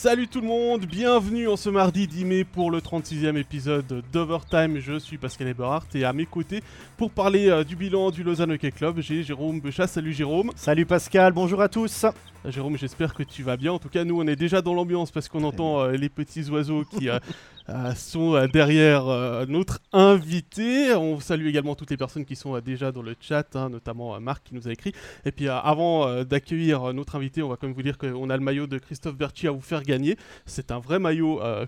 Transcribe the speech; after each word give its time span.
Salut 0.00 0.28
tout 0.28 0.40
le 0.40 0.46
monde, 0.46 0.86
bienvenue 0.86 1.48
en 1.48 1.56
ce 1.56 1.68
mardi 1.68 2.06
10 2.06 2.24
mai 2.24 2.44
pour 2.44 2.70
le 2.70 2.78
36e 2.78 3.36
épisode 3.36 4.04
d'Overtime. 4.12 4.78
Je 4.78 4.96
suis 4.96 5.18
Pascal 5.18 5.48
Eberhardt 5.48 5.88
et 5.96 6.04
à 6.04 6.12
mes 6.12 6.24
côtés 6.24 6.62
pour 6.96 7.10
parler 7.10 7.48
euh, 7.48 7.64
du 7.64 7.74
bilan 7.74 8.12
du 8.12 8.22
Lausanne 8.22 8.52
Hockey 8.52 8.70
Club, 8.70 9.00
j'ai 9.00 9.24
Jérôme 9.24 9.58
Bechat. 9.58 9.88
Salut 9.88 10.12
Jérôme. 10.12 10.52
Salut 10.54 10.86
Pascal, 10.86 11.32
bonjour 11.32 11.60
à 11.60 11.68
tous. 11.68 12.04
Euh, 12.04 12.12
Jérôme, 12.52 12.78
j'espère 12.78 13.12
que 13.12 13.24
tu 13.24 13.42
vas 13.42 13.56
bien. 13.56 13.72
En 13.72 13.80
tout 13.80 13.88
cas, 13.88 14.04
nous 14.04 14.20
on 14.20 14.26
est 14.28 14.36
déjà 14.36 14.62
dans 14.62 14.72
l'ambiance 14.72 15.10
parce 15.10 15.28
qu'on 15.28 15.42
entend 15.42 15.80
euh, 15.80 15.90
les 15.90 16.08
petits 16.08 16.48
oiseaux 16.48 16.84
qui 16.84 17.08
sont 17.96 18.46
derrière 18.46 19.04
notre 19.46 19.80
invité. 19.92 20.94
On 20.94 21.20
salue 21.20 21.46
également 21.46 21.74
toutes 21.74 21.90
les 21.90 21.96
personnes 21.96 22.24
qui 22.24 22.36
sont 22.36 22.58
déjà 22.60 22.92
dans 22.92 23.02
le 23.02 23.14
chat, 23.20 23.54
hein, 23.54 23.68
notamment 23.68 24.18
Marc 24.20 24.44
qui 24.44 24.54
nous 24.54 24.68
a 24.68 24.72
écrit. 24.72 24.92
Et 25.24 25.32
puis 25.32 25.48
avant 25.48 26.24
d'accueillir 26.24 26.92
notre 26.94 27.16
invité, 27.16 27.42
on 27.42 27.48
va 27.48 27.56
quand 27.56 27.66
même 27.66 27.76
vous 27.76 27.82
dire 27.82 27.98
qu'on 27.98 28.30
a 28.30 28.36
le 28.36 28.42
maillot 28.42 28.66
de 28.66 28.78
Christophe 28.78 29.16
Berti 29.16 29.46
à 29.46 29.50
vous 29.50 29.60
faire 29.60 29.82
gagner. 29.82 30.16
C'est 30.46 30.70
un 30.70 30.78
vrai 30.78 30.98
maillot 30.98 31.42
euh, 31.42 31.66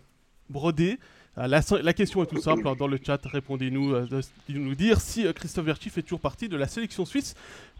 brodé. 0.48 0.98
Euh, 1.38 1.46
la, 1.46 1.92
question 1.92 2.22
est 2.22 2.26
tout 2.26 2.40
simple, 2.40 2.66
hein, 2.66 2.74
dans 2.76 2.88
le 2.88 2.98
chat, 3.04 3.20
répondez-nous, 3.24 3.94
euh, 3.94 4.22
nous 4.48 4.74
dire 4.74 5.00
si 5.00 5.32
Christophe 5.32 5.66
Verchi 5.66 5.88
fait 5.88 6.02
toujours 6.02 6.20
partie 6.20 6.48
de 6.48 6.56
la 6.56 6.66
sélection 6.66 7.04
suisse 7.04 7.34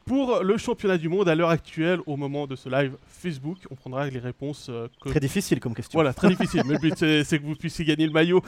pour 0.07 0.43
le 0.43 0.57
championnat 0.57 0.99
du 0.99 1.09
monde 1.09 1.29
à 1.29 1.35
l'heure 1.35 1.51
actuelle, 1.51 2.01
au 2.07 2.17
moment 2.17 2.47
de 2.47 2.57
ce 2.57 2.69
live 2.69 2.93
Facebook. 3.07 3.59
On 3.71 3.75
prendra 3.75 4.09
les 4.09 4.19
réponses. 4.19 4.71
Très 5.05 5.21
difficile 5.21 5.61
comme 5.61 5.75
question. 5.75 5.97
Voilà, 5.97 6.13
très 6.13 6.29
difficile. 6.35 6.63
Mais 6.67 6.75
le 6.75 6.81
but, 6.81 7.25
c'est 7.25 7.39
que 7.39 7.45
vous 7.45 7.55
puissiez 7.55 7.85
gagner 7.85 8.07
le 8.07 8.13
maillot 8.13 8.43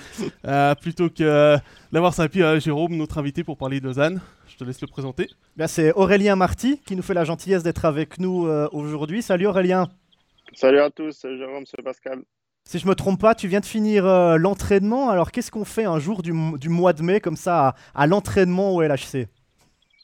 plutôt 0.81 1.09
que 1.09 1.57
d'avoir 1.93 2.15
ça. 2.15 2.29
Puis 2.29 2.43
Jérôme, 2.59 2.97
notre 2.97 3.19
invité 3.19 3.45
pour 3.45 3.57
parler 3.57 3.81
de 3.81 3.93
Zan. 3.93 4.17
Je 4.49 4.57
te 4.57 4.65
laisse 4.65 4.81
le 4.81 4.87
présenter. 4.87 5.29
Ben, 5.57 5.67
c'est 5.67 5.93
Aurélien 5.93 6.37
Marty 6.37 6.81
qui 6.85 6.97
nous 6.97 7.03
fait 7.03 7.15
la 7.15 7.25
gentillesse 7.25 7.63
d'être 7.63 7.85
avec 7.85 8.19
nous 8.19 8.47
aujourd'hui. 8.73 9.23
Salut 9.23 9.47
Aurélien. 9.47 9.89
Salut 10.55 10.81
à 10.81 10.91
tous, 10.91 11.13
c'est 11.13 11.37
Jérôme, 11.39 11.65
c'est 11.67 11.83
Pascal. 11.83 12.23
Si 12.65 12.79
je 12.79 12.87
me 12.87 12.95
trompe 12.95 13.21
pas, 13.21 13.35
tu 13.35 13.49
viens 13.49 13.61
de 13.61 13.67
finir 13.67 14.07
euh, 14.07 14.37
l'entraînement. 14.37 15.11
Alors 15.11 15.33
qu'est-ce 15.33 15.51
qu'on 15.51 15.65
fait 15.65 15.85
un 15.85 15.99
jour 15.99 16.23
du, 16.23 16.33
mois 16.33 16.93
de 16.93 17.03
mai 17.03 17.21
comme 17.21 17.37
ça 17.37 17.75
à, 17.95 18.07
l'entraînement 18.07 18.75
au 18.75 18.83
LHC 18.83 19.29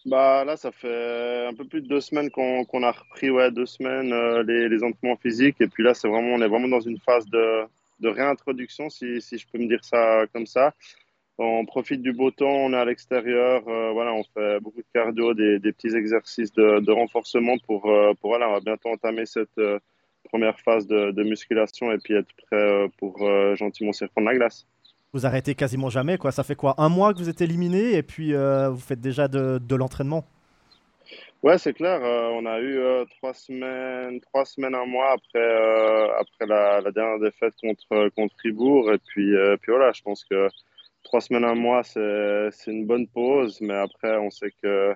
Bah 0.07 0.45
là, 0.45 0.57
ça 0.57 0.71
fait 0.73 1.47
un 1.49 1.55
peu 1.55 1.65
plus 1.65 1.83
de 1.83 1.89
deux 1.89 2.01
semaines 2.01 2.31
qu'on 2.31 2.83
a 2.83 2.93
repris, 2.93 3.31
ouais, 3.31 3.51
deux 3.51 3.67
semaines 3.67 4.13
euh, 4.13 4.43
les, 4.43 4.83
entraînements 4.83 5.17
physiques. 5.17 5.61
Et 5.61 5.69
puis 5.69 5.83
là, 5.83 5.95
c'est 5.95 6.09
vraiment, 6.09 6.35
on 6.35 6.43
est 6.43 6.49
vraiment 6.49 6.69
dans 6.69 6.81
une 6.81 6.99
phase 6.99 7.27
de, 7.27 7.67
réintroduction, 8.03 8.89
si, 8.91 9.21
je 9.21 9.47
peux 9.53 9.59
me 9.59 9.67
dire 9.67 9.85
ça 9.85 10.25
comme 10.33 10.47
ça. 10.47 10.75
On 11.39 11.65
profite 11.67 12.03
du 12.03 12.13
beau 12.13 12.31
temps, 12.31 12.47
on 12.47 12.73
est 12.73 12.77
à 12.77 12.85
l'extérieur, 12.85 13.63
euh, 13.69 13.93
voilà, 13.93 14.13
on 14.13 14.25
fait 14.25 14.61
beaucoup 14.61 14.81
de 14.81 14.87
cardio, 14.93 15.35
des, 15.35 15.61
petits 15.61 15.95
exercices 15.95 16.53
de, 16.53 16.91
renforcement 16.91 17.59
pour, 17.59 17.83
pour, 17.83 18.31
voilà, 18.31 18.49
on 18.49 18.53
va 18.55 18.61
bientôt 18.61 18.89
entamer 18.89 19.27
cette 19.27 19.61
première 20.29 20.59
phase 20.61 20.87
de, 20.87 21.23
musculation 21.23 21.91
et 21.93 21.99
puis 21.99 22.15
être 22.15 22.33
prêt 22.47 22.57
euh, 22.57 22.89
pour 22.99 23.23
euh, 23.23 23.57
gentiment 23.57 23.93
s'y 23.93 24.05
reprendre 24.05 24.29
la 24.29 24.35
glace. 24.35 24.67
Vous 25.13 25.27
arrêtez 25.27 25.55
quasiment 25.55 25.89
jamais, 25.89 26.19
quoi. 26.19 26.33
Ça 26.33 26.45
fait 26.45 26.55
quoi 26.55 26.75
Un 26.79 26.89
mois 26.89 27.13
que 27.15 27.19
vous 27.19 27.29
êtes 27.29 27.41
éliminé 27.41 27.95
et 27.95 28.03
puis 28.03 28.35
euh, 28.35 28.69
vous 28.69 28.81
faites 28.81 29.01
déjà 29.01 29.27
de, 29.29 29.75
l'entraînement? 29.75 30.25
Ouais, 31.43 31.57
c'est 31.57 31.73
clair. 31.73 32.01
on 32.03 32.45
a 32.47 32.61
eu 32.61 32.81
trois 33.17 33.33
semaines, 33.33 34.21
trois 34.21 34.45
semaines, 34.45 34.75
un 34.75 34.87
mois 34.87 35.13
après, 35.13 36.11
après 36.19 36.47
la, 36.47 36.91
dernière 36.91 37.21
défaite 37.21 37.55
contre, 37.63 38.09
contre 38.17 38.35
Fribourg. 38.39 38.93
Et 38.93 38.99
puis, 38.99 39.35
puis 39.63 39.73
voilà, 39.73 39.93
je 39.93 40.03
pense 40.03 40.25
que 40.25 40.49
trois 41.05 41.21
semaines, 41.21 41.45
un 41.45 41.55
mois, 41.55 41.83
c'est 41.85 42.51
une 42.67 42.87
bonne 42.87 43.07
pause. 43.07 43.61
Mais 43.61 43.75
après, 43.75 44.17
on 44.19 44.31
sait 44.31 44.53
que 44.63 44.95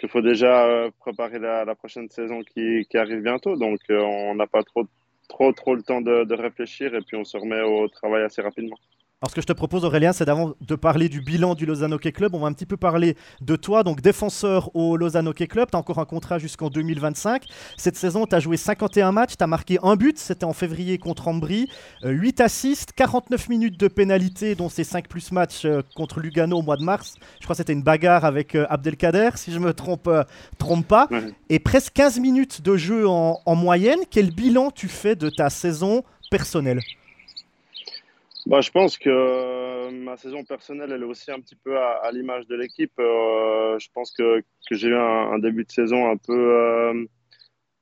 qu'il 0.00 0.08
faut 0.08 0.22
déjà 0.22 0.64
euh, 0.66 0.90
préparer 0.98 1.38
la, 1.38 1.74
prochaine 1.74 2.08
saison 2.08 2.42
qui, 2.42 2.86
arrive 2.94 3.20
bientôt. 3.22 3.56
Donc, 3.56 3.78
euh, 3.90 4.00
on 4.00 4.34
n'a 4.34 4.46
pas 4.46 4.62
trop, 4.62 4.86
trop, 5.28 5.52
trop 5.52 5.74
le 5.74 5.82
temps 5.82 6.00
de 6.00 6.34
réfléchir 6.34 6.94
et 6.94 7.02
puis 7.02 7.16
on 7.16 7.24
se 7.24 7.36
remet 7.36 7.60
au 7.60 7.86
travail 7.88 8.22
assez 8.24 8.40
rapidement. 8.40 8.78
Alors, 9.22 9.32
ce 9.32 9.34
que 9.34 9.42
je 9.42 9.46
te 9.46 9.52
propose, 9.52 9.84
Aurélien, 9.84 10.14
c'est 10.14 10.24
d'avant 10.24 10.54
de 10.62 10.74
parler 10.74 11.10
du 11.10 11.20
bilan 11.20 11.54
du 11.54 11.66
Lausanne 11.66 11.92
Hockey 11.92 12.10
Club. 12.10 12.34
On 12.34 12.38
va 12.38 12.46
un 12.46 12.54
petit 12.54 12.64
peu 12.64 12.78
parler 12.78 13.18
de 13.42 13.54
toi, 13.54 13.82
donc 13.82 14.00
défenseur 14.00 14.74
au 14.74 14.96
Lausanne 14.96 15.28
Hockey 15.28 15.46
Club. 15.46 15.68
Tu 15.70 15.76
as 15.76 15.78
encore 15.78 15.98
un 15.98 16.06
contrat 16.06 16.38
jusqu'en 16.38 16.70
2025. 16.70 17.44
Cette 17.76 17.96
saison, 17.96 18.24
tu 18.24 18.34
as 18.34 18.40
joué 18.40 18.56
51 18.56 19.12
matchs, 19.12 19.36
tu 19.36 19.44
as 19.44 19.46
marqué 19.46 19.78
un 19.82 19.96
but, 19.96 20.16
c'était 20.16 20.46
en 20.46 20.54
février 20.54 20.96
contre 20.96 21.28
Ambry, 21.28 21.68
8 22.02 22.40
euh, 22.40 22.44
assists, 22.44 22.92
49 22.94 23.50
minutes 23.50 23.78
de 23.78 23.88
pénalité, 23.88 24.54
dont 24.54 24.70
ces 24.70 24.84
5 24.84 25.06
plus 25.06 25.32
matchs 25.32 25.66
euh, 25.66 25.82
contre 25.94 26.20
Lugano 26.20 26.56
au 26.56 26.62
mois 26.62 26.78
de 26.78 26.84
mars. 26.84 27.16
Je 27.40 27.44
crois 27.44 27.52
que 27.52 27.58
c'était 27.58 27.74
une 27.74 27.82
bagarre 27.82 28.24
avec 28.24 28.54
euh, 28.54 28.64
Abdelkader, 28.70 29.32
si 29.34 29.52
je 29.52 29.58
me 29.58 29.74
trompe, 29.74 30.08
trompe 30.56 30.88
pas. 30.88 31.10
Et 31.50 31.58
presque 31.58 31.92
15 31.92 32.20
minutes 32.20 32.62
de 32.62 32.74
jeu 32.78 33.06
en, 33.06 33.38
en 33.44 33.54
moyenne. 33.54 33.98
Quel 34.10 34.30
bilan 34.30 34.70
tu 34.70 34.88
fais 34.88 35.14
de 35.14 35.28
ta 35.28 35.50
saison 35.50 36.04
personnelle? 36.30 36.80
Bah, 38.46 38.60
je 38.60 38.70
pense 38.70 38.96
que 38.98 39.10
euh, 39.10 39.90
ma 39.90 40.16
saison 40.16 40.44
personnelle, 40.44 40.92
elle 40.92 41.02
est 41.02 41.06
aussi 41.06 41.30
un 41.30 41.40
petit 41.40 41.56
peu 41.56 41.78
à, 41.78 42.10
l'image 42.12 42.46
de 42.46 42.56
l'équipe. 42.56 42.92
Euh, 42.98 43.78
je 43.78 43.88
pense 43.92 44.12
que, 44.12 44.40
que 44.68 44.74
j'ai 44.74 44.88
eu 44.88 44.96
un, 44.96 45.38
début 45.38 45.64
de 45.64 45.70
saison 45.70 46.10
un 46.10 46.16
peu, 46.16 46.32
euh, 46.32 47.04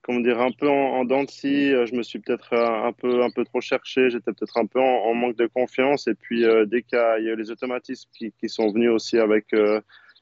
comment 0.03 0.21
dire, 0.21 0.41
un 0.41 0.51
peu 0.51 0.69
en, 0.69 1.05
dents 1.05 1.25
de 1.25 1.31
scie. 1.31 1.71
Je 1.71 1.95
me 1.95 2.03
suis 2.03 2.19
peut-être 2.19 2.55
un 2.55 2.93
peu, 2.93 3.23
un 3.23 3.31
peu 3.31 3.45
trop 3.45 3.61
cherché. 3.61 4.11
J'étais 4.11 4.33
peut-être 4.33 4.59
un 4.59 4.67
peu 4.67 4.81
en, 4.81 5.15
manque 5.15 5.37
de 5.37 5.47
confiance. 5.47 6.09
Et 6.09 6.15
puis, 6.15 6.45
dès 6.67 6.83
qu'il 6.83 6.99
y, 6.99 7.01
a 7.01 7.19
eu 7.19 7.37
les 7.37 7.51
automatismes 7.51 8.11
qui, 8.13 8.33
qui 8.33 8.49
sont 8.49 8.71
venus 8.73 8.91
aussi 8.91 9.19
avec 9.19 9.55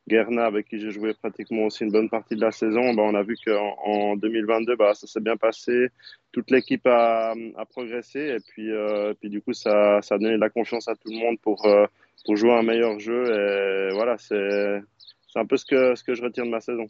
Guerna, 0.08 0.46
avec 0.46 0.68
qui 0.68 0.78
j'ai 0.78 0.90
joué 0.90 1.14
pratiquement 1.14 1.64
aussi 1.64 1.84
une 1.84 1.90
bonne 1.90 2.08
partie 2.08 2.36
de 2.36 2.40
la 2.40 2.52
saison, 2.52 2.94
bah, 2.94 3.02
on 3.04 3.14
a 3.14 3.22
vu 3.22 3.36
qu'en 3.44 3.76
en 3.84 4.16
2022, 4.16 4.76
bah, 4.76 4.94
ça 4.94 5.06
s'est 5.06 5.20
bien 5.20 5.36
passé. 5.36 5.88
Toute 6.32 6.50
l'équipe 6.50 6.86
a, 6.86 7.34
progressé 7.70 8.20
et 8.20 8.38
puis, 8.38 8.70
euh, 8.70 9.14
puis 9.20 9.30
du 9.30 9.40
coup, 9.40 9.52
ça, 9.52 10.00
ça, 10.02 10.14
a 10.14 10.18
donné 10.18 10.34
de 10.34 10.40
la 10.40 10.50
confiance 10.50 10.86
à 10.88 10.94
tout 10.94 11.10
le 11.10 11.18
monde 11.18 11.38
pour, 11.40 11.66
euh, 11.66 11.86
pour 12.24 12.36
jouer 12.36 12.52
un 12.52 12.62
meilleur 12.62 12.98
jeu. 13.00 13.24
Et 13.24 13.94
voilà, 13.94 14.16
c'est 14.18 14.80
un 15.34 15.46
peu 15.46 15.56
ce 15.56 15.64
que, 15.64 16.00
que 16.04 16.14
je 16.14 16.22
retire 16.22 16.44
de 16.44 16.50
ma 16.50 16.60
saison. 16.60 16.86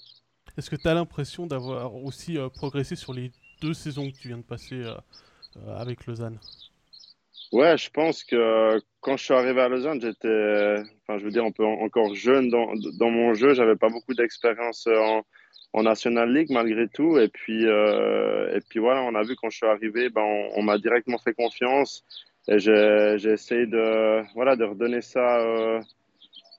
Est-ce 0.58 0.70
que 0.70 0.76
tu 0.76 0.88
as 0.88 0.94
l'impression 0.94 1.46
d'avoir 1.46 1.94
aussi 1.94 2.36
euh, 2.36 2.48
progressé 2.48 2.96
sur 2.96 3.14
les 3.14 3.30
deux 3.62 3.74
saisons 3.74 4.10
que 4.10 4.16
tu 4.16 4.28
viens 4.28 4.38
de 4.38 4.42
passer 4.42 4.82
avec 5.78 6.06
Lausanne? 6.06 6.38
Ouais, 7.52 7.76
je 7.78 7.90
pense 7.90 8.24
que 8.24 8.80
quand 9.00 9.16
je 9.16 9.24
suis 9.24 9.34
arrivé 9.34 9.60
à 9.60 9.68
Lausanne, 9.68 10.00
j'étais, 10.00 10.82
enfin, 11.02 11.18
je 11.18 11.24
veux 11.24 11.30
dire, 11.30 11.44
un 11.44 11.52
peu 11.52 11.64
encore 11.64 12.14
jeune 12.14 12.48
dans, 12.50 12.72
dans 12.98 13.10
mon 13.10 13.34
jeu. 13.34 13.54
J'avais 13.54 13.76
pas 13.76 13.88
beaucoup 13.88 14.14
d'expérience 14.14 14.86
en, 14.88 15.22
en, 15.72 15.82
National 15.82 16.32
League 16.32 16.50
malgré 16.50 16.88
tout. 16.88 17.18
Et 17.18 17.28
puis, 17.28 17.66
euh, 17.66 18.56
et 18.56 18.60
puis 18.68 18.80
voilà, 18.80 19.02
on 19.02 19.14
a 19.14 19.22
vu 19.22 19.36
quand 19.36 19.48
je 19.50 19.58
suis 19.58 19.66
arrivé, 19.66 20.10
ben, 20.10 20.22
on, 20.56 20.62
m'a 20.62 20.78
directement 20.78 21.18
fait 21.18 21.34
confiance. 21.34 22.04
Et 22.48 22.58
j'ai 22.58 23.30
essayé 23.30 23.66
de, 23.66 24.22
voilà, 24.34 24.56
de 24.56 24.64
redonner 24.64 25.00
ça. 25.00 25.40
Euh, 25.40 25.80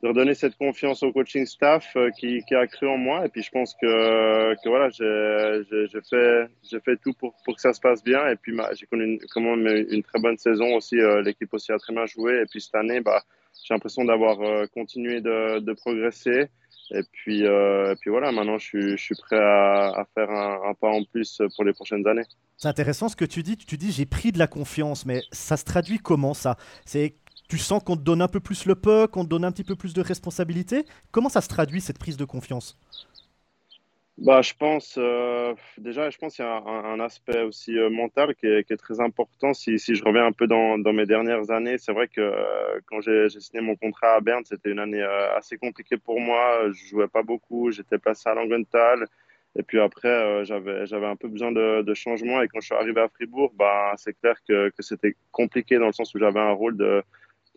de 0.04 0.10
redonner 0.10 0.36
cette 0.36 0.56
confiance 0.58 1.02
au 1.04 1.12
coaching 1.12 1.46
staff 1.46 1.96
euh, 1.96 2.12
qui, 2.12 2.44
a 2.54 2.68
cru 2.68 2.88
en 2.88 2.98
moi. 2.98 3.26
Et 3.26 3.30
puis 3.30 3.42
je 3.42 3.50
pense 3.50 3.74
que, 3.82 4.56
voilà, 4.68 4.90
j'ai 4.90 6.80
fait, 6.82 6.98
tout 6.98 7.14
pour, 7.14 7.34
que 7.46 7.62
ça 7.62 7.74
se 7.74 7.80
passe 7.80 8.04
bien. 8.04 8.28
Et 8.28 8.36
puis 8.36 8.56
j'ai 8.74 8.86
connu 8.86 9.06
une, 9.06 9.20
quand 9.34 9.42
même 9.42 9.66
une 9.90 10.04
très 10.04 10.20
bonne 10.20 10.38
saison 10.38 10.76
aussi. 10.76 11.00
Euh, 11.00 11.22
l'équipe 11.22 11.54
aussi 11.54 11.72
a 11.72 11.78
très 11.78 11.94
bien 11.94 12.06
joué. 12.06 12.42
Et 12.42 12.46
puis 12.46 12.62
cette 12.62 12.76
année, 12.76 13.02
bah, 13.02 13.24
j'ai 13.64 13.74
l'impression 13.74 14.06
d'avoir 14.06 14.40
euh, 14.42 14.66
continué 14.74 15.22
de, 15.22 15.74
progresser. 15.74 16.48
Et 16.92 17.02
puis, 17.12 17.44
voilà, 18.06 18.32
maintenant 18.32 18.58
je 18.58 18.96
suis, 18.96 19.16
prêt 19.16 19.38
à, 19.38 20.06
faire 20.14 20.30
un, 20.30 20.70
un, 20.70 20.74
pas 20.74 20.90
en 20.90 21.04
plus 21.04 21.42
pour 21.56 21.66
les 21.66 21.74
prochaines 21.74 22.08
années. 22.08 22.24
C'est 22.56 22.70
intéressant 22.70 23.10
ce 23.10 23.16
que 23.16 23.26
tu 23.26 23.44
dis. 23.44 23.58
Tu 23.58 23.78
dis 23.78 23.92
j'ai 23.92 24.06
pris 24.06 24.32
de 24.32 24.40
la 24.40 24.48
confiance, 24.48 25.06
mais 25.06 25.22
ça 25.32 25.58
se 25.58 25.66
traduit 25.66 25.98
comment 25.98 26.34
ça? 26.34 26.56
Tu 27.48 27.58
sens 27.58 27.84
qu'on 27.84 27.96
te 27.96 28.02
donne 28.02 28.22
un 28.22 28.28
peu 28.28 28.40
plus 28.40 28.66
le 28.66 28.76
puck, 28.76 29.12
qu'on 29.12 29.24
te 29.24 29.30
donne 29.30 29.46
un 29.46 29.52
petit 29.52 29.64
peu 29.64 29.76
plus 29.76 29.94
de 29.94 30.02
responsabilité. 30.02 30.86
Comment 31.12 31.30
ça 31.30 31.42
se 31.42 31.48
traduit 31.48 31.82
cette 31.82 32.00
prise 32.00 32.18
de 32.18 32.26
confiance? 32.26 32.78
Bah, 34.18 34.42
je 34.42 34.54
pense 34.58 34.96
euh, 34.98 35.54
déjà, 35.78 36.10
je 36.10 36.18
pense 36.18 36.36
qu'il 36.36 36.44
y 36.44 36.48
a 36.48 36.58
un, 36.58 37.00
aspect 37.00 37.44
aussi 37.44 37.78
euh, 37.78 37.92
mental 37.92 38.34
qui 38.34 38.48
est, 38.48 38.78
très 38.78 39.00
important. 39.00 39.54
Si, 39.54 39.78
je 39.78 40.04
reviens 40.04 40.26
un 40.26 40.32
peu 40.32 40.48
dans, 40.48 40.78
mes 40.92 41.06
dernières 41.06 41.52
années, 41.52 41.78
c'est 41.78 41.94
vrai 41.94 42.08
que 42.08 42.22
euh, 42.22 42.80
quand 42.88 43.00
j'ai 43.02 43.30
signé 43.30 43.62
mon 43.62 43.76
contrat 43.76 44.16
à 44.16 44.20
Berne, 44.20 44.44
c'était 44.44 44.72
une 44.72 44.80
année 44.80 45.04
assez 45.36 45.58
compliquée 45.58 45.98
pour 45.98 46.20
moi. 46.20 46.72
Je 46.72 46.88
jouais 46.88 47.08
pas 47.08 47.22
beaucoup, 47.22 47.70
j'étais 47.70 48.00
placé 48.00 48.28
à 48.28 48.34
Langenthal. 48.34 49.06
Et 49.56 49.64
puis 49.64 49.80
après, 49.80 50.46
j'avais 50.46 51.06
un 51.06 51.16
peu 51.16 51.28
besoin 51.28 51.52
de, 51.52 51.84
de, 51.84 51.94
changement. 51.94 52.42
Et 52.42 52.48
quand 52.48 52.60
je 52.60 52.66
suis 52.68 52.76
arrivé 52.76 53.02
à 53.02 53.10
Fribourg, 53.10 53.52
bah, 53.56 53.94
c'est 53.98 54.20
clair 54.20 54.36
que 54.48 54.72
c'était 54.80 55.16
compliqué 55.32 55.78
dans 55.78 55.88
le 55.88 55.94
sens 55.94 56.14
où 56.16 56.20
j'avais 56.20 56.40
un 56.40 56.52
rôle 56.52 56.76
de, 56.76 57.04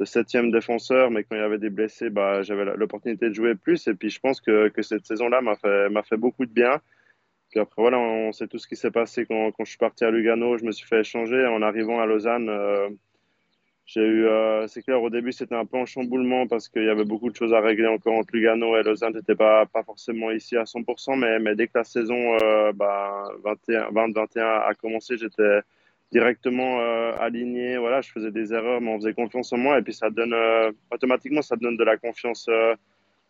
de 0.01 0.07
septième 0.07 0.51
défenseur, 0.51 1.11
mais 1.11 1.25
quand 1.25 1.37
il 1.37 1.41
y 1.41 1.45
avait 1.45 1.59
des 1.59 1.69
blessés, 1.69 2.09
bah, 2.09 2.43
j'avais 2.43 2.65
l'opportunité 2.77 3.29
de 3.29 3.35
jouer 3.35 3.55
plus. 3.55 3.87
Et 3.87 3.95
puis 3.95 4.09
je 4.09 4.19
pense 4.19 4.41
que, 4.41 4.73
cette 4.81 5.07
saison-là 5.07 5.43
m'a 5.43 5.55
fait, 5.57 6.17
beaucoup 6.17 6.47
de 6.47 6.53
bien. 6.53 6.81
Puis 7.51 7.61
après, 7.61 7.83
voilà, 7.83 7.99
on 7.99 8.33
sait 8.33 8.47
tout 8.47 8.59
ce 8.59 8.67
qui 8.67 8.77
s'est 8.77 8.91
passé 8.91 9.27
quand, 9.27 9.53
je 9.59 9.65
suis 9.65 9.79
parti 9.79 10.05
à 10.05 10.11
Lugano. 10.11 10.57
Je 10.57 10.65
me 10.65 10.73
suis 10.73 10.87
fait 10.87 11.01
échanger. 11.01 11.47
En 11.47 11.61
arrivant 11.61 12.01
à 12.01 12.07
Lausanne, 12.07 12.49
euh, 12.49 12.89
euh, 13.99 14.67
c'est 14.69 14.83
clair, 14.83 15.03
au 15.03 15.11
début, 15.11 15.33
c'était 15.33 15.55
un 15.55 15.67
peu 15.67 15.77
en 15.77 15.85
chamboulement 15.85 16.47
parce 16.47 16.69
qu'il 16.71 16.85
y 16.85 16.89
avait 16.89 17.05
beaucoup 17.05 17.29
de 17.29 17.37
choses 17.37 17.53
à 17.53 17.61
régler 17.61 17.89
encore 17.89 18.15
entre 18.15 18.35
Lugano 18.35 18.77
et 18.79 18.83
Lausanne. 18.83 19.13
J'étais 19.15 19.35
pas, 19.35 19.67
pas 19.67 19.83
forcément 19.83 20.31
ici 20.31 20.57
à 20.57 20.65
100%, 20.65 21.17
mais, 21.41 21.55
dès 21.57 21.67
que 21.67 21.77
la 21.77 21.85
saison 21.85 22.39
euh, 22.43 22.73
bah, 22.73 23.29
20-21 23.69 24.41
a 24.41 24.73
commencé, 24.75 25.19
j'étais 25.19 25.61
directement 26.13 26.79
aligné. 27.19 27.79
Voilà, 27.79 28.01
je 28.01 28.11
faisais 28.11 28.31
des 28.31 28.53
erreurs, 28.53 28.81
mais 28.81 28.91
on 28.91 28.99
faisait 28.99 29.15
confiance 29.15 29.53
en 29.53 29.59
moi. 29.59 29.79
Et 29.79 29.83
puis, 29.83 29.95
ça 29.95 30.11
donne 30.11 30.35
automatiquement, 30.91 31.43
ça 31.43 31.57
donne 31.57 31.77
de 31.77 31.85
la 31.85 31.97
confiance 31.97 32.49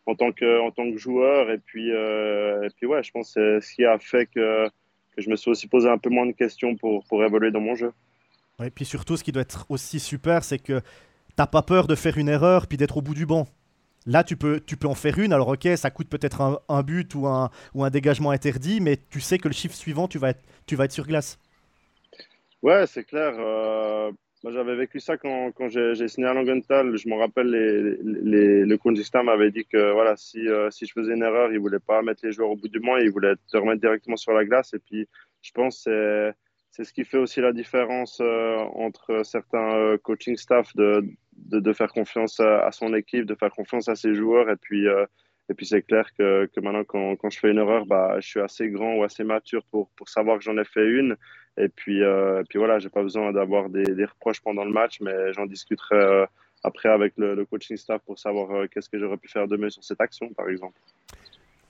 en 0.07 0.15
tant 0.15 0.33
que, 0.33 0.61
en 0.61 0.71
tant 0.71 0.91
que 0.91 0.97
joueur. 0.97 1.51
Et 1.51 1.59
puis, 1.59 1.91
et 1.91 2.69
puis 2.77 2.87
ouais, 2.87 3.03
je 3.03 3.11
pense 3.11 3.35
que 3.35 3.61
c'est 3.61 3.67
ce 3.67 3.75
qui 3.75 3.85
a 3.85 3.99
fait 3.99 4.27
que, 4.27 4.69
que 5.15 5.23
je 5.23 5.31
me 5.31 5.37
suis 5.37 5.51
aussi 5.51 5.67
posé 5.67 5.89
un 5.89 5.99
peu 5.99 6.11
moins 6.11 6.27
de 6.27 6.33
questions 6.33 6.77
pour, 6.77 7.05
pour 7.05 7.23
évoluer 7.25 7.51
dans 7.51 7.61
mon 7.61 7.75
jeu. 7.75 7.93
Et 8.65 8.71
puis 8.71 8.85
surtout, 8.85 9.17
ce 9.17 9.25
qui 9.25 9.33
doit 9.33 9.43
être 9.43 9.67
aussi 9.69 10.01
super, 10.01 10.45
c'est 10.45 10.59
que 10.59 10.81
t'as 11.37 11.47
pas 11.47 11.63
peur 11.63 11.87
de 11.87 11.95
faire 11.95 12.19
une 12.19 12.29
erreur 12.29 12.67
puis 12.67 12.77
d'être 12.77 12.99
au 12.99 13.03
bout 13.03 13.15
du 13.15 13.27
banc. 13.27 13.47
Là, 14.07 14.25
tu 14.25 14.37
peux, 14.37 14.61
tu 14.61 14.77
peux 14.77 14.89
en 14.89 14.95
faire 14.95 15.19
une. 15.19 15.33
Alors, 15.33 15.49
ok, 15.49 15.69
ça 15.77 15.91
coûte 15.91 16.09
peut-être 16.09 16.63
un, 16.69 16.83
but 16.83 17.15
ou 17.15 17.27
un, 17.27 17.51
ou 17.75 17.85
un 17.85 17.91
dégagement 17.91 18.31
interdit, 18.31 18.81
mais 18.81 18.97
tu 18.97 19.21
sais 19.21 19.39
que 19.39 19.49
le 19.49 19.55
chiffre 19.55 19.75
suivant, 19.75 20.09
tu 20.09 20.19
vas 20.19 20.31
être, 20.31 20.43
tu 20.67 20.75
vas 20.75 20.87
être 20.87 20.93
sur 20.93 21.07
glace. 21.07 21.39
Ouais, 22.63 22.87
c'est 22.87 23.05
clair. 23.05 23.35
Euh, 23.39 24.13
moi, 24.43 24.53
j'avais 24.53 24.77
vécu 24.77 25.01
ça 25.01 25.17
quand, 25.17 25.53
j'ai 25.69 26.09
signé 26.09 26.27
à 26.27 26.35
Langenthal. 26.35 26.95
Je 26.97 27.09
me 27.09 27.15
rappelle, 27.15 27.49
les, 27.51 27.97
les, 28.23 28.65
le 28.67 28.79
coach 28.79 28.99
m'avait 29.25 29.51
dit 29.51 29.65
que 29.65 29.93
voilà, 29.93 30.17
si, 30.17 30.47
euh, 30.47 30.71
si 30.71 30.85
je 30.87 30.93
faisais 30.93 31.15
une 31.15 31.23
erreur, 31.23 31.53
il 31.53 31.59
voulait 31.59 31.79
pas 31.79 32.03
mettre 32.03 32.25
les 32.25 32.33
joueurs 32.33 32.51
au 32.51 32.57
bout 32.57 32.69
du 32.69 32.81
banc, 32.81 32.97
il 32.99 33.11
voulait 33.11 33.35
te 33.51 33.57
remettre 33.57 33.81
directement 33.81 34.17
sur 34.17 34.33
la 34.33 34.45
glace. 34.45 34.75
Et 34.75 34.79
puis, 34.79 35.09
je 35.41 35.51
pense 35.53 35.85
que 35.85 36.33
c'est 36.71 36.85
ce 36.85 36.93
qui 36.93 37.05
fait 37.05 37.19
aussi 37.19 37.41
la 37.41 37.53
différence 37.53 38.21
euh, 38.21 38.57
entre 38.75 39.23
certains 39.25 39.97
coaching 40.03 40.37
staff 40.37 40.75
de, 40.77 41.03
faire 41.73 41.93
confiance 41.93 42.41
à, 42.41 42.71
son 42.73 42.95
équipe, 42.95 43.25
de 43.25 43.35
faire 43.35 43.51
confiance 43.51 43.89
à 43.89 43.95
ses 43.95 44.15
joueurs. 44.15 44.51
Et 44.51 44.57
puis, 44.57 44.87
c'est 45.63 45.83
clair 45.83 46.11
que, 46.19 46.49
maintenant, 46.61 46.85
quand, 46.85 47.31
je 47.31 47.39
fais 47.39 47.51
une 47.51 47.59
erreur, 47.59 47.87
bah, 47.87 48.17
je 48.21 48.29
suis 48.29 48.41
assez 48.41 48.69
grand 48.69 48.97
ou 48.97 49.03
assez 49.03 49.25
mature 49.25 49.65
pour 49.71 49.91
savoir 50.07 50.39
que 50.39 50.45
j'en 50.45 50.59
ai 50.59 50.65
fait 50.65 50.87
une. 50.87 51.17
Et 51.57 51.69
puis, 51.69 52.03
euh, 52.03 52.41
et 52.41 52.45
puis 52.45 52.59
voilà, 52.59 52.79
j'ai 52.79 52.89
pas 52.89 53.03
besoin 53.03 53.33
d'avoir 53.33 53.69
des, 53.69 53.83
des, 53.83 54.05
reproches 54.05 54.41
pendant 54.41 54.65
le 54.65 54.73
match, 54.73 55.01
mais 55.01 55.33
j'en 55.33 55.47
discuterai 55.47 55.97
euh, 55.97 56.27
après 56.65 56.89
avec 56.89 57.15
le, 57.17 57.35
le, 57.35 57.45
coaching 57.45 57.77
staff 57.77 58.01
pour 58.03 58.19
savoir 58.19 58.69
qu'est-ce 58.69 58.89
que 58.89 58.99
j'aurais 58.99 59.17
pu 59.17 59.29
faire 59.29 59.49
de 59.49 59.57
mieux 59.57 59.71
sur 59.71 59.83
cette 59.83 60.01
action, 60.01 60.29
par 60.31 60.49
exemple. 60.49 60.79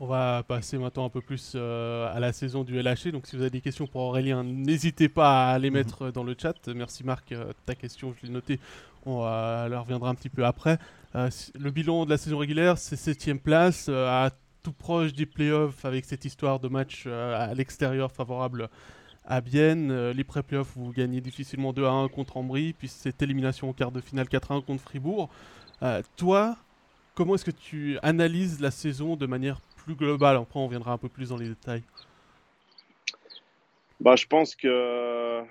On 0.02 0.06
va 0.06 0.42
passer 0.46 0.78
maintenant 0.78 1.04
un 1.04 1.10
peu 1.10 1.20
plus 1.20 1.54
à 1.56 2.18
la 2.18 2.32
saison 2.32 2.64
du 2.64 2.80
LHC. 2.80 3.10
Donc, 3.12 3.26
si 3.26 3.36
vous 3.36 3.42
avez 3.42 3.50
des 3.50 3.60
questions 3.60 3.86
pour 3.86 4.00
Aurélien, 4.00 4.42
n'hésitez 4.42 5.10
pas 5.10 5.50
à 5.50 5.58
les 5.58 5.68
mhm. 5.68 5.76
mettre 5.76 6.10
dans 6.10 6.24
le 6.24 6.34
chat. 6.40 6.56
Merci 6.74 7.04
Marc, 7.04 7.34
ta 7.66 7.74
question, 7.74 8.14
je 8.18 8.26
l'ai 8.26 8.32
notée 8.32 8.58
on 9.06 9.24
euh, 9.24 9.80
reviendra 9.80 10.10
un 10.10 10.14
petit 10.14 10.28
peu 10.28 10.44
après. 10.44 10.78
Euh, 11.14 11.28
le 11.58 11.70
bilan 11.70 12.04
de 12.04 12.10
la 12.10 12.18
saison 12.18 12.38
régulière, 12.38 12.78
c'est 12.78 12.96
septième 12.96 13.38
place, 13.38 13.86
euh, 13.88 14.06
à 14.06 14.30
tout 14.62 14.72
proche 14.72 15.12
des 15.12 15.26
playoffs 15.26 15.84
avec 15.84 16.04
cette 16.04 16.24
histoire 16.24 16.60
de 16.60 16.68
match 16.68 17.06
à 17.06 17.54
l'extérieur 17.54 18.12
favorable 18.12 18.68
à 19.30 19.40
Bienne. 19.40 20.10
les 20.10 20.24
pré-playoffs, 20.24 20.72
vous 20.76 20.92
gagnez 20.92 21.20
difficilement 21.20 21.72
2 21.72 21.84
à 21.84 21.90
1 21.90 22.08
contre 22.08 22.36
Ambry, 22.36 22.74
puis 22.74 22.88
cette 22.88 23.22
élimination 23.22 23.70
au 23.70 23.72
quart 23.72 23.92
de 23.92 24.00
finale 24.00 24.28
4 24.28 24.52
à 24.52 24.54
1 24.56 24.60
contre 24.60 24.82
Fribourg. 24.82 25.30
toi, 26.16 26.56
comment 27.14 27.36
est-ce 27.36 27.44
que 27.44 27.50
tu 27.50 27.98
analyses 28.02 28.60
la 28.60 28.70
saison 28.70 29.16
de 29.16 29.26
manière 29.26 29.60
plus 29.76 29.94
globale? 29.94 30.36
Après, 30.36 30.60
on 30.60 30.68
viendra 30.68 30.92
un 30.92 30.98
peu 30.98 31.08
plus 31.08 31.30
dans 31.30 31.38
les 31.38 31.48
détails. 31.48 31.82
Bah, 34.00 34.16
je 34.16 34.26
pense 34.26 34.54
que 34.54 35.42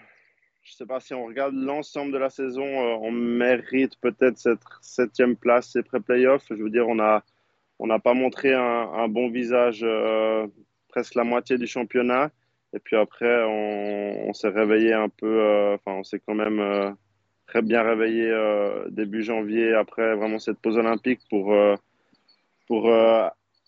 je 0.69 0.75
sais 0.75 0.85
pas 0.85 0.99
si 0.99 1.13
on 1.13 1.25
regarde 1.25 1.55
l'ensemble 1.55 2.11
de 2.11 2.17
la 2.17 2.29
saison, 2.29 2.63
euh, 2.63 2.97
on 3.01 3.11
mérite 3.11 3.95
peut-être 4.01 4.37
cette 4.37 4.61
septième 4.81 5.35
place, 5.35 5.71
ces 5.71 5.81
pré-playoffs. 5.81 6.45
Je 6.49 6.61
veux 6.61 6.69
dire, 6.69 6.87
on 6.87 6.95
n'a 6.95 7.23
on 7.79 7.99
pas 7.99 8.13
montré 8.13 8.53
un, 8.53 9.07
bon 9.07 9.29
visage 9.29 9.79
euh, 9.83 10.45
presque 10.89 11.15
la 11.15 11.23
moitié 11.23 11.57
du 11.57 11.65
championnat. 11.65 12.29
Et 12.73 12.79
puis 12.79 12.95
après, 12.95 13.43
on, 13.45 14.31
s'est 14.33 14.49
réveillé 14.49 14.93
un 14.93 15.09
peu, 15.09 15.41
euh, 15.41 15.75
enfin, 15.75 15.93
on 15.99 16.03
s'est 16.03 16.19
quand 16.19 16.35
même 16.35 16.95
très 17.47 17.61
bien 17.61 17.81
réveillé 17.81 18.31
début 18.89 19.23
janvier 19.23 19.73
après 19.73 20.15
vraiment 20.15 20.37
cette 20.37 20.59
pause 20.59 20.77
olympique 20.77 21.21
pour, 21.29 21.55
pour 22.67 22.93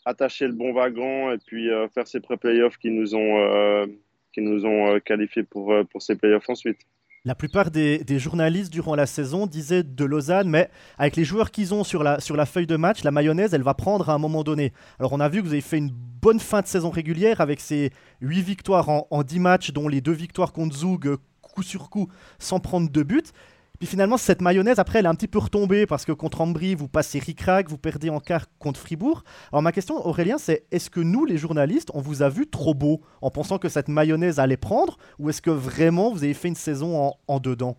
attacher 0.06 0.45
le 0.45 0.53
bon 0.53 0.71
wagon 0.74 1.31
et 1.31 1.39
puis 1.39 1.69
faire 1.94 2.07
ces 2.07 2.19
pré-playoffs 2.19 2.77
qui 2.77 2.92
nous 2.92 3.15
ont 3.15 3.88
qui 4.31 4.42
nous 4.42 4.65
ont 4.65 4.95
euh, 4.95 5.00
qualifiés 5.00 5.44
pour, 5.44 5.74
euh, 5.74 5.83
pour 5.83 6.01
ces 6.01 6.15
playoffs 6.15 6.50
ensuite. 6.50 6.80
La 7.23 7.35
plupart 7.35 7.69
des, 7.69 8.03
journalistes 8.18 8.73
durant 8.73 8.95
la 8.95 9.06
saison 9.06 9.45
disaient 9.45 9.83
de 9.83 10.06
Lausanne, 10.06 10.50
mais 10.50 10.71
avec 10.97 11.15
les 11.15 11.23
joueurs 11.23 11.51
qu'ils 11.51 11.71
ont 11.71 11.83
sur 11.83 12.01
la, 12.01 12.18
feuille 12.47 12.65
de 12.65 12.77
match, 12.77 13.03
la 13.03 13.12
mayonnaise, 13.12 13.53
elle 13.53 13.62
va 13.62 13.75
prendre 13.75 14.09
à 14.09 14.13
un 14.15 14.18
moment 14.18 14.44
donné. 14.44 14.73
Alors 14.97 15.13
on 15.13 15.19
a 15.19 15.29
vu 15.29 15.39
que 15.39 15.45
vous 15.45 15.53
avez 15.53 15.62
fait 15.62 15.77
une 15.77 15.91
bonne 15.91 16.39
fin 16.39 16.62
de 16.62 16.65
saison 16.65 16.89
régulière 16.89 17.39
avec 17.39 17.59
ces 17.59 17.91
8 18.21 18.41
victoires 18.41 18.89
en, 18.89 19.06
en 19.12 19.21
10 19.21 19.39
matchs, 19.39 19.69
dont 19.69 19.88
les 19.88 20.01
deux 20.01 20.13
victoires 20.13 20.51
contre 20.51 20.75
Zug 20.75 21.18
coup 21.44 21.62
sur 21.62 21.91
coup 21.91 22.07
sans 22.39 22.59
prendre 22.59 22.89
de 22.89 23.03
but. 23.03 23.33
Puis 23.81 23.87
finalement, 23.87 24.17
cette 24.17 24.43
mayonnaise, 24.43 24.77
après, 24.77 24.99
elle 24.99 25.05
est 25.05 25.09
un 25.09 25.15
petit 25.15 25.27
peu 25.27 25.39
retombée 25.39 25.87
parce 25.87 26.05
que 26.05 26.11
contre 26.11 26.41
Ambry, 26.41 26.75
vous 26.75 26.87
passez 26.87 27.17
ric 27.17 27.41
vous 27.67 27.79
perdez 27.79 28.11
en 28.11 28.19
quart 28.19 28.45
contre 28.59 28.79
Fribourg. 28.79 29.23
Alors 29.51 29.63
ma 29.63 29.71
question, 29.71 30.05
Aurélien, 30.05 30.37
c'est 30.37 30.67
est-ce 30.69 30.91
que 30.91 30.99
nous, 30.99 31.25
les 31.25 31.37
journalistes, 31.37 31.89
on 31.95 31.99
vous 31.99 32.21
a 32.21 32.29
vu 32.29 32.45
trop 32.45 32.75
beau 32.75 33.01
en 33.23 33.31
pensant 33.31 33.57
que 33.57 33.69
cette 33.69 33.87
mayonnaise 33.87 34.37
allait 34.37 34.55
prendre 34.55 34.99
ou 35.17 35.31
est-ce 35.31 35.41
que 35.41 35.49
vraiment 35.49 36.11
vous 36.11 36.23
avez 36.23 36.35
fait 36.35 36.49
une 36.49 36.53
saison 36.53 37.15
en, 37.27 37.39
dedans? 37.39 37.75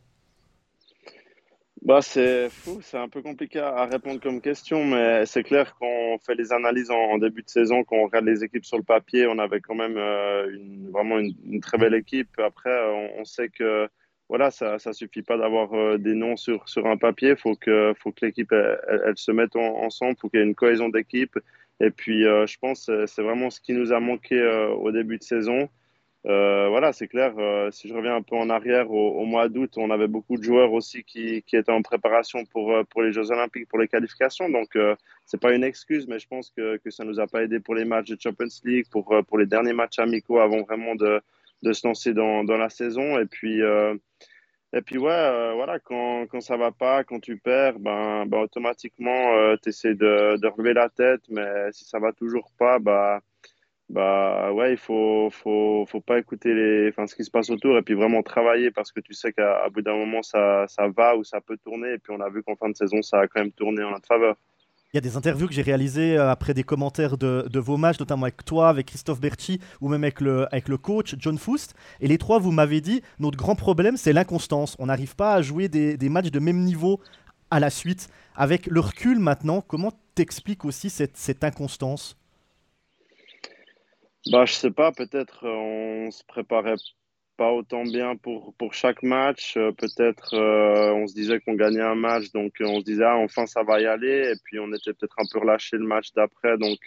Bah, 1.83 2.03
c'est 2.03 2.49
fou, 2.51 2.81
c'est 2.83 2.99
un 2.99 3.09
peu 3.09 3.23
compliqué 3.23 3.61
à 3.61 3.85
répondre 3.87 4.21
comme 4.21 4.41
question, 4.41 4.85
mais 4.85 5.25
c'est 5.25 5.45
clair 5.45 5.77
qu'on 5.77 6.19
fait 6.19 6.35
les 6.35 6.53
analyses 6.53 6.91
en, 6.91 7.17
début 7.19 7.45
de 7.45 7.49
saison, 7.49 7.85
qu'on 7.85 8.07
regarde 8.07 8.25
les 8.25 8.43
équipes 8.43 8.65
sur 8.65 8.77
le 8.77 8.83
papier, 8.83 9.29
on 9.29 9.39
avait 9.39 9.61
quand 9.61 9.77
même 9.77 9.97
euh, 9.97 10.51
vraiment 10.91 11.21
une, 11.21 11.61
très 11.61 11.79
belle 11.79 11.95
équipe. 11.95 12.41
Après, 12.41 12.77
on 13.21 13.25
sait 13.25 13.49
que 13.49 13.89
voilà, 14.33 14.51
ça 14.51 14.79
ne 14.87 14.93
suffit 14.95 15.21
pas 15.21 15.37
d'avoir 15.37 15.75
euh, 15.75 15.99
des 15.99 16.15
noms 16.15 16.39
sur, 16.39 16.67
sur 16.67 16.87
un 16.87 16.97
papier. 16.97 17.33
Il 17.33 17.37
faut 17.37 17.55
que, 17.55 17.93
faut 17.99 18.13
que 18.13 18.25
l'équipe 18.25 18.51
elle, 18.51 19.13
se 19.15 19.31
mette 19.31 19.55
ensemble, 19.57 20.15
il 20.17 20.21
faut 20.23 20.31
qu'il 20.31 20.41
y 20.41 20.43
ait 20.43 20.47
une 20.47 20.55
cohésion 20.55 20.89
d'équipe. 20.89 21.39
Et 21.81 21.91
puis, 21.91 22.25
euh, 22.27 22.47
je 22.47 22.57
pense 22.59 22.87
que 22.87 23.05
c'est 23.05 23.21
vraiment 23.21 23.51
ce 23.51 23.61
qui 23.61 23.75
nous 23.75 23.93
a 23.93 24.01
manqué 24.01 24.41
euh, 24.41 24.71
au 24.71 24.91
début 24.91 25.19
de 25.19 25.23
saison. 25.23 25.69
voilà, 26.25 26.95
c'est 26.95 27.09
clair. 27.09 27.35
si 27.73 27.89
je 27.89 27.95
reviens 27.95 28.17
un 28.17 28.23
peu 28.23 28.37
en 28.37 28.49
arrière, 28.49 28.91
au, 28.91 29.27
mois 29.27 29.51
d'août, 29.51 29.73
on 29.77 29.91
avait 29.91 30.09
beaucoup 30.09 30.39
de 30.39 30.43
joueurs 30.43 30.73
aussi 30.73 31.05
qui, 31.05 31.43
qui 31.43 31.57
étaient 31.57 31.71
en 31.71 31.83
préparation 31.83 32.47
pour, 32.47 32.75
pour 32.89 33.03
les 33.03 33.13
Jeux 33.13 33.31
Olympiques, 33.33 33.69
pour 33.69 33.81
les 33.81 33.89
qualifications. 33.89 34.49
Donc, 34.49 34.71
ce 34.73 34.97
n'est 35.35 35.41
pas 35.41 35.53
une 35.53 35.65
excuse, 35.65 36.07
mais 36.09 36.19
je 36.19 36.29
pense 36.29 36.51
que, 36.57 36.79
que 36.79 36.91
ça 36.91 37.05
ne 37.05 37.11
nous 37.11 37.21
a 37.21 37.27
pas 37.27 37.43
aidé 37.43 37.61
pour 37.61 37.75
les 37.75 37.85
matchs 37.85 38.09
de 38.09 38.19
Champions 38.19 38.57
League, 38.65 38.87
pour, 38.91 39.15
pour 39.29 39.37
les 39.37 39.47
derniers 39.47 39.75
matchs 39.75 39.99
amicaux 39.99 40.39
avant 40.41 40.63
vraiment 40.63 40.95
de, 40.95 41.21
de 41.63 41.73
se 41.73 41.87
lancer 41.87 42.15
dans, 42.15 42.45
dans 42.45 42.57
la 42.57 42.69
saison. 42.69 43.19
Et 43.19 43.27
puis, 43.27 43.61
et 44.75 44.81
puis 44.81 44.97
ouais, 44.99 45.11
euh, 45.13 45.53
voilà, 45.55 45.79
quand, 45.81 46.27
quand 46.29 46.41
ça 46.41 46.57
va 46.57 46.73
pas, 46.73 47.05
quand 47.05 47.21
tu 47.21 47.37
perds, 47.37 47.79
ben, 47.79 48.25
ben 48.27 48.39
automatiquement, 48.39 49.35
euh, 49.35 49.57
tu 49.63 49.69
essaies 49.69 49.95
de, 49.95 50.39
de 50.39 50.47
relever 50.49 50.73
la 50.73 50.89
tête, 50.89 51.21
mais 51.29 51.71
si 51.73 51.85
ça 51.85 51.99
va 51.99 52.13
toujours 52.13 52.51
pas, 52.59 52.79
bah, 52.79 53.21
bah 53.91 54.53
ouais, 54.53 54.73
il 54.73 54.79
faut, 54.79 55.29
faut, 55.31 55.85
faut 55.87 56.01
pas 56.01 56.19
écouter 56.19 56.55
les, 56.55 56.89
enfin, 56.89 57.07
ce 57.07 57.15
qui 57.15 57.25
se 57.25 57.31
passe 57.31 57.51
autour 57.51 57.77
et 57.79 57.83
puis 57.83 57.95
vraiment 57.95 58.23
travailler 58.23 58.71
parce 58.71 58.93
que 58.93 59.01
tu 59.01 59.15
sais 59.15 59.33
qu'à 59.35 59.69
bout 59.71 59.83
d'un 59.83 59.97
moment, 59.97 60.23
ça, 60.23 60.67
ça 60.69 60.89
va 60.89 61.17
ou 61.17 61.25
ça 61.25 61.41
peut 61.43 61.59
tourner. 61.59 61.95
Et 61.95 61.99
puis 61.99 62.15
on 62.17 62.21
a 62.21 62.31
vu 62.31 62.43
qu'en 62.43 62.57
fin 62.57 62.71
de 62.71 62.77
saison, 62.77 63.03
ça 63.03 63.21
a 63.21 63.29
quand 63.29 63.41
même 63.41 63.53
tourné 63.53 63.85
en 63.85 63.91
notre 63.91 64.07
faveur. 64.09 64.37
Il 64.93 64.97
y 64.97 64.99
a 64.99 65.01
des 65.01 65.17
interviews 65.17 65.49
que 65.49 65.55
j'ai 65.55 65.63
réalisées 65.63 66.19
euh, 66.19 66.31
après 66.31 66.53
des 66.53 66.65
commentaires 66.65 67.17
de, 67.17 67.59
vos 67.59 67.79
matchs, 67.79 67.99
notamment 67.99 68.25
avec 68.25 68.45
toi, 68.45 68.69
avec 68.69 68.89
Christophe 68.89 69.21
Berti 69.21 69.59
ou 69.81 69.89
même 69.89 70.05
avec 70.05 70.21
le, 70.21 70.77
coach 70.77 71.15
John 71.19 71.39
Foust. 71.39 71.75
Et 72.01 72.09
les 72.09 72.19
trois, 72.19 72.39
vous 72.39 72.51
m'avez 72.51 72.83
dit, 72.83 73.01
notre 73.19 73.39
grand 73.39 73.55
problème, 73.55 73.97
c'est 73.97 74.13
l'inconstance. 74.13 74.77
On 74.79 74.87
n'arrive 74.87 75.17
pas 75.17 75.33
à 75.33 75.41
jouer 75.41 75.69
des, 75.69 75.97
des, 75.97 76.09
matchs 76.11 76.31
de 76.31 76.39
même 76.39 76.59
niveau 76.59 77.01
à 77.51 77.59
la 77.59 77.71
suite. 77.71 78.11
Avec 78.37 78.67
le 78.67 78.81
recul 78.81 79.19
maintenant, 79.19 79.63
comment 79.63 79.93
t'expliques 80.15 80.67
aussi 80.67 80.91
cette, 80.91 81.17
cette 81.17 81.43
inconstance? 81.43 82.19
Bah, 84.31 84.45
je 84.45 84.53
sais 84.53 84.71
pas, 84.71 84.93
peut-être 84.93 85.47
euh, 85.47 86.07
on 86.07 86.11
se 86.11 86.23
préparait 86.25 86.77
pas 87.37 87.53
autant 87.53 87.85
bien 87.85 88.17
pour, 88.17 88.55
pour 88.55 88.75
chaque 88.75 89.03
match. 89.03 89.57
Euh, 89.57 89.73
peut-être 89.73 90.35
euh, 90.35 90.93
on 90.93 91.07
se 91.07 91.15
disait 91.15 91.41
qu'on 91.41 91.55
gagnait 91.55 91.81
un 91.81 91.95
match, 91.95 92.31
donc 92.33 92.53
euh, 92.61 92.67
on 92.67 92.81
se 92.81 92.85
disait 92.85 93.05
ah, 93.05 93.17
enfin 93.17 93.47
ça 93.47 93.63
va 93.63 93.81
y 93.81 93.87
aller. 93.87 94.33
Et 94.33 94.37
puis 94.45 94.59
on 94.59 94.73
était 94.73 94.93
peut-être 94.93 95.19
un 95.19 95.25
peu 95.31 95.39
relâché 95.41 95.77
le 95.77 95.87
match 95.87 96.13
d'après, 96.15 96.59
donc 96.59 96.79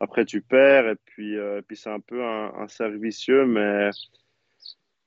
après 0.00 0.24
tu 0.24 0.42
perds. 0.42 0.88
Et 0.88 0.96
puis, 1.04 1.36
puis 1.66 1.76
c'est 1.76 1.90
un 1.90 2.00
peu 2.00 2.22
un, 2.24 2.52
un. 2.54 3.46
Mais, 3.46 3.90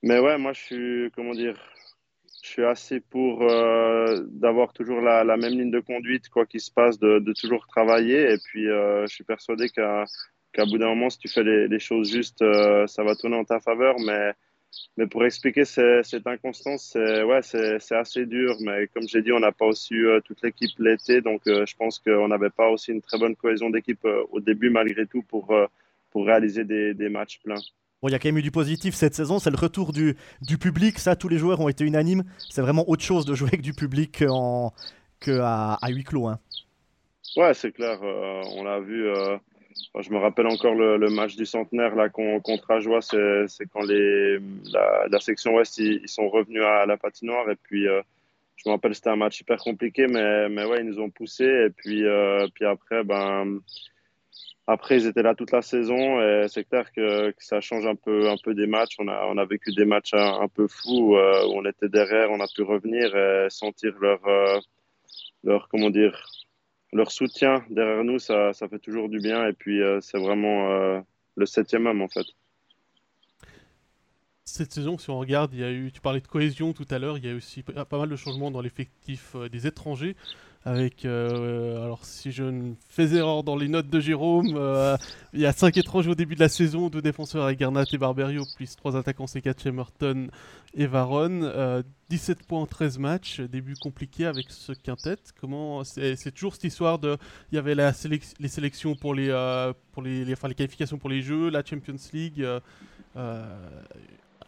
mais 0.02 0.18
ouais, 0.18 0.38
moi 0.38 0.52
je 0.52 0.60
suis, 0.60 1.10
comment 1.14 1.34
dire, 1.34 1.56
je 2.42 2.48
suis 2.48 2.64
assez 2.64 3.00
pour 3.00 3.46
d'avoir 4.30 4.72
toujours 4.72 5.00
la, 5.00 5.24
même 5.36 5.52
ligne 5.52 5.70
de 5.70 5.80
conduite, 5.80 6.28
quoi 6.28 6.46
qu'il 6.46 6.60
se 6.60 6.70
passe, 6.72 6.98
de, 6.98 7.18
de, 7.20 7.32
toujours 7.32 7.66
travailler. 7.66 8.32
Et 8.32 8.38
puis 8.44 8.64
je 8.66 9.06
suis 9.08 9.24
persuadé 9.24 9.68
qu'à 9.68 10.04
qu'à 10.52 10.66
bout 10.66 10.76
d'un 10.76 10.88
moment, 10.88 11.08
si 11.08 11.18
tu 11.18 11.28
fais 11.28 11.44
les, 11.44 11.66
les 11.68 11.78
choses 11.78 12.10
justes, 12.12 12.44
ça 12.86 13.04
va 13.04 13.14
tourner 13.16 13.36
en 13.36 13.44
ta 13.44 13.60
faveur. 13.60 13.96
Mais 14.04 14.34
mais 14.96 15.06
pour 15.06 15.24
expliquer 15.24 15.64
cette 15.64 16.26
inconstance, 16.26 16.90
c'est 16.92 17.22
ouais, 17.22 17.40
assez 17.90 18.26
dur. 18.26 18.56
Mais 18.60 18.88
comme 18.88 19.06
j'ai 19.08 19.22
dit, 19.22 19.32
on 19.32 19.40
n'a 19.40 19.52
pas 19.52 19.66
aussi 19.66 19.94
eu 19.94 20.08
euh, 20.08 20.20
toute 20.20 20.42
l'équipe 20.42 20.70
l'été, 20.78 21.20
donc 21.20 21.42
euh, 21.46 21.64
je 21.66 21.76
pense 21.76 21.98
qu'on 21.98 22.28
n'avait 22.28 22.50
pas 22.50 22.68
aussi 22.68 22.92
une 22.92 23.02
très 23.02 23.18
bonne 23.18 23.36
cohésion 23.36 23.70
d'équipe 23.70 24.04
euh, 24.04 24.24
au 24.30 24.40
début 24.40 24.70
malgré 24.70 25.06
tout 25.06 25.22
pour, 25.22 25.54
pour 26.10 26.26
réaliser 26.26 26.64
des, 26.64 26.94
des 26.94 27.08
matchs 27.08 27.40
pleins. 27.44 27.60
Bon, 28.00 28.08
il 28.08 28.12
y 28.12 28.14
a 28.14 28.18
quand 28.18 28.28
même 28.28 28.38
eu 28.38 28.42
du 28.42 28.50
positif 28.50 28.94
cette 28.94 29.14
saison, 29.14 29.38
c'est 29.38 29.50
le 29.50 29.56
retour 29.56 29.92
du, 29.92 30.16
du 30.40 30.58
public. 30.58 30.98
Ça, 30.98 31.14
tous 31.14 31.28
les 31.28 31.38
joueurs 31.38 31.60
ont 31.60 31.68
été 31.68 31.84
unanimes. 31.84 32.24
C'est 32.50 32.60
vraiment 32.60 32.88
autre 32.88 33.04
chose 33.04 33.24
de 33.24 33.34
jouer 33.34 33.48
avec 33.48 33.62
du 33.62 33.74
public 33.74 34.10
qu'à 34.10 34.26
que 35.20 35.38
à, 35.40 35.78
à 35.80 35.88
huis 35.90 36.02
clos. 36.02 36.26
Hein. 36.26 36.40
Ouais, 37.36 37.54
c'est 37.54 37.70
clair. 37.70 38.00
Euh, 38.02 38.42
on 38.56 38.64
l'a 38.64 38.80
vu. 38.80 39.08
Euh, 39.96 40.02
je 40.02 40.10
me 40.10 40.18
rappelle 40.18 40.46
encore 40.46 40.74
le, 40.74 41.10
match 41.10 41.36
du 41.36 41.46
centenaire 41.46 41.94
là, 41.94 42.08
contre 42.08 42.70
Ajoie. 42.70 43.00
C'est 43.02 43.66
quand 43.72 43.82
la, 43.82 45.20
section 45.20 45.54
ouest 45.54 45.78
ils, 45.78 46.08
sont 46.08 46.28
revenus 46.28 46.62
à 46.62 46.86
la 46.86 46.96
patinoire. 46.96 47.50
Et 47.50 47.56
puis, 47.56 47.86
euh, 47.86 48.02
je 48.56 48.68
me 48.68 48.74
rappelle, 48.74 48.94
c'était 48.94 49.10
un 49.10 49.16
match 49.16 49.40
hyper 49.40 49.58
compliqué. 49.58 50.06
Mais, 50.06 50.48
mais 50.48 50.64
ouais, 50.64 50.80
ils 50.80 50.86
nous 50.86 51.00
ont 51.00 51.10
poussé. 51.10 51.44
Et 51.44 51.70
puis, 51.70 52.04
puis 52.54 52.64
après, 52.64 53.04
ben 53.04 53.60
après, 54.66 54.96
ils 54.96 55.06
étaient 55.06 55.22
là 55.22 55.34
toute 55.34 55.50
la 55.50 55.62
saison 55.62 56.20
et 56.20 56.46
c'est 56.48 56.64
clair 56.64 56.92
que, 56.92 57.34
ça 57.38 57.60
change 57.60 57.84
un 57.84 57.96
peu, 57.96 58.30
un 58.30 58.36
peu 58.42 58.54
des 58.54 58.68
matchs. 58.68 58.94
On 59.00 59.08
a, 59.08 59.26
on 59.26 59.36
a 59.36 59.44
vécu 59.44 59.72
des 59.72 59.84
matchs 59.84 60.14
un, 60.14 60.48
peu 60.48 60.68
fous 60.68 61.16
euh, 61.16 61.44
où 61.46 61.58
on 61.58 61.64
était 61.64 61.88
derrière, 61.88 62.30
on 62.30 62.40
a 62.40 62.46
pu 62.46 62.62
revenir 62.62 63.14
et 63.16 63.48
sentir 63.50 63.92
leur, 64.00 64.24
euh, 64.26 64.60
leur, 65.42 65.68
comment 65.68 65.90
dire, 65.90 66.24
leur 66.92 67.10
soutien 67.10 67.64
derrière 67.70 68.04
nous. 68.04 68.18
Ça, 68.18 68.52
ça 68.52 68.68
fait 68.68 68.78
toujours 68.78 69.08
du 69.08 69.18
bien 69.18 69.46
et 69.46 69.52
puis 69.52 69.82
euh, 69.82 70.00
c'est 70.00 70.18
vraiment 70.18 71.02
le 71.36 71.46
septième 71.46 71.86
homme 71.86 72.02
en 72.02 72.08
fait. 72.08 72.26
Cette 74.44 74.72
saison, 74.72 74.98
si 74.98 75.08
on 75.08 75.18
regarde, 75.18 75.54
il 75.54 75.60
y 75.60 75.64
a 75.64 75.70
eu, 75.70 75.92
tu 75.92 76.00
parlais 76.00 76.20
de 76.20 76.26
cohésion 76.26 76.72
tout 76.72 76.86
à 76.90 76.98
l'heure, 76.98 77.16
il 77.16 77.24
y 77.24 77.30
a 77.30 77.34
aussi 77.34 77.62
pas 77.62 77.98
mal 77.98 78.08
de 78.08 78.16
changements 78.16 78.50
dans 78.50 78.60
l'effectif 78.60 79.36
des 79.50 79.66
étrangers 79.66 80.16
avec 80.64 81.04
euh, 81.04 81.82
alors 81.82 82.04
si 82.04 82.30
je 82.30 82.44
ne 82.44 82.74
fais 82.88 83.14
erreur 83.14 83.42
dans 83.42 83.56
les 83.56 83.68
notes 83.68 83.88
de 83.88 83.98
Jérôme, 83.98 84.54
euh, 84.56 84.96
il 85.32 85.40
y 85.40 85.46
a 85.46 85.52
5 85.52 85.76
étrangers 85.76 86.10
au 86.10 86.14
début 86.14 86.36
de 86.36 86.40
la 86.40 86.48
saison, 86.48 86.88
deux 86.88 87.02
défenseurs 87.02 87.44
avec 87.44 87.58
Garnat 87.58 87.84
et 87.92 87.98
Barberio, 87.98 88.44
plus 88.56 88.76
3 88.76 88.96
attaquants 88.96 89.24
C4 89.24 89.60
Chemerton 89.60 90.28
et 90.74 90.86
Varon. 90.86 91.82
17 92.10 92.38
euh, 92.38 92.42
points 92.46 92.60
en 92.60 92.66
13 92.66 92.98
matchs, 92.98 93.40
début 93.40 93.74
compliqué 93.74 94.26
avec 94.26 94.50
ce 94.50 94.72
quintet. 94.72 95.16
Comment 95.40 95.82
c'est 95.82 96.30
toujours 96.32 96.54
cette 96.54 96.64
histoire 96.64 96.98
de 97.00 97.16
il 97.50 97.56
y 97.56 97.58
avait 97.58 97.74
les 97.74 98.48
sélections 98.48 98.94
pour 98.94 99.14
les 99.14 99.32
pour 99.92 100.02
les, 100.02 100.32
enfin, 100.32 100.46
les 100.48 100.54
qualifications 100.54 100.98
pour 100.98 101.10
les 101.10 101.22
jeux, 101.22 101.50
la 101.50 101.64
Champions 101.64 101.96
League 102.12 102.46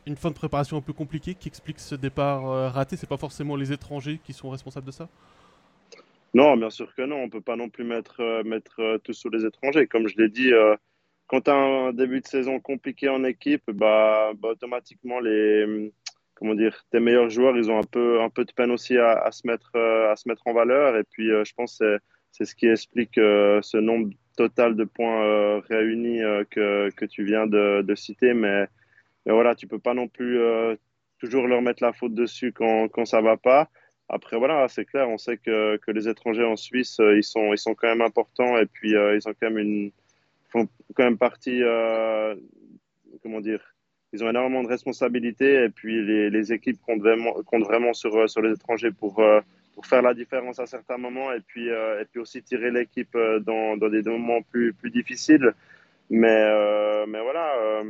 une 0.06 0.16
fin 0.16 0.28
de 0.28 0.34
préparation 0.34 0.76
un 0.76 0.82
peu 0.82 0.92
compliquée 0.92 1.34
qui 1.34 1.48
explique 1.48 1.80
ce 1.80 1.94
départ 1.94 2.72
raté. 2.72 2.96
C'est 2.96 3.08
pas 3.08 3.16
forcément 3.16 3.56
les 3.56 3.72
étrangers 3.72 4.20
qui 4.22 4.32
sont 4.32 4.50
responsables 4.50 4.86
de 4.86 4.92
ça? 4.92 5.08
Non, 6.34 6.56
bien 6.56 6.70
sûr 6.70 6.92
que 6.94 7.02
non. 7.02 7.16
On 7.16 7.26
ne 7.26 7.30
peut 7.30 7.40
pas 7.40 7.56
non 7.56 7.68
plus 7.70 7.84
mettre, 7.84 8.20
euh, 8.20 8.42
mettre 8.42 8.80
euh, 8.80 8.98
tout 8.98 9.12
sous 9.12 9.30
les 9.30 9.46
étrangers. 9.46 9.86
Comme 9.86 10.08
je 10.08 10.16
l'ai 10.18 10.28
dit, 10.28 10.52
euh, 10.52 10.74
quand 11.28 11.42
tu 11.42 11.50
as 11.50 11.54
un 11.54 11.92
début 11.92 12.20
de 12.20 12.26
saison 12.26 12.60
compliqué 12.60 13.08
en 13.08 13.22
équipe, 13.24 13.70
bah, 13.70 14.32
bah, 14.36 14.48
automatiquement, 14.50 15.20
les, 15.20 15.92
comment 16.34 16.54
dire, 16.54 16.84
tes 16.90 16.98
meilleurs 17.00 17.30
joueurs, 17.30 17.56
ils 17.56 17.70
ont 17.70 17.78
un 17.78 17.84
peu, 17.84 18.20
un 18.20 18.30
peu 18.30 18.44
de 18.44 18.52
peine 18.52 18.72
aussi 18.72 18.98
à, 18.98 19.30
se, 19.30 19.46
mettre, 19.46 19.76
à 19.76 20.16
se 20.16 20.28
mettre 20.28 20.42
en 20.46 20.52
valeur. 20.52 20.96
Et 20.96 21.04
puis, 21.04 21.28
je 21.28 21.52
pense 21.54 21.78
que 21.78 21.98
c'est 22.32 22.44
ce 22.44 22.54
qui 22.56 22.66
explique 22.66 23.14
ce 23.14 23.76
nombre 23.78 24.10
total 24.36 24.76
de 24.76 24.84
points 24.84 25.60
réunis 25.60 26.20
que, 26.50 26.90
que, 26.90 27.04
tu 27.06 27.24
viens 27.24 27.46
de, 27.46 27.82
de 27.82 27.94
citer. 27.94 28.34
Mais, 28.34 28.66
mais, 29.24 29.32
voilà, 29.32 29.54
tu 29.54 29.66
ne 29.66 29.70
peux 29.70 29.78
pas 29.78 29.94
non 29.94 30.08
plus 30.08 30.38
toujours 31.18 31.46
leur 31.46 31.62
mettre 31.62 31.82
la 31.82 31.92
faute 31.92 32.14
dessus 32.14 32.52
quand, 32.52 32.88
quand 32.88 33.04
ça 33.04 33.18
ne 33.20 33.24
va 33.24 33.36
pas. 33.36 33.70
Après, 34.08 34.36
voilà, 34.36 34.68
c'est 34.68 34.84
clair, 34.84 35.08
on 35.08 35.16
sait 35.16 35.38
que, 35.38 35.78
que, 35.78 35.90
les 35.90 36.08
étrangers 36.08 36.44
en 36.44 36.56
Suisse, 36.56 37.00
euh, 37.00 37.16
ils, 37.16 37.24
sont, 37.24 37.52
ils 37.52 37.58
sont 37.58 37.74
quand 37.74 37.88
même 37.88 38.02
importants 38.02 38.58
et 38.58 38.66
puis 38.66 38.94
euh, 38.94 39.16
ils 39.16 39.26
ont 39.26 39.32
quand 39.32 39.50
même 39.50 39.58
une, 39.58 39.92
font 40.50 40.68
quand 40.94 41.04
même 41.04 41.16
partie, 41.16 41.62
euh, 41.62 42.34
comment 43.22 43.40
dire, 43.40 43.74
ils 44.12 44.22
ont 44.22 44.28
énormément 44.28 44.62
de 44.62 44.68
responsabilités 44.68 45.64
et 45.64 45.70
puis 45.70 46.04
les, 46.04 46.28
les 46.28 46.52
équipes 46.52 46.78
comptent 46.82 47.00
vraiment, 47.00 47.32
comptent 47.46 47.64
vraiment 47.64 47.94
sur, 47.94 48.28
sur 48.28 48.42
les 48.42 48.52
étrangers 48.52 48.92
pour, 48.92 49.22
pour 49.74 49.86
faire 49.86 50.02
la 50.02 50.14
différence 50.14 50.60
à 50.60 50.66
certains 50.66 50.98
moments 50.98 51.32
et 51.32 51.40
puis, 51.40 51.68
et 51.68 52.04
puis 52.08 52.20
aussi 52.20 52.42
tirer 52.42 52.70
l'équipe 52.70 53.16
dans, 53.40 53.76
dans, 53.76 53.88
des 53.88 54.02
moments 54.02 54.42
plus, 54.42 54.72
plus 54.72 54.90
difficiles. 54.90 55.52
Mais, 56.10 57.06
mais 57.08 57.20
voilà, 57.22 57.82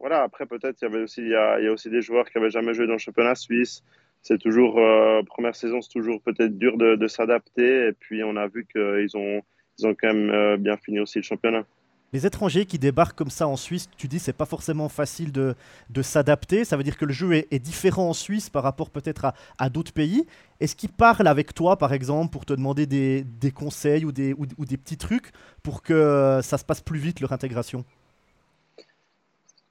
voilà, 0.00 0.22
après 0.22 0.46
peut-être 0.46 0.78
il 0.80 1.26
y 1.26 1.28
y 1.28 1.34
a, 1.34 1.60
il 1.60 1.64
y 1.66 1.68
a 1.68 1.72
aussi 1.72 1.90
des 1.90 2.00
joueurs 2.00 2.30
qui 2.30 2.38
n'avaient 2.38 2.50
jamais 2.50 2.72
joué 2.72 2.86
dans 2.86 2.94
le 2.94 2.98
championnat 2.98 3.34
suisse 3.34 3.84
c'est 4.26 4.38
toujours, 4.38 4.78
euh, 4.78 5.22
première 5.22 5.54
saison, 5.54 5.80
c'est 5.80 5.92
toujours 5.92 6.20
peut-être 6.20 6.58
dur 6.58 6.76
de, 6.76 7.06
s'adapter. 7.06 7.88
Et 7.88 7.92
puis, 7.92 8.24
on 8.24 8.34
a 8.36 8.48
vu 8.48 8.66
qu'ils 8.66 9.16
ont, 9.16 9.40
ils 9.78 9.86
ont 9.86 9.94
quand 9.94 10.08
même 10.08 10.30
euh, 10.30 10.56
bien 10.56 10.76
fini 10.76 10.98
aussi 10.98 11.18
le 11.18 11.22
championnat. 11.22 11.64
Les 12.12 12.26
étrangers 12.26 12.66
qui 12.66 12.78
débarquent 12.78 13.16
comme 13.16 13.30
ça 13.30 13.46
en 13.46 13.56
Suisse, 13.56 13.88
tu 13.96 14.08
dis 14.08 14.18
c'est 14.18 14.32
pas 14.32 14.44
forcément 14.44 14.88
facile 14.88 15.30
de, 15.30 15.54
de 15.90 16.02
s'adapter. 16.02 16.64
Ça 16.64 16.76
veut 16.76 16.82
dire 16.82 16.96
que 16.96 17.04
le 17.04 17.12
jeu 17.12 17.34
est, 17.34 17.58
différent 17.58 18.08
en 18.10 18.12
Suisse 18.14 18.50
par 18.50 18.64
rapport 18.64 18.90
peut-être 18.90 19.26
à, 19.26 19.34
à 19.58 19.70
d'autres 19.70 19.92
pays. 19.92 20.26
Est-ce 20.58 20.74
qu'ils 20.74 20.92
parlent 20.92 21.28
avec 21.28 21.54
toi, 21.54 21.76
par 21.76 21.92
exemple, 21.92 22.32
pour 22.32 22.46
te 22.46 22.52
demander 22.52 22.86
des, 22.86 23.22
des 23.22 23.52
conseils 23.52 24.04
ou 24.04 24.12
des, 24.12 24.34
ou 24.34 24.64
des 24.64 24.76
petits 24.76 24.96
trucs 24.96 25.30
pour 25.62 25.82
que 25.82 26.40
ça 26.42 26.58
se 26.58 26.64
passe 26.64 26.80
plus 26.80 26.98
vite 26.98 27.20
leur 27.20 27.32
intégration? 27.32 27.84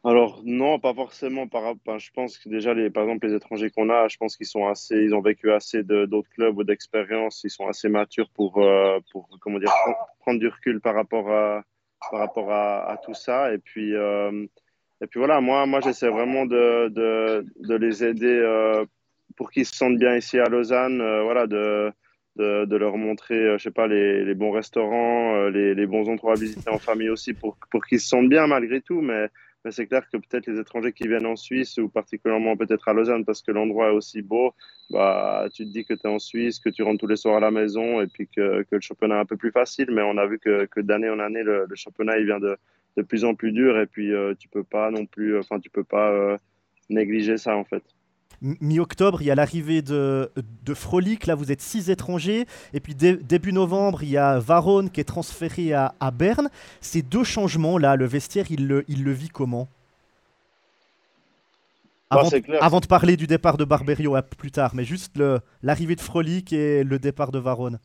Alors 0.06 0.42
non, 0.46 0.78
pas 0.80 0.94
forcément. 0.94 1.48
Par, 1.48 1.74
je 1.98 2.12
pense 2.12 2.38
que 2.38 2.48
déjà, 2.48 2.76
les, 2.76 2.92
par 2.92 3.04
exemple, 3.04 3.26
les 3.26 3.34
étrangers 3.34 3.72
qu'on 3.72 3.90
a, 3.90 4.08
je 4.08 4.18
pense 4.18 4.38
qu'ils 4.38 4.46
sont 4.46 4.68
assez, 4.68 4.96
ils 4.96 5.16
ont 5.16 5.22
vécu 5.22 5.52
assez 5.52 5.82
d'autres 5.82 6.30
clubs 6.30 6.56
ou 6.56 6.64
d'expériences. 6.64 7.42
Ils 7.44 7.50
sont 7.50 7.68
assez 7.68 7.90
matures 7.90 8.30
pour, 8.30 8.60
euh, 8.60 9.00
pour 9.12 9.28
comment 9.42 9.58
dire, 9.58 9.74
prendre 10.20 10.40
du 10.40 10.48
recul 10.48 10.80
par 10.80 10.94
rapport 10.94 11.32
à, 11.32 11.64
par 12.12 12.20
rapport 12.20 12.52
à, 12.52 13.00
tout 13.04 13.16
ça. 13.16 13.52
Et 13.52 13.58
puis, 13.58 13.96
euh, 13.96 14.46
et 15.02 15.08
puis 15.08 15.18
voilà, 15.18 15.42
moi, 15.42 15.66
moi, 15.66 15.80
j'essaie 15.82 16.10
vraiment 16.10 16.46
de, 16.46 16.90
de, 16.90 17.44
de, 17.62 17.76
les 17.76 18.04
aider 18.04 18.28
euh, 18.28 18.86
pour 19.36 19.50
qu'ils 19.50 19.66
se 19.66 19.76
sentent 19.76 19.98
bien 19.98 20.16
ici 20.16 20.38
à 20.38 20.46
Lausanne. 20.46 20.98
voilà, 21.24 21.48
de, 21.48 21.92
de, 22.36 22.66
de, 22.66 22.76
leur 22.76 22.98
montrer, 22.98 23.58
je 23.58 23.64
sais 23.64 23.72
pas, 23.72 23.88
les, 23.88 24.24
les 24.24 24.36
bons 24.36 24.52
restaurants, 24.52 25.48
les, 25.48 25.74
les, 25.74 25.88
bons 25.88 26.08
endroits 26.10 26.34
à 26.34 26.40
visiter 26.40 26.70
en 26.70 26.78
famille 26.78 27.10
aussi, 27.10 27.34
pour, 27.34 27.58
pour 27.72 27.84
qu'ils 27.88 28.00
se 28.00 28.08
sentent 28.08 28.30
bien 28.30 28.46
malgré 28.46 28.82
tout. 28.82 29.02
Mais 29.02 29.30
mais 29.66 29.72
c'est 29.72 29.88
clair 29.88 30.08
que 30.08 30.18
peut-être 30.18 30.46
les 30.46 30.60
étrangers 30.60 30.94
qui 30.94 31.08
viennent 31.08 31.26
en 31.26 31.36
Suisse 31.36 31.80
ou 31.80 31.90
particulièrement 31.90 32.56
peut-être 32.56 32.88
à 32.88 32.94
Lausanne 32.94 33.26
parce 33.26 33.42
que 33.42 33.52
l'endroit 33.52 33.88
est 33.88 33.96
aussi 33.96 34.22
beau, 34.22 34.54
bah, 34.92 35.48
tu 35.52 35.66
te 35.66 35.72
dis 35.72 35.84
que 35.84 35.96
tu 35.96 36.02
es 36.06 36.08
en 36.08 36.20
Suisse, 36.20 36.60
que 36.60 36.70
tu 36.70 36.84
rentres 36.84 37.00
tous 37.00 37.08
les 37.08 37.16
soirs 37.16 37.38
à 37.38 37.40
la 37.40 37.50
maison 37.50 38.00
et 38.00 38.06
puis 38.06 38.28
que, 38.28 38.64
le 38.70 38.80
championnat 38.80 39.16
est 39.16 39.20
un 39.22 39.26
peu 39.26 39.38
plus 39.38 39.52
facile. 39.52 39.88
Mais 39.90 40.04
on 40.04 40.18
a 40.20 40.28
vu 40.28 40.38
que, 40.38 40.66
que 40.66 40.82
d'année 40.82 41.10
en 41.10 41.18
année, 41.18 41.42
le, 41.42 41.66
championnat 41.74 42.22
vient 42.22 42.40
de, 42.40 42.58
plus 43.08 43.26
en 43.26 43.34
plus 43.34 43.52
dur 43.52 43.80
et 43.80 43.88
puis 43.88 44.14
euh, 44.14 44.36
tu 44.38 44.48
peux 44.50 44.64
pas 44.64 44.92
non 44.92 45.08
plus, 45.08 45.38
enfin, 45.40 45.60
tu 45.60 45.72
peux 45.72 45.84
pas 45.84 46.12
euh, 46.12 46.38
négliger 46.90 47.38
ça 47.38 47.58
en 47.58 47.66
fait 47.66 47.84
mi-octobre, 48.42 49.22
il 49.22 49.26
y 49.26 49.32
a 49.32 49.36
l'arrivée 49.36 49.82
de, 49.82 50.32
de 50.64 50.74
Frolic. 50.74 51.26
Là, 51.26 51.36
vous 51.36 51.52
êtes 51.52 51.62
six 51.62 51.90
étrangers. 51.90 52.46
Et 52.74 52.80
puis 52.80 52.96
début 52.96 53.54
novembre, 53.54 54.04
il 54.04 54.10
y 54.10 54.18
a 54.18 54.40
Varone 54.40 54.90
qui 54.90 55.02
est 55.02 55.06
transféré 55.06 55.74
à, 55.74 55.96
à 56.00 56.12
Berne. 56.12 56.50
Ces 56.82 57.02
deux 57.02 57.24
changements-là, 57.24 57.96
le 57.96 58.06
vestiaire, 58.06 58.46
il 58.50 58.68
le, 58.68 58.86
il 58.88 59.04
le 59.04 59.12
vit 59.12 59.30
comment? 59.30 59.68
Bah, 62.12 62.22
avant, 62.62 62.80
de 62.80 62.86
parler 62.86 63.18
du 63.18 63.28
départ 63.28 63.58
de 63.58 63.66
Barberio 63.66 64.16
plus 64.38 64.52
tard, 64.52 64.76
mais 64.76 64.86
juste 64.86 65.20
l'arrivée 65.64 65.96
de 65.96 66.02
Frolic 66.02 66.54
et 66.54 66.84
le 66.84 67.00
départ 67.00 67.32
de 67.32 67.40
Varone. 67.40 67.80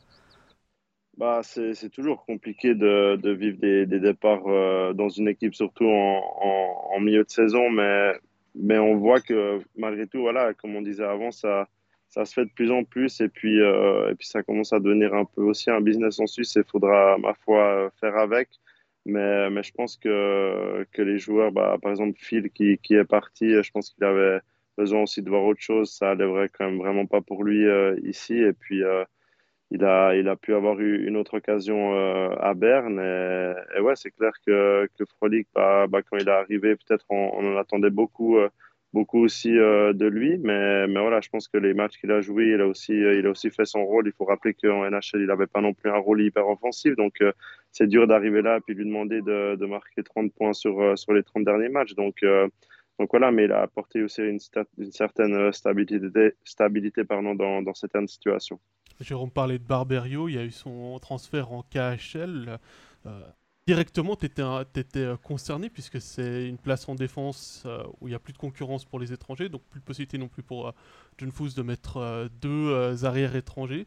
Bah, 1.17 1.41
c'est 1.43 1.91
toujours 1.91 2.25
compliqué 2.25 2.75
de, 2.75 3.17
de 3.17 3.31
vivre 3.31 3.59
des, 3.59 3.87
des 3.87 3.99
départs 3.99 4.47
euh, 4.47 4.93
dans 4.93 5.09
une 5.09 5.29
équipe, 5.29 5.55
surtout 5.55 5.87
en, 5.87 6.23
en, 6.41 6.97
en, 6.97 7.01
milieu 7.01 7.25
de 7.25 7.31
saison, 7.31 7.71
mais 7.71 8.13
mais 8.55 8.79
on 8.79 8.97
voit 8.97 9.21
que 9.21 9.61
malgré 9.77 10.07
tout, 10.07 10.21
voilà, 10.21 10.55
comme 10.55 10.77
on 10.77 10.83
disait 10.83 11.05
avant, 11.05 11.31
ça, 11.31 11.69
ça 12.09 12.25
se 12.25 12.35
fait 12.35 12.45
de 12.45 12.51
plus 12.51 12.71
en 12.71 12.85
plus 12.85 13.21
et 13.21 13.29
puis, 13.29 13.61
euh, 13.61 14.11
et 14.11 14.15
puis 14.15 14.27
ça 14.27 14.43
commence 14.43 14.73
à 14.73 14.81
devenir 14.81 15.15
un 15.15 15.25
peu 15.25 15.43
aussi 15.43 15.71
un 15.71 15.81
business 15.81 16.21
en 16.21 16.27
Suisse 16.27 16.57
et 16.57 16.61
il 16.61 16.71
faudra, 16.71 17.19
ma 17.19 17.35
foi, 17.35 17.91
faire 18.01 18.17
avec. 18.17 18.49
Mais, 19.07 19.49
mais 19.51 19.63
je 19.63 19.73
pense 19.73 19.97
que, 19.97 20.87
que 20.93 21.03
les 21.03 21.19
joueurs, 21.19 21.53
bah, 21.53 21.79
par 21.81 21.91
exemple 21.91 22.19
Phil 22.19 22.51
qui, 22.51 22.79
qui 22.79 22.95
est 22.95 23.05
parti, 23.05 23.63
je 23.63 23.71
pense 23.71 23.91
qu'il 23.91 24.05
avait 24.05 24.41
besoin 24.77 25.03
aussi 25.03 25.23
de 25.23 25.31
voir 25.31 25.45
autre 25.45 25.61
chose. 25.61 25.91
Ça 25.93 26.15
n'allait 26.15 26.49
quand 26.49 26.67
même 26.67 26.79
vraiment 26.79 27.07
pas 27.07 27.21
pour 27.21 27.45
lui 27.45 27.67
euh, 27.67 27.97
ici. 28.03 28.35
Et 28.35 28.53
puis, 28.53 28.83
euh, 28.83 29.05
il 29.71 29.85
a, 29.85 30.15
il 30.17 30.29
a 30.29 30.37
pu 30.37 30.55
avoir 30.55 30.81
eu 30.81 31.07
une 31.07 31.17
autre 31.17 31.37
occasion 31.39 31.95
euh, 31.95 32.35
à 32.41 32.55
Berne. 32.55 32.99
Et, 32.99 33.81
ouais, 33.81 33.95
c'est 33.95 34.11
clair 34.11 34.33
que, 34.45 34.89
que 34.99 35.05
Frolic, 35.17 35.47
bah, 35.55 35.87
bah, 35.87 36.03
quand 36.03 36.17
il 36.17 36.29
est 36.29 36.31
arrivé, 36.31 36.75
peut-être 36.77 37.07
on, 37.09 37.55
en 37.55 37.57
attendait 37.57 37.91
beaucoup, 37.91 38.39
euh, 38.39 38.49
beaucoup 38.93 39.21
aussi 39.21 39.57
euh, 39.57 39.93
de 39.93 40.07
lui. 40.07 40.39
Mais, 40.39 40.87
voilà, 40.89 41.21
je 41.21 41.29
pense 41.29 41.47
que 41.47 41.57
les 41.57 41.73
matchs 41.73 41.99
qu'il 41.99 42.11
a 42.11 42.21
joués, 42.21 42.49
il 42.49 42.61
a, 42.61 42.67
aussi, 42.67 42.95
il 42.95 43.25
a 43.27 43.31
aussi 43.31 43.51
fait 43.51 43.65
son 43.65 43.85
rôle. 43.85 44.09
Il 44.09 44.13
faut 44.13 44.25
rappeler 44.25 44.55
qu'en 44.55 44.91
NHL, 44.91 45.21
il 45.21 45.27
n'avait 45.27 45.47
pas 45.47 45.61
non 45.61 45.73
plus 45.73 45.91
un 45.91 45.99
rôle 45.99 46.21
hyper 46.21 46.49
offensif. 46.49 46.97
Donc, 46.97 47.23
c'est 47.71 47.87
dur 47.87 48.09
d'arriver 48.09 48.43
là 48.43 48.57
et 48.57 48.61
puis 48.61 48.75
lui 48.75 48.85
demander 48.85 49.23
de, 49.23 49.67
marquer 49.67 50.03
30 50.03 50.33
points 50.35 50.53
sur, 50.53 50.81
les 51.15 51.23
30 51.23 51.45
derniers 51.45 51.69
matchs. 51.69 51.95
Donc, 51.95 52.25
voilà, 52.99 53.31
mais 53.31 53.45
il 53.45 53.53
a 53.53 53.63
apporté 53.63 54.03
aussi 54.03 54.23
une, 54.23 54.39
une 54.79 54.91
certaine 54.91 55.53
stabilité, 55.53 56.35
stabilité 56.45 57.05
pardon, 57.05 57.37
dans, 57.37 57.63
dans 57.63 57.75
certaines 57.75 58.09
situations. 58.09 58.59
Jérôme 59.01 59.31
parlait 59.31 59.59
de 59.59 59.65
Barberio, 59.65 60.29
il 60.29 60.35
y 60.35 60.39
a 60.39 60.45
eu 60.45 60.51
son 60.51 60.99
transfert 61.01 61.53
en 61.53 61.63
KHL. 61.63 62.59
Euh, 63.07 63.21
directement, 63.67 64.15
tu 64.15 64.27
étais, 64.27 64.43
euh, 64.43 65.17
concerné 65.17 65.71
puisque 65.71 66.01
c'est 66.01 66.47
une 66.47 66.59
place 66.59 66.89
en 66.89 66.95
défense 66.95 67.63
euh, 67.67 67.83
où 68.01 68.09
il 68.09 68.11
n'y 68.11 68.15
a 68.15 68.19
plus 68.19 68.35
de 68.35 68.39
concurrence 68.39 68.85
pour 68.85 69.01
les 69.01 69.13
étrangers, 69.13 69.49
donc 69.49 69.63
plus 69.71 69.81
de 69.81 69.85
possibilité 69.85 70.19
non 70.19 70.29
plus 70.29 70.43
pour 70.43 70.73
John 71.19 71.33
Foos 71.33 71.55
de 71.57 71.63
mettre 71.63 72.29
deux 72.41 73.05
arrières 73.05 73.37
étrangers. 73.37 73.87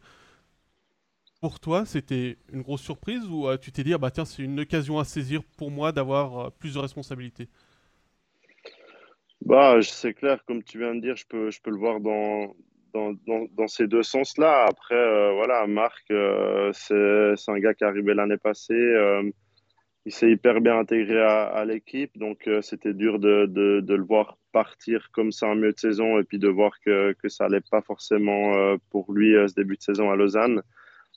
Pour 1.42 1.60
toi, 1.60 1.86
c'était 1.86 2.38
une 2.52 2.62
grosse 2.62 2.82
surprise 2.82 3.26
ou 3.28 3.48
tu 3.58 3.72
t'es 3.72 3.84
dit, 3.84 3.94
ah 3.94 3.98
bah 3.98 4.12
tiens, 4.12 4.26
c'est 4.26 4.44
une 4.44 4.62
occasion 4.62 4.98
à 4.98 5.04
saisir 5.04 5.44
pour 5.58 5.72
moi 5.72 5.92
d'avoir 5.92 6.52
plus 6.54 6.76
de 6.76 6.80
responsabilités? 6.80 7.50
Bah, 9.42 9.82
c'est 9.82 10.14
clair, 10.14 10.44
comme 10.46 10.64
tu 10.64 10.80
viens 10.80 10.96
de 10.96 11.02
dire, 11.02 11.18
je 11.18 11.26
peux, 11.28 11.52
je 11.52 11.62
peux 11.62 11.72
le 11.72 11.78
voir 11.78 12.00
dans, 12.00 12.56
dans, 12.94 13.68
ces 13.68 13.88
deux 13.88 14.04
sens-là. 14.04 14.66
Après, 14.68 14.96
euh, 14.96 15.34
voilà, 15.34 15.66
Marc, 15.68 16.04
euh, 16.12 16.72
c'est 16.74 17.52
un 17.52 17.60
gars 17.60 17.74
qui 17.74 17.84
est 17.84 17.88
arrivé 17.88 18.14
l'année 18.14 18.38
passée. 18.38 18.74
Euh, 18.74 19.30
il 20.06 20.14
s'est 20.14 20.30
hyper 20.30 20.60
bien 20.60 20.78
intégré 20.78 21.22
à, 21.22 21.64
l'équipe, 21.64 22.18
donc 22.18 22.50
c'était 22.62 22.94
dur 22.94 23.20
de, 23.20 23.46
de, 23.46 23.96
le 23.96 24.04
voir 24.04 24.38
partir 24.52 25.08
comme 25.14 25.32
ça 25.32 25.48
en 25.48 25.56
milieu 25.56 25.72
de 25.72 25.80
saison 25.80 26.20
et 26.20 26.26
puis 26.26 26.40
de 26.40 26.50
voir 26.50 26.74
que, 26.86 27.14
que 27.14 27.30
ça 27.30 27.46
n'allait 27.46 27.64
pas 27.72 27.82
forcément 27.82 28.76
pour 28.90 29.14
lui 29.14 29.32
ce 29.48 29.56
début 29.56 29.78
de 29.78 29.82
saison 29.82 30.12
à 30.12 30.18
Lausanne. 30.18 30.62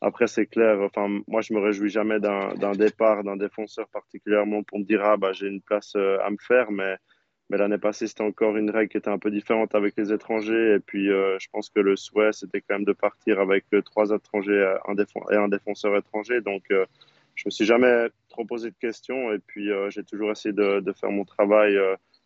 Après, 0.00 0.28
c'est 0.28 0.46
clair, 0.46 0.78
enfin, 0.82 1.08
moi, 1.26 1.40
je 1.40 1.52
me 1.52 1.58
réjouis 1.58 1.88
jamais 1.90 2.20
d'un 2.20 2.72
départ 2.78 3.24
d'un 3.24 3.36
défenseur 3.36 3.88
particulièrement 3.88 4.62
pour 4.62 4.78
me 4.78 4.84
dire, 4.84 5.00
ah, 5.02 5.16
bah, 5.16 5.32
j'ai 5.32 5.48
une 5.48 5.62
place 5.62 5.96
à 5.96 6.30
me 6.30 6.38
faire, 6.38 6.70
mais 6.70 6.96
mais 7.48 7.58
l'année 7.58 7.78
passée, 7.78 8.08
c'était 8.08 8.24
encore 8.24 8.56
une 8.56 8.70
règle 8.70 8.90
qui 8.90 8.96
était 8.96 9.10
un 9.10 9.18
peu 9.18 9.30
différente 9.30 9.74
avec 9.74 9.94
les 9.96 10.12
étrangers. 10.12 10.74
Et 10.74 10.80
puis, 10.80 11.10
euh, 11.10 11.38
je 11.38 11.46
pense 11.52 11.70
que 11.70 11.78
le 11.78 11.94
souhait, 11.96 12.32
c'était 12.32 12.60
quand 12.60 12.74
même 12.74 12.84
de 12.84 12.92
partir 12.92 13.38
avec 13.40 13.64
euh, 13.72 13.82
trois 13.82 14.10
étrangers 14.10 14.52
euh, 14.52 14.76
un 14.88 14.96
et 14.96 15.36
un 15.36 15.48
défenseur 15.48 15.96
étranger. 15.96 16.40
Donc, 16.40 16.64
je 16.70 17.42
me 17.46 17.50
suis 17.50 17.64
jamais 17.64 18.08
trop 18.28 18.44
posé 18.44 18.70
de 18.70 18.76
questions. 18.80 19.32
Et 19.32 19.38
puis, 19.38 19.70
j'ai 19.90 20.02
toujours 20.02 20.32
essayé 20.32 20.52
de, 20.52 20.92
faire 20.92 21.10
mon 21.10 21.24
travail 21.24 21.78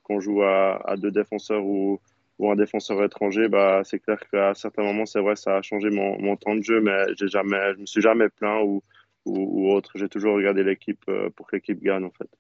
quand 0.04 0.20
joue 0.20 0.42
à, 0.42 0.94
deux 0.96 1.10
défenseurs 1.10 1.64
ou, 1.64 2.00
ou 2.38 2.50
un 2.50 2.56
défenseur 2.56 3.02
étranger. 3.04 3.48
Bah, 3.48 3.82
c'est 3.84 3.98
clair 3.98 4.18
qu'à 4.30 4.54
certains 4.54 4.84
moments, 4.84 5.06
c'est 5.06 5.20
vrai, 5.20 5.36
ça 5.36 5.56
a 5.56 5.62
changé 5.62 5.90
mon, 5.90 6.36
temps 6.36 6.54
de 6.54 6.62
jeu, 6.62 6.80
mais 6.80 7.14
jamais, 7.16 7.74
je 7.74 7.80
me 7.80 7.86
suis 7.86 8.00
jamais 8.00 8.28
plaint 8.28 8.62
ou, 8.64 8.82
ou 9.26 9.72
autre. 9.72 9.90
J'ai 9.96 10.08
toujours 10.08 10.36
regardé 10.36 10.62
l'équipe 10.62 11.04
pour 11.36 11.46
que 11.46 11.56
l'équipe 11.56 11.82
gagne, 11.82 12.04
en 12.04 12.10
fait. 12.10 12.30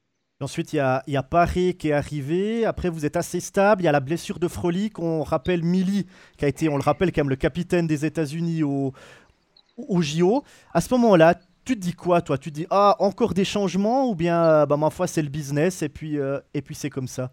Ensuite, 0.42 0.72
il 0.72 0.76
y 0.76 0.80
a, 0.80 1.02
y 1.06 1.18
a, 1.18 1.22
Paris 1.22 1.76
qui 1.76 1.88
est 1.88 1.92
arrivé. 1.92 2.64
Après, 2.64 2.88
vous 2.88 3.04
êtes 3.04 3.16
assez 3.16 3.40
stable. 3.40 3.82
Il 3.82 3.84
y 3.84 3.88
a 3.88 3.92
la 3.92 4.00
blessure 4.00 4.38
de 4.38 4.48
Frolic. 4.48 4.98
On 4.98 5.22
rappelle 5.22 5.62
Milly, 5.62 6.06
qui 6.38 6.46
a 6.46 6.48
été, 6.48 6.70
on 6.70 6.76
le 6.76 6.82
rappelle, 6.82 7.12
même 7.14 7.28
le 7.28 7.36
capitaine 7.36 7.86
des 7.86 8.06
États-Unis 8.06 8.62
au, 8.62 8.94
JO. 10.00 10.42
À 10.72 10.80
ce 10.80 10.94
moment-là, 10.94 11.34
tu 11.66 11.74
te 11.74 11.80
dis 11.80 11.92
quoi, 11.92 12.22
toi? 12.22 12.38
Tu 12.38 12.50
te 12.50 12.54
dis, 12.54 12.66
ah, 12.70 12.96
encore 13.00 13.34
des 13.34 13.44
changements? 13.44 14.08
Ou 14.08 14.14
bien, 14.14 14.64
bah, 14.64 14.78
ma 14.78 14.88
foi, 14.88 15.06
c'est 15.06 15.20
le 15.20 15.28
business 15.28 15.82
et 15.82 15.90
puis, 15.90 16.18
euh, 16.18 16.40
et 16.54 16.62
puis 16.62 16.74
c'est 16.74 16.90
comme 16.90 17.08
ça? 17.08 17.32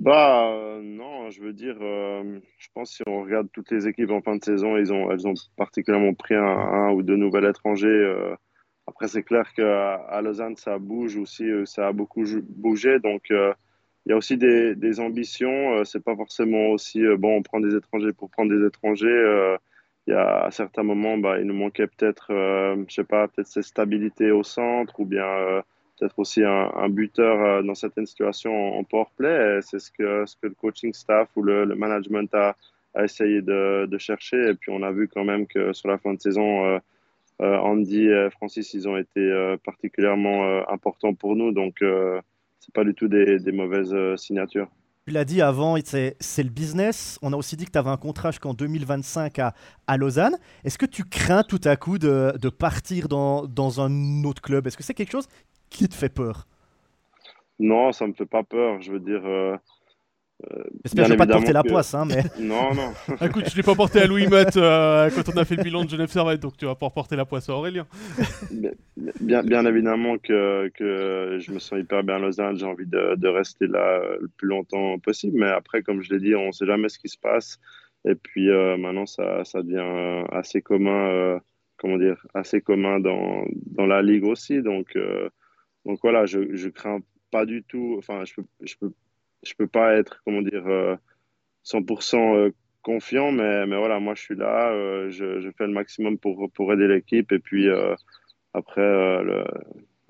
Bah 0.00 0.48
euh, 0.50 0.80
non, 0.82 1.30
je 1.30 1.40
veux 1.42 1.52
dire, 1.52 1.76
euh, 1.80 2.40
je 2.58 2.68
pense 2.74 2.92
si 2.92 3.02
on 3.06 3.22
regarde 3.22 3.48
toutes 3.52 3.70
les 3.70 3.86
équipes 3.86 4.10
en 4.10 4.20
fin 4.20 4.36
de 4.36 4.42
saison, 4.42 4.76
ils 4.76 4.92
ont, 4.92 5.10
elles 5.10 5.26
ont 5.26 5.34
particulièrement 5.56 6.14
pris 6.14 6.34
un, 6.34 6.42
un 6.42 6.90
ou 6.92 7.02
deux 7.02 7.16
nouveaux 7.16 7.46
étrangers. 7.46 8.34
Après, 8.86 9.08
c'est 9.08 9.22
clair 9.22 9.52
qu'à 9.54 10.20
Lausanne, 10.22 10.56
ça 10.56 10.78
bouge 10.78 11.16
aussi, 11.16 11.44
euh, 11.44 11.64
ça 11.64 11.88
a 11.88 11.92
beaucoup 11.92 12.24
bougé. 12.48 12.98
Donc, 12.98 13.30
euh, 13.30 13.52
il 14.06 14.10
y 14.10 14.12
a 14.12 14.16
aussi 14.16 14.36
des, 14.36 15.00
ambitions. 15.00 15.78
Euh, 15.78 15.84
c'est 15.84 16.02
pas 16.02 16.16
forcément 16.16 16.68
aussi, 16.70 17.00
bon, 17.18 17.36
on 17.36 17.42
prend 17.42 17.60
des 17.60 17.74
étrangers 17.76 18.12
pour 18.12 18.30
prendre 18.30 18.52
des 18.52 18.66
étrangers. 18.66 19.56
il 20.06 20.12
y 20.12 20.16
a 20.16 20.44
à 20.44 20.50
certains 20.50 20.82
moments, 20.82 21.16
bah, 21.18 21.38
il 21.38 21.46
nous 21.46 21.54
manquait 21.54 21.86
peut-être, 21.86 22.26
je 22.30 22.94
sais 22.94 23.04
pas, 23.04 23.28
peut-être 23.28 23.46
cette 23.48 23.64
stabilité 23.64 24.32
au 24.32 24.42
centre 24.42 24.98
ou 25.00 25.04
bien 25.06 25.62
peut-être 25.98 26.18
aussi 26.18 26.42
un, 26.44 26.88
buteur 26.88 27.62
dans 27.62 27.74
certaines 27.76 28.06
situations 28.06 28.78
en, 28.78 28.84
power 28.84 29.06
play. 29.16 29.60
C'est 29.62 29.78
ce 29.78 29.92
que, 29.92 30.26
ce 30.26 30.36
que 30.36 30.48
le 30.48 30.54
coaching 30.54 30.92
staff 30.92 31.28
ou 31.36 31.42
le, 31.42 31.66
management 31.76 32.34
a, 32.34 32.56
essayé 33.04 33.42
de, 33.42 33.98
chercher. 33.98 34.50
Et 34.50 34.54
puis, 34.54 34.72
on 34.72 34.82
a 34.82 34.90
vu 34.90 35.08
quand 35.08 35.24
même 35.24 35.46
que 35.46 35.72
sur 35.72 35.88
la 35.88 35.98
fin 35.98 36.14
de 36.14 36.20
saison, 36.20 36.66
euh, 36.66 36.78
Andy 37.40 38.06
et 38.06 38.30
Francis, 38.30 38.72
ils 38.74 38.88
ont 38.88 38.96
été 38.96 39.20
euh, 39.20 39.56
particulièrement 39.64 40.44
euh, 40.44 40.62
importants 40.68 41.14
pour 41.14 41.36
nous. 41.36 41.52
Donc, 41.52 41.82
c'est 42.60 42.74
pas 42.74 42.84
du 42.84 42.94
tout 42.94 43.08
des, 43.08 43.40
mauvaises 43.52 43.94
signatures. 44.16 44.68
Tu 45.06 45.12
l'as 45.12 45.24
dit 45.24 45.42
avant, 45.42 45.76
c'est 45.84 46.14
le 46.38 46.50
business. 46.50 47.18
On 47.22 47.32
a 47.32 47.36
aussi 47.36 47.56
dit 47.56 47.64
que 47.64 47.72
tu 47.72 47.78
avais 47.78 47.90
un 47.90 47.96
contrat 47.96 48.30
jusqu'en 48.30 48.54
2025 48.54 49.38
à, 49.40 49.54
à 49.88 49.96
Lausanne. 49.96 50.36
Est-ce 50.64 50.78
que 50.78 50.86
tu 50.86 51.04
crains 51.04 51.42
tout 51.42 51.60
à 51.64 51.74
coup 51.74 51.98
de, 51.98 52.32
de 52.40 52.48
partir 52.48 53.08
dans, 53.08 53.44
dans, 53.46 53.80
un 53.80 54.22
autre 54.22 54.42
club? 54.42 54.66
Est-ce 54.68 54.76
que 54.76 54.84
c'est 54.84 54.94
quelque 54.94 55.10
chose 55.10 55.28
qui 55.70 55.88
te 55.88 55.94
fait 55.94 56.08
peur? 56.08 56.46
Non, 57.58 57.90
ça 57.90 58.06
me 58.06 58.12
fait 58.12 58.26
pas 58.26 58.44
peur. 58.44 58.80
Je 58.80 58.92
veux 58.92 59.00
dire, 59.00 59.22
euh, 59.24 59.56
J'espère 60.84 61.04
que 61.04 61.08
je 61.08 61.14
vais 61.14 61.18
pas 61.18 61.26
te 61.26 61.32
porter 61.32 61.52
la 61.52 61.62
poisse, 61.62 61.94
hein, 61.94 62.04
mais... 62.06 62.22
non, 62.40 62.74
non. 62.74 62.92
Écoute, 63.24 63.48
je 63.50 63.56
l'ai 63.56 63.62
pas 63.62 63.74
porté 63.74 64.00
à 64.00 64.06
Louis 64.06 64.26
Matt 64.26 64.56
euh, 64.56 65.10
quand 65.10 65.32
on 65.32 65.38
a 65.38 65.44
fait 65.44 65.56
le 65.56 65.62
bilan 65.62 65.84
de 65.84 65.90
Genève 65.90 66.08
Servette, 66.08 66.40
donc 66.40 66.56
tu 66.56 66.64
vas 66.64 66.74
pas 66.74 66.90
porter 66.90 67.16
la 67.16 67.24
poisse 67.24 67.48
à 67.48 67.54
Aurélien. 67.54 67.86
bien, 69.20 69.42
bien 69.42 69.66
évidemment 69.66 70.18
que, 70.18 70.68
que 70.74 71.38
je 71.40 71.52
me 71.52 71.58
sens 71.58 71.78
hyper 71.78 72.02
bien 72.02 72.16
à 72.16 72.18
Lausanne, 72.18 72.56
j'ai 72.56 72.66
envie 72.66 72.86
de, 72.86 73.14
de, 73.16 73.28
rester 73.28 73.66
là 73.66 74.00
le 74.20 74.28
plus 74.28 74.48
longtemps 74.48 74.98
possible, 74.98 75.38
mais 75.38 75.48
après, 75.48 75.82
comme 75.82 76.02
je 76.02 76.12
l'ai 76.12 76.20
dit, 76.20 76.34
on 76.34 76.52
sait 76.52 76.66
jamais 76.66 76.88
ce 76.88 76.98
qui 76.98 77.08
se 77.08 77.18
passe, 77.18 77.58
et 78.04 78.14
puis 78.14 78.50
euh, 78.50 78.76
maintenant, 78.76 79.06
ça, 79.06 79.44
ça 79.44 79.62
devient 79.62 80.24
assez 80.32 80.62
commun, 80.62 81.38
comment 81.76 81.98
dire, 81.98 82.26
assez 82.34 82.60
commun 82.60 83.00
dans, 83.00 83.44
dans 83.66 83.86
la 83.86 84.02
ligue 84.02 84.24
aussi, 84.24 84.62
donc, 84.62 84.98
donc 85.84 85.98
voilà, 86.02 86.26
je, 86.26 86.54
je 86.54 86.68
crains 86.68 87.00
pas 87.30 87.46
du 87.46 87.62
tout, 87.62 87.96
enfin, 87.98 88.24
je 88.24 88.34
peux, 88.34 88.44
je 88.60 88.74
peux 88.78 88.92
je 89.42 89.54
peux 89.54 89.66
pas 89.66 89.94
être, 89.94 90.22
comment 90.24 90.42
dire, 90.42 90.64
100% 91.64 92.16
euh, 92.16 92.18
euh, 92.18 92.50
confiant, 92.82 93.32
mais, 93.32 93.66
mais 93.66 93.76
voilà, 93.76 94.00
moi 94.00 94.14
je 94.14 94.22
suis 94.22 94.36
là, 94.36 94.70
euh, 94.70 95.10
je, 95.10 95.50
fais 95.56 95.66
le 95.66 95.72
maximum 95.72 96.18
pour, 96.18 96.50
pour 96.52 96.72
aider 96.72 96.88
l'équipe 96.88 97.32
et 97.32 97.38
puis 97.38 97.68
après, 98.54 98.82
le, 99.22 99.44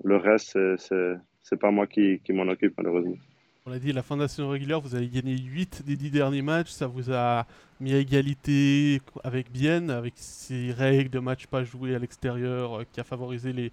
le, 0.03 0.17
reste, 0.17 0.57
c'est 0.77 1.59
pas 1.59 1.71
moi 1.71 1.87
qui, 1.87 2.19
qui 2.23 2.33
m'en 2.33 2.43
occupe 2.43 2.73
malheureusement. 2.77 3.17
On 3.65 3.71
l'a 3.71 3.79
dit, 3.79 3.93
la 3.93 4.03
fin 4.03 4.17
de 4.17 4.23
la 4.23 4.27
saison 4.27 4.49
régulière, 4.49 4.81
vous 4.81 4.93
avez 4.93 5.07
gagné 5.07 5.37
8 5.37 5.83
des 5.85 5.95
10 5.95 6.11
derniers 6.11 6.41
matchs. 6.41 6.71
Ça 6.71 6.85
vous 6.85 7.13
a 7.13 7.45
mis 7.79 7.93
à 7.93 7.97
égalité 7.97 8.99
avec 9.23 9.49
Bienne, 9.53 9.89
avec 9.89 10.15
ces 10.17 10.73
règles 10.73 11.09
de 11.09 11.19
match 11.19 11.47
pas 11.47 11.63
joué 11.63 11.95
à 11.95 11.99
l'extérieur 11.99 12.83
qui 12.91 12.99
a 12.99 13.05
favorisé 13.05 13.53
les, 13.53 13.71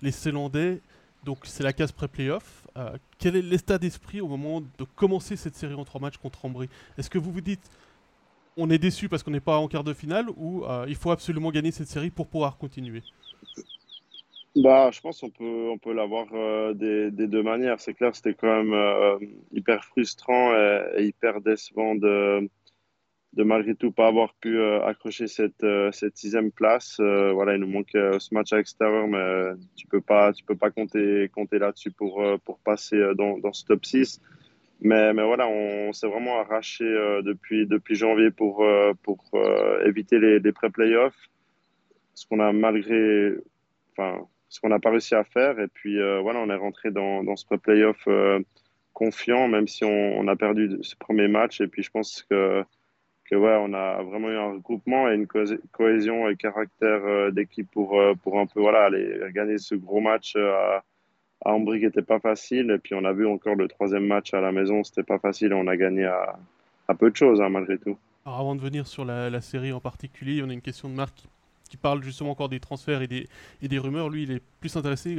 les 0.00 0.12
Célandais. 0.12 0.78
Donc 1.24 1.38
c'est 1.44 1.62
la 1.62 1.72
case 1.72 1.92
pré-playoff. 1.92 2.66
Euh, 2.76 2.96
quel 3.18 3.36
est 3.36 3.42
l'état 3.42 3.78
d'esprit 3.78 4.20
au 4.20 4.28
moment 4.28 4.60
de 4.60 4.84
commencer 4.96 5.36
cette 5.36 5.54
série 5.54 5.74
en 5.74 5.84
trois 5.84 6.00
matchs 6.00 6.16
contre 6.16 6.44
Ambry? 6.44 6.68
Est-ce 6.98 7.10
que 7.10 7.18
vous 7.18 7.30
vous 7.30 7.40
dites 7.40 7.70
on 8.56 8.68
est 8.68 8.78
déçu 8.78 9.08
parce 9.08 9.22
qu'on 9.22 9.30
n'est 9.30 9.40
pas 9.40 9.56
en 9.56 9.66
quart 9.66 9.84
de 9.84 9.94
finale 9.94 10.26
ou 10.36 10.64
euh, 10.64 10.84
il 10.86 10.94
faut 10.94 11.10
absolument 11.10 11.50
gagner 11.50 11.70
cette 11.70 11.88
série 11.88 12.10
pour 12.10 12.26
pouvoir 12.26 12.58
continuer? 12.58 13.02
Bah, 14.54 14.90
je 14.92 15.00
pense 15.00 15.20
qu'on 15.20 15.30
peut, 15.30 15.70
on 15.70 15.78
peut 15.78 15.94
l'avoir 15.94 16.26
euh, 16.34 16.74
des, 16.74 17.10
deux 17.10 17.42
manières. 17.42 17.80
C'est 17.80 17.94
clair, 17.94 18.14
c'était 18.14 18.34
quand 18.34 18.62
même 18.62 19.18
hyper 19.52 19.84
frustrant 19.84 20.52
et, 20.98 21.04
hyper 21.06 21.40
décevant 21.40 21.94
de, 21.94 22.50
de 23.34 23.44
malgré 23.44 23.74
tout 23.74 23.92
pas 23.92 24.08
avoir 24.08 24.34
pu 24.34 24.58
euh, 24.58 24.84
accrocher 24.84 25.26
cette, 25.26 25.64
euh, 25.64 25.90
cette 25.92 26.16
sixième 26.16 26.52
place. 26.52 26.98
Euh, 27.00 27.32
voilà, 27.32 27.54
il 27.54 27.60
nous 27.60 27.66
manque 27.66 27.92
ce 27.92 28.34
match 28.34 28.52
à 28.52 28.58
l'extérieur, 28.58 29.08
mais 29.08 29.52
tu 29.74 29.86
peux 29.86 30.02
pas, 30.02 30.32
tu 30.32 30.44
peux 30.44 30.56
pas 30.56 30.70
compter, 30.70 31.30
compter 31.34 31.58
là-dessus 31.58 31.90
pour, 31.90 32.22
pour 32.44 32.58
passer 32.58 33.00
dans, 33.16 33.38
dans 33.38 33.52
ce 33.52 33.64
top 33.64 33.84
6. 33.84 34.20
Mais, 34.82 35.14
mais 35.14 35.24
voilà, 35.24 35.48
on, 35.48 35.92
s'est 35.92 36.08
vraiment 36.08 36.40
arraché 36.40 36.84
depuis, 37.22 37.66
depuis 37.66 37.94
janvier 37.94 38.30
pour, 38.30 38.66
pour 39.02 39.24
éviter 39.86 40.18
les, 40.18 40.40
les 40.40 40.52
pré-playoffs. 40.52 41.28
Ce 42.14 42.26
qu'on 42.26 42.40
a 42.40 42.52
malgré, 42.52 43.32
enfin, 43.92 44.26
ce 44.48 44.60
qu'on 44.60 44.68
n'a 44.68 44.80
pas 44.80 44.90
réussi 44.90 45.14
à 45.14 45.22
faire. 45.22 45.60
Et 45.60 45.68
puis 45.68 45.98
voilà, 46.20 46.40
on 46.40 46.50
est 46.50 46.56
rentré 46.56 46.90
dans, 46.90 47.22
dans 47.22 47.36
ce 47.36 47.46
pré-playoff 47.46 48.08
confiant, 48.92 49.46
même 49.46 49.68
si 49.68 49.84
on, 49.84 50.18
on, 50.18 50.26
a 50.26 50.34
perdu 50.34 50.78
ce 50.82 50.96
premier 50.96 51.28
match. 51.28 51.60
Et 51.60 51.68
puis 51.68 51.84
je 51.84 51.90
pense 51.90 52.26
que 52.28 52.64
ouais, 53.36 53.56
on 53.60 53.72
a 53.72 54.02
vraiment 54.02 54.28
eu 54.28 54.36
un 54.36 54.52
regroupement 54.52 55.08
et 55.08 55.14
une 55.14 55.26
cohésion 55.26 56.28
et 56.28 56.36
caractère 56.36 57.04
euh, 57.04 57.30
d'équipe 57.30 57.70
pour, 57.70 57.98
euh, 57.98 58.14
pour 58.14 58.38
un 58.38 58.46
peu 58.46 58.60
voilà, 58.60 58.84
aller 58.84 59.20
gagner 59.32 59.58
ce 59.58 59.74
gros 59.74 60.00
match 60.00 60.34
euh, 60.36 60.52
à, 61.44 61.52
à 61.52 61.58
qui 61.58 61.70
n'était 61.70 62.02
pas 62.02 62.20
facile. 62.20 62.70
Et 62.70 62.78
puis 62.78 62.94
on 62.94 63.04
a 63.04 63.12
vu 63.12 63.26
encore 63.26 63.54
le 63.54 63.68
troisième 63.68 64.06
match 64.06 64.34
à 64.34 64.40
la 64.40 64.52
maison, 64.52 64.84
c'était 64.84 65.02
pas 65.02 65.18
facile 65.18 65.54
on 65.54 65.66
a 65.66 65.76
gagné 65.76 66.04
à, 66.04 66.38
à 66.88 66.94
peu 66.94 67.10
de 67.10 67.16
choses 67.16 67.40
hein, 67.40 67.48
malgré 67.48 67.78
tout. 67.78 67.96
Alors 68.26 68.40
avant 68.40 68.54
de 68.54 68.60
venir 68.60 68.86
sur 68.86 69.04
la, 69.04 69.30
la, 69.30 69.40
série 69.40 69.72
en 69.72 69.80
particulier, 69.80 70.42
on 70.44 70.50
a 70.50 70.52
une 70.52 70.60
question 70.60 70.88
de 70.88 70.94
Marc 70.94 71.14
qui, 71.14 71.28
qui, 71.70 71.76
parle 71.76 72.02
justement 72.02 72.30
encore 72.30 72.48
des 72.48 72.60
transferts 72.60 73.02
et 73.02 73.08
des, 73.08 73.26
et 73.62 73.68
des 73.68 73.78
rumeurs. 73.78 74.10
Lui, 74.10 74.24
il 74.24 74.32
est 74.32 74.42
plus 74.60 74.76
intéressé. 74.76 75.16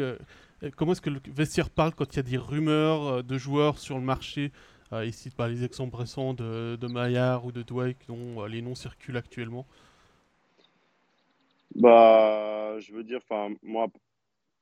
comment 0.75 0.91
est-ce 0.91 1.01
que 1.01 1.09
le 1.09 1.19
vestiaire 1.35 1.69
parle 1.69 1.93
quand 1.95 2.13
il 2.13 2.17
y 2.17 2.19
a 2.19 2.23
des 2.23 2.37
rumeurs 2.37 3.23
de 3.23 3.37
joueurs 3.37 3.79
sur 3.79 3.97
le 3.97 4.03
marché 4.03 4.51
euh, 4.93 5.05
ici, 5.05 5.29
par 5.29 5.47
les 5.47 5.63
exemples 5.63 5.95
récents 5.95 6.33
de, 6.33 6.75
de 6.75 6.87
Maillard 6.87 7.45
ou 7.45 7.51
de 7.51 7.61
Dwight 7.61 7.97
dont 8.07 8.43
euh, 8.43 8.47
les 8.47 8.61
noms 8.61 8.75
circulent 8.75 9.17
actuellement 9.17 9.65
Bah, 11.75 12.79
je 12.79 12.93
veux 12.93 13.03
dire, 13.03 13.21
moi, 13.63 13.87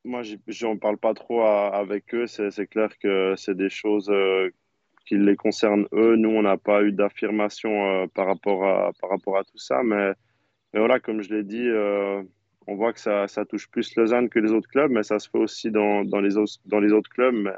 moi, 0.03 0.21
j'en 0.47 0.77
parle 0.77 0.97
pas 0.97 1.13
trop 1.13 1.43
avec 1.43 2.13
eux. 2.13 2.27
C'est 2.27 2.67
clair 2.67 2.89
que 2.99 3.35
c'est 3.37 3.55
des 3.55 3.69
choses 3.69 4.09
euh, 4.09 4.49
qui 5.05 5.17
les 5.17 5.35
concernent 5.35 5.87
eux. 5.93 6.15
Nous, 6.15 6.29
on 6.29 6.41
n'a 6.41 6.57
pas 6.57 6.81
eu 6.83 6.91
d'affirmation 6.91 8.03
euh, 8.03 8.07
par, 8.07 8.27
rapport 8.27 8.65
à, 8.65 8.91
par 8.99 9.09
rapport 9.09 9.37
à 9.37 9.43
tout 9.43 9.57
ça. 9.57 9.83
Mais, 9.83 10.13
voilà, 10.73 10.99
comme 10.99 11.21
je 11.21 11.33
l'ai 11.33 11.43
dit, 11.43 11.67
on 12.67 12.75
voit 12.75 12.93
que 12.93 12.99
ça, 12.99 13.27
ça, 13.27 13.43
touche 13.43 13.69
plus 13.69 13.93
Lausanne 13.95 14.29
que 14.29 14.39
les 14.39 14.51
autres 14.51 14.69
clubs, 14.69 14.91
mais 14.91 15.03
ça 15.03 15.19
se 15.19 15.29
fait 15.29 15.37
aussi 15.37 15.69
dans, 15.71 16.05
dans, 16.05 16.21
les, 16.21 16.37
autres, 16.37 16.53
dans 16.65 16.79
les 16.79 16.93
autres 16.93 17.09
clubs. 17.09 17.51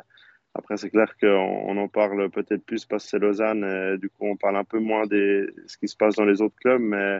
Après, 0.55 0.77
c'est 0.77 0.89
clair 0.89 1.15
qu'on 1.19 1.27
on 1.27 1.77
en 1.77 1.87
parle 1.87 2.29
peut-être 2.29 2.63
plus 2.65 2.85
parce 2.85 3.03
que 3.05 3.09
c'est 3.09 3.19
Lausanne. 3.19 3.63
Et 3.63 3.97
du 3.97 4.09
coup, 4.09 4.27
on 4.27 4.37
parle 4.37 4.57
un 4.57 4.63
peu 4.63 4.79
moins 4.79 5.07
de 5.07 5.53
ce 5.67 5.77
qui 5.77 5.87
se 5.87 5.97
passe 5.97 6.15
dans 6.15 6.25
les 6.25 6.41
autres 6.41 6.55
clubs. 6.61 6.81
Mais, 6.81 7.19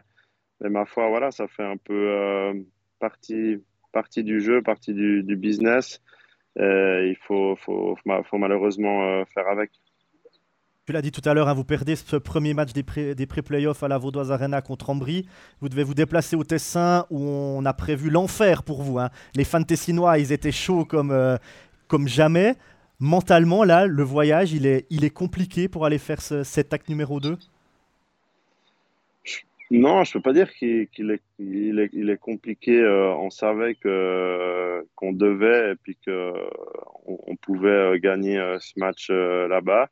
ma 0.61 0.85
foi, 0.85 1.09
voilà, 1.09 1.31
ça 1.31 1.47
fait 1.47 1.63
un 1.63 1.77
peu 1.77 2.65
partie 2.99 3.59
partie 3.93 4.23
du 4.25 4.41
jeu, 4.41 4.61
partie 4.61 4.93
du, 4.93 5.35
business. 5.37 6.01
Euh, 6.59 7.07
il 7.07 7.15
faut, 7.15 7.55
faut, 7.55 7.95
malheureusement 8.03 9.03
euh, 9.03 9.23
faire 9.33 9.47
avec. 9.47 9.71
Tu 10.85 10.91
l'as 10.91 11.01
dit 11.01 11.13
tout 11.13 11.21
à 11.23 11.33
l'heure, 11.33 11.47
hein, 11.47 11.53
vous 11.53 11.63
perdez 11.63 11.95
ce 11.95 12.17
premier 12.17 12.53
match 12.53 12.73
des 12.73 12.83
pré-playoffs 12.83 13.83
à 13.83 13.87
la 13.87 13.97
Vaudoise 13.97 14.33
Arena 14.33 14.61
contre 14.61 14.89
Ambry. 14.89 15.25
Vous 15.61 15.69
devez 15.69 15.83
vous 15.83 15.93
déplacer 15.93 16.35
au 16.35 16.43
Tessin 16.43 17.05
où 17.09 17.21
on 17.21 17.63
a 17.63 17.73
prévu 17.73 18.09
l'enfer 18.09 18.63
pour 18.63 18.81
vous. 18.81 18.99
Hein. 18.99 19.09
Les 19.35 19.45
fans 19.45 19.63
tessinois, 19.63 20.19
ils 20.19 20.33
étaient 20.33 20.51
chauds 20.51 20.83
comme, 20.83 21.11
euh, 21.11 21.37
comme 21.87 22.09
jamais. 22.09 22.55
Mentalement, 22.99 23.63
là, 23.63 23.85
le 23.87 24.03
voyage, 24.03 24.53
il 24.53 24.65
est, 24.65 24.85
il 24.89 25.03
est 25.03 25.09
compliqué 25.09 25.67
pour 25.67 25.85
aller 25.85 25.97
faire 25.97 26.21
cet 26.21 26.73
acte 26.73 26.89
numéro 26.89 27.19
2 27.19 27.37
non, 29.73 30.03
je 30.03 30.13
peux 30.13 30.21
pas 30.21 30.33
dire 30.33 30.53
qu'il 30.53 30.87
est, 31.09 31.21
il 31.39 31.79
est, 31.79 31.89
il 31.93 32.11
est, 32.11 32.17
compliqué. 32.17 32.79
Euh, 32.79 33.11
on 33.15 33.31
savait 33.31 33.73
que 33.73 34.85
qu'on 34.95 35.13
devait 35.13 35.71
et 35.71 35.75
puis 35.75 35.97
que 36.05 36.31
on, 37.07 37.35
pouvait 37.37 37.69
euh, 37.69 37.97
gagner 37.97 38.37
euh, 38.37 38.59
ce 38.59 38.73
match 38.77 39.09
là-bas. 39.09 39.89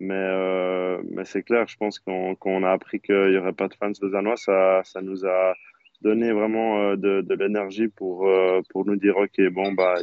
Mais, 0.00 0.98
mais 1.10 1.24
c'est 1.24 1.42
clair, 1.44 1.66
je 1.68 1.76
pense 1.76 1.98
qu'on 2.00 2.64
a 2.64 2.70
appris 2.70 3.00
qu'il 3.00 3.30
n'y 3.30 3.36
aurait 3.38 3.52
pas 3.54 3.68
de 3.68 3.74
fans 3.74 3.92
lausannois, 4.02 4.36
ça, 4.36 4.82
ça 4.84 5.00
nous 5.00 5.24
a 5.24 5.54
donné 6.02 6.32
vraiment 6.32 6.96
de, 6.96 7.22
de 7.22 7.34
l'énergie 7.34 7.88
pour, 7.88 8.28
pour 8.70 8.84
nous 8.86 8.96
dire 8.96 9.16
ok, 9.16 9.40
bon, 9.50 9.72
bah, 9.72 9.94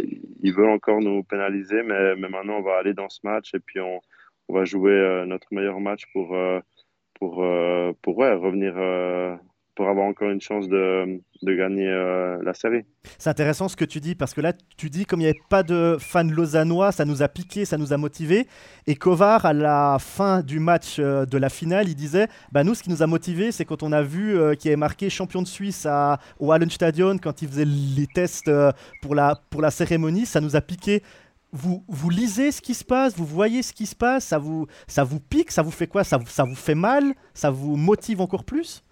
il 0.42 0.54
veut 0.54 0.68
encore 0.68 1.02
nous 1.02 1.24
pénaliser, 1.24 1.84
mais, 1.84 2.16
mais 2.16 2.30
maintenant 2.30 2.58
on 2.60 2.62
va 2.62 2.78
aller 2.78 2.94
dans 2.94 3.10
ce 3.10 3.20
match 3.24 3.54
et 3.54 3.60
puis 3.60 3.80
on, 3.80 4.00
on 4.48 4.54
va 4.54 4.66
jouer 4.66 5.24
notre 5.28 5.48
meilleur 5.52 5.80
match 5.80 6.04
pour 6.14 6.36
pour, 7.20 7.44
euh, 7.44 7.92
pour 8.02 8.18
revenir, 8.18 8.74
euh, 8.78 9.36
pour 9.80 9.88
avoir 9.88 10.08
encore 10.08 10.30
une 10.30 10.42
chance 10.42 10.68
de, 10.68 11.22
gagner 11.42 11.88
euh, 11.88 12.38
la 12.44 12.54
série. 12.54 12.84
C'est 13.18 13.30
intéressant 13.30 13.70
ce 13.70 13.78
que 13.78 13.86
tu 13.86 14.02
dis, 14.02 14.14
parce 14.14 14.34
que 14.34 14.42
là, 14.42 14.52
tu 14.76 14.90
dis, 14.90 15.06
comme 15.06 15.22
il 15.22 15.24
n'y 15.24 15.30
avait 15.30 15.40
pas 15.50 15.64
de 15.64 15.96
fans 15.98 16.26
lausannois, 16.26 16.92
ça 16.92 17.06
nous 17.06 17.24
a 17.24 17.30
piqué, 17.30 17.64
ça 17.64 17.78
nous 17.78 17.94
a 17.94 17.98
motivé. 17.98 18.46
Et 18.88 18.96
Kovar, 18.96 19.46
à 19.46 19.54
la 19.54 19.96
fin 19.98 20.42
du 20.42 20.60
match 20.60 21.00
de 21.00 21.38
la 21.38 21.48
finale, 21.48 21.88
il 21.88 21.96
disait 21.96 22.28
bah, 22.52 22.66
Nous, 22.66 22.76
ce 22.76 22.84
qui 22.84 22.90
nous 22.90 23.04
a 23.04 23.08
motivé, 23.08 23.54
c'est 23.54 23.64
quand 23.64 23.82
on 23.82 23.94
a 23.94 24.02
vu 24.02 24.38
qu'il 24.58 24.70
avait 24.70 24.76
marqué 24.76 25.10
champion 25.10 25.42
de 25.42 25.48
Suisse 25.48 25.86
à, 25.86 26.20
au 26.40 26.52
Hallenstadion, 26.52 27.18
quand 27.18 27.42
il 27.42 27.48
faisait 27.48 27.64
les 27.64 28.08
tests 28.14 28.52
pour, 29.02 29.16
la, 29.16 29.42
pour 29.50 29.62
la 29.62 29.72
cérémonie, 29.72 30.26
ça 30.26 30.42
nous 30.42 30.58
a 30.58 30.62
piqué 30.62 31.04
vous, 31.52 32.10
lisez 32.10 32.52
ce 32.52 32.62
qui 32.62 32.74
se 32.74 32.84
passe, 32.84 33.16
vous 33.16 33.26
voyez 33.26 33.64
ce 33.64 33.74
qui 33.74 33.86
se 33.86 33.96
passe, 33.96 34.26
ça 34.26 34.38
vous, 34.38 34.68
pique, 35.30 35.52
ça 35.52 35.62
vous 35.62 35.72
fait 35.72 35.88
quoi? 35.88 36.04
Ça 36.04 36.18
vous 36.18 36.56
fait 36.56 36.76
mal? 36.76 37.16
Ça 37.34 37.50
vous 37.50 37.76
motive 37.76 38.22
encore 38.22 38.44
plus? 38.44 38.84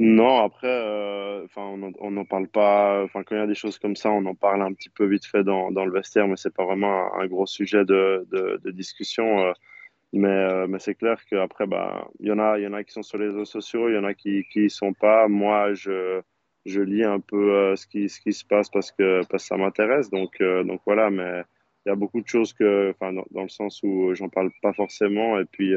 Non, 0.00 0.42
après, 0.44 0.68
euh, 0.68 1.46
on 1.56 2.10
n'en 2.10 2.24
parle 2.24 2.48
pas. 2.48 3.02
Enfin, 3.04 3.22
quand 3.22 3.34
il 3.34 3.38
y 3.38 3.42
a 3.42 3.46
des 3.46 3.54
choses 3.54 3.78
comme 3.78 3.96
ça, 3.96 4.10
on 4.10 4.24
en 4.26 4.34
parle 4.34 4.62
un 4.62 4.72
petit 4.72 4.90
peu 4.90 5.06
vite 5.06 5.24
fait 5.24 5.44
dans, 5.44 5.70
dans 5.70 5.84
le 5.84 5.92
vestiaire, 5.92 6.28
mais 6.28 6.36
c'est 6.36 6.54
pas 6.54 6.64
vraiment 6.64 7.14
un, 7.14 7.26
gros 7.26 7.46
sujet 7.46 7.84
de, 7.84 8.26
de, 8.30 8.70
discussion. 8.70 9.40
Euh, 9.40 9.52
mais, 10.12 10.28
euh, 10.28 10.66
mais 10.66 10.78
c'est 10.78 10.94
clair 10.94 11.24
qu'après, 11.30 11.66
bah, 11.66 12.08
il 12.20 12.26
y, 12.28 12.32
en 12.32 12.38
a, 12.38 12.58
y 12.58 12.66
en 12.66 12.72
a 12.74 12.84
qui 12.84 12.92
sont 12.92 13.02
sur 13.02 13.18
les 13.18 13.26
réseaux 13.26 13.44
sociaux, 13.44 13.88
il 13.88 13.94
y 13.94 13.98
en 13.98 14.04
a 14.04 14.14
qui 14.14 14.44
n'y 14.54 14.70
sont 14.70 14.92
pas. 14.92 15.28
Moi, 15.28 15.72
je, 15.74 16.20
je 16.66 16.80
lis 16.80 17.04
un 17.04 17.20
peu 17.20 17.74
ce, 17.76 17.86
qui, 17.86 18.08
ce 18.08 18.20
qui 18.20 18.32
se 18.32 18.44
passe 18.44 18.68
parce 18.70 18.92
que, 18.92 19.20
parce 19.30 19.44
que 19.44 19.48
ça 19.48 19.56
m'intéresse. 19.56 20.10
Donc, 20.10 20.42
donc 20.42 20.80
voilà, 20.84 21.10
mais 21.10 21.42
il 21.86 21.90
y 21.90 21.92
a 21.92 21.96
beaucoup 21.96 22.20
de 22.20 22.28
choses 22.28 22.52
que, 22.52 22.90
enfin, 22.90 23.12
dans, 23.12 23.42
le 23.42 23.48
sens 23.48 23.80
où 23.82 24.14
j'en 24.14 24.28
parle 24.28 24.50
pas 24.62 24.72
forcément. 24.72 25.38
Et 25.38 25.44
puis, 25.44 25.74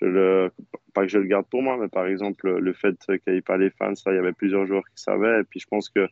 je 0.00 0.50
pas 0.94 1.02
que 1.02 1.08
je 1.08 1.18
le 1.18 1.26
garde 1.26 1.46
pour 1.46 1.62
moi, 1.62 1.76
mais 1.78 1.88
par 1.88 2.06
exemple, 2.06 2.58
le 2.58 2.72
fait 2.72 2.96
qu'il 3.06 3.32
n'y 3.32 3.38
ait 3.38 3.42
pas 3.42 3.56
les 3.56 3.70
fans, 3.70 3.94
ça, 3.94 4.12
il 4.12 4.16
y 4.16 4.18
avait 4.18 4.32
plusieurs 4.32 4.66
joueurs 4.66 4.84
qui 4.94 5.02
savaient. 5.02 5.40
Et 5.40 5.44
puis, 5.44 5.60
je 5.60 5.66
pense 5.66 5.88
que 5.88 6.08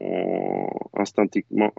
on, 0.00 0.68
instinctivement, 0.94 1.72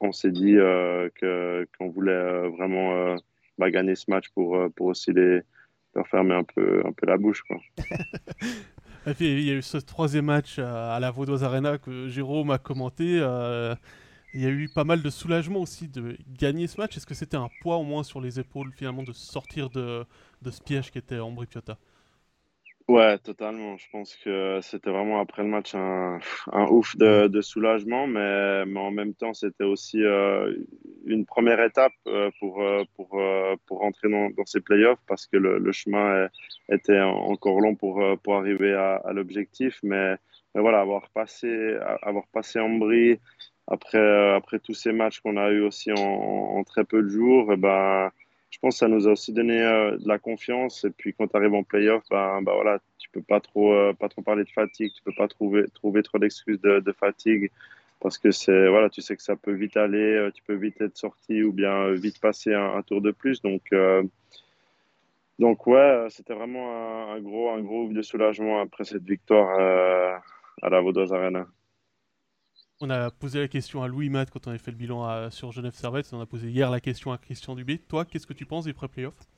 on 0.00 0.12
s'est 0.12 0.30
dit 0.30 0.56
euh, 0.56 1.08
que 1.14 1.66
qu'on 1.78 1.88
voulait 1.88 2.12
euh, 2.12 2.48
vraiment 2.48 3.16
bah, 3.58 3.70
gagner 3.70 3.94
ce 3.94 4.10
match 4.10 4.28
pour, 4.30 4.58
pour 4.74 4.86
aussi 4.86 5.12
les, 5.12 5.40
leur 5.94 6.08
fermer 6.08 6.34
un 6.34 6.44
peu, 6.44 6.82
un 6.84 6.92
peu 6.92 7.06
la 7.06 7.16
bouche. 7.16 7.42
Quoi. 7.42 7.58
il 9.20 9.44
y 9.44 9.50
a 9.50 9.54
eu 9.54 9.62
ce 9.62 9.78
troisième 9.78 10.26
match 10.26 10.58
à 10.58 10.98
la 11.00 11.10
Vaudoise 11.10 11.44
Arena 11.44 11.78
que 11.78 12.08
Jérôme 12.08 12.50
a 12.50 12.58
commenté. 12.58 13.20
Il 14.32 14.42
y 14.42 14.46
a 14.46 14.50
eu 14.50 14.68
pas 14.68 14.84
mal 14.84 15.02
de 15.02 15.10
soulagement 15.10 15.60
aussi 15.60 15.88
de 15.88 16.16
gagner 16.28 16.66
ce 16.68 16.80
match. 16.80 16.96
Est-ce 16.96 17.06
que 17.06 17.14
c'était 17.14 17.36
un 17.36 17.50
poids 17.60 17.76
au 17.76 17.82
moins 17.82 18.04
sur 18.04 18.20
les 18.20 18.38
épaules 18.38 18.72
finalement 18.72 19.02
de 19.02 19.12
sortir 19.12 19.70
de, 19.70 20.04
de 20.42 20.50
ce 20.50 20.62
piège 20.62 20.90
qui 20.92 20.98
était 20.98 21.18
Ambry 21.18 21.46
Piotta? 21.46 21.78
Ouais, 22.90 23.18
totalement. 23.18 23.76
Je 23.76 23.88
pense 23.92 24.16
que 24.16 24.58
c'était 24.62 24.90
vraiment 24.90 25.20
après 25.20 25.44
le 25.44 25.48
match 25.48 25.76
un, 25.76 26.18
un 26.50 26.66
ouf 26.66 26.96
de, 26.96 27.28
de, 27.28 27.40
soulagement, 27.40 28.08
mais, 28.08 28.66
mais 28.66 28.80
en 28.80 28.90
même 28.90 29.14
temps, 29.14 29.32
c'était 29.32 29.62
aussi 29.62 30.02
euh, 30.02 30.52
une 31.06 31.24
première 31.24 31.60
étape 31.62 31.92
euh, 32.08 32.30
pour, 32.40 32.60
euh, 32.62 32.82
pour, 32.96 33.16
pour 33.66 33.78
rentrer 33.78 34.08
dans, 34.10 34.30
dans 34.30 34.44
ces 34.44 34.60
playoffs 34.60 34.98
parce 35.06 35.28
que 35.28 35.36
le, 35.36 35.58
le, 35.58 35.70
chemin 35.70 36.26
était 36.68 37.00
encore 37.00 37.60
long 37.60 37.76
pour, 37.76 38.02
pour 38.24 38.34
arriver 38.34 38.74
à, 38.74 38.96
à 38.96 39.12
l'objectif. 39.12 39.78
Mais, 39.84 40.16
mais, 40.56 40.60
voilà, 40.60 40.80
avoir 40.80 41.10
passé, 41.10 41.78
avoir 42.02 42.26
passé 42.32 42.58
Ambry, 42.58 43.20
après, 43.70 43.98
euh, 43.98 44.36
après 44.36 44.58
tous 44.58 44.74
ces 44.74 44.92
matchs 44.92 45.20
qu'on 45.20 45.36
a 45.36 45.50
eu 45.50 45.60
aussi 45.62 45.92
en, 45.92 46.62
très 46.64 46.84
peu 46.84 47.02
de 47.02 47.08
jours, 47.08 47.52
eh 47.52 47.56
ben, 47.56 48.10
je 48.50 48.58
pense 48.58 48.74
que 48.74 48.78
ça 48.80 48.88
nous 48.88 49.06
a 49.08 49.12
aussi 49.12 49.32
donné 49.32 49.62
euh, 49.62 49.96
de 49.96 50.08
la 50.08 50.18
confiance. 50.18 50.84
Et 50.84 50.90
puis 50.90 51.14
quand 51.14 51.28
tu 51.28 51.36
arrives 51.36 51.54
en 51.54 51.62
playoff, 51.62 52.02
ben, 52.10 52.42
ben 52.42 52.52
voilà, 52.52 52.80
tu 52.98 53.08
peux 53.10 53.22
pas 53.22 53.40
trop, 53.40 53.72
euh, 53.72 53.92
parler 54.24 54.44
de 54.44 54.50
fatigue, 54.50 54.92
tu 54.92 55.02
peux 55.04 55.14
pas 55.16 55.28
trouver, 55.28 55.66
trouver 55.74 56.02
trop 56.02 56.18
d'excuses 56.18 56.60
de, 56.60 56.92
fatigue 56.92 57.50
parce 58.00 58.18
que 58.18 58.30
c'est 58.32 58.68
voilà, 58.68 58.90
tu 58.90 59.02
sais 59.02 59.16
que 59.16 59.22
ça 59.22 59.36
peut 59.36 59.52
vite 59.52 59.76
aller, 59.76 60.30
tu 60.34 60.42
peux 60.42 60.54
vite 60.54 60.80
être 60.80 60.96
sorti 60.96 61.42
ou 61.42 61.52
bien 61.52 61.92
vite 61.92 62.20
passer 62.20 62.54
un, 62.54 62.82
tour 62.82 63.00
de 63.02 63.10
plus. 63.12 63.42
Donc 63.42 63.62
donc 65.38 65.66
ouais, 65.66 66.06
c'était 66.10 66.34
vraiment 66.34 67.12
un, 67.12 67.20
gros 67.20 67.50
un 67.50 67.60
gros 67.60 67.88
de 67.88 68.02
soulagement 68.02 68.60
après 68.60 68.84
cette 68.84 69.04
victoire 69.04 70.20
à 70.62 70.70
la 70.70 70.80
Vaudoise 70.80 71.12
Arena. 71.12 71.46
On 72.82 72.88
a 72.88 73.10
posé 73.10 73.40
la 73.40 73.48
question 73.48 73.82
à 73.82 73.88
Louis 73.88 74.08
Matt 74.08 74.30
quand 74.30 74.46
on 74.46 74.50
avait 74.50 74.58
fait 74.58 74.70
le 74.70 74.76
bilan 74.78 75.30
sur 75.30 75.52
Genève 75.52 75.74
Servette. 75.74 76.06
On 76.12 76.20
a 76.20 76.24
posé 76.24 76.48
hier 76.48 76.70
la 76.70 76.80
question 76.80 77.12
à 77.12 77.18
Christian 77.18 77.54
Dubé. 77.54 77.76
Toi, 77.76 78.06
qu'est-ce 78.06 78.26
que 78.26 78.32
tu 78.32 78.46
penses 78.46 78.64
des 78.64 78.72
pré-playoffs? 78.72 79.28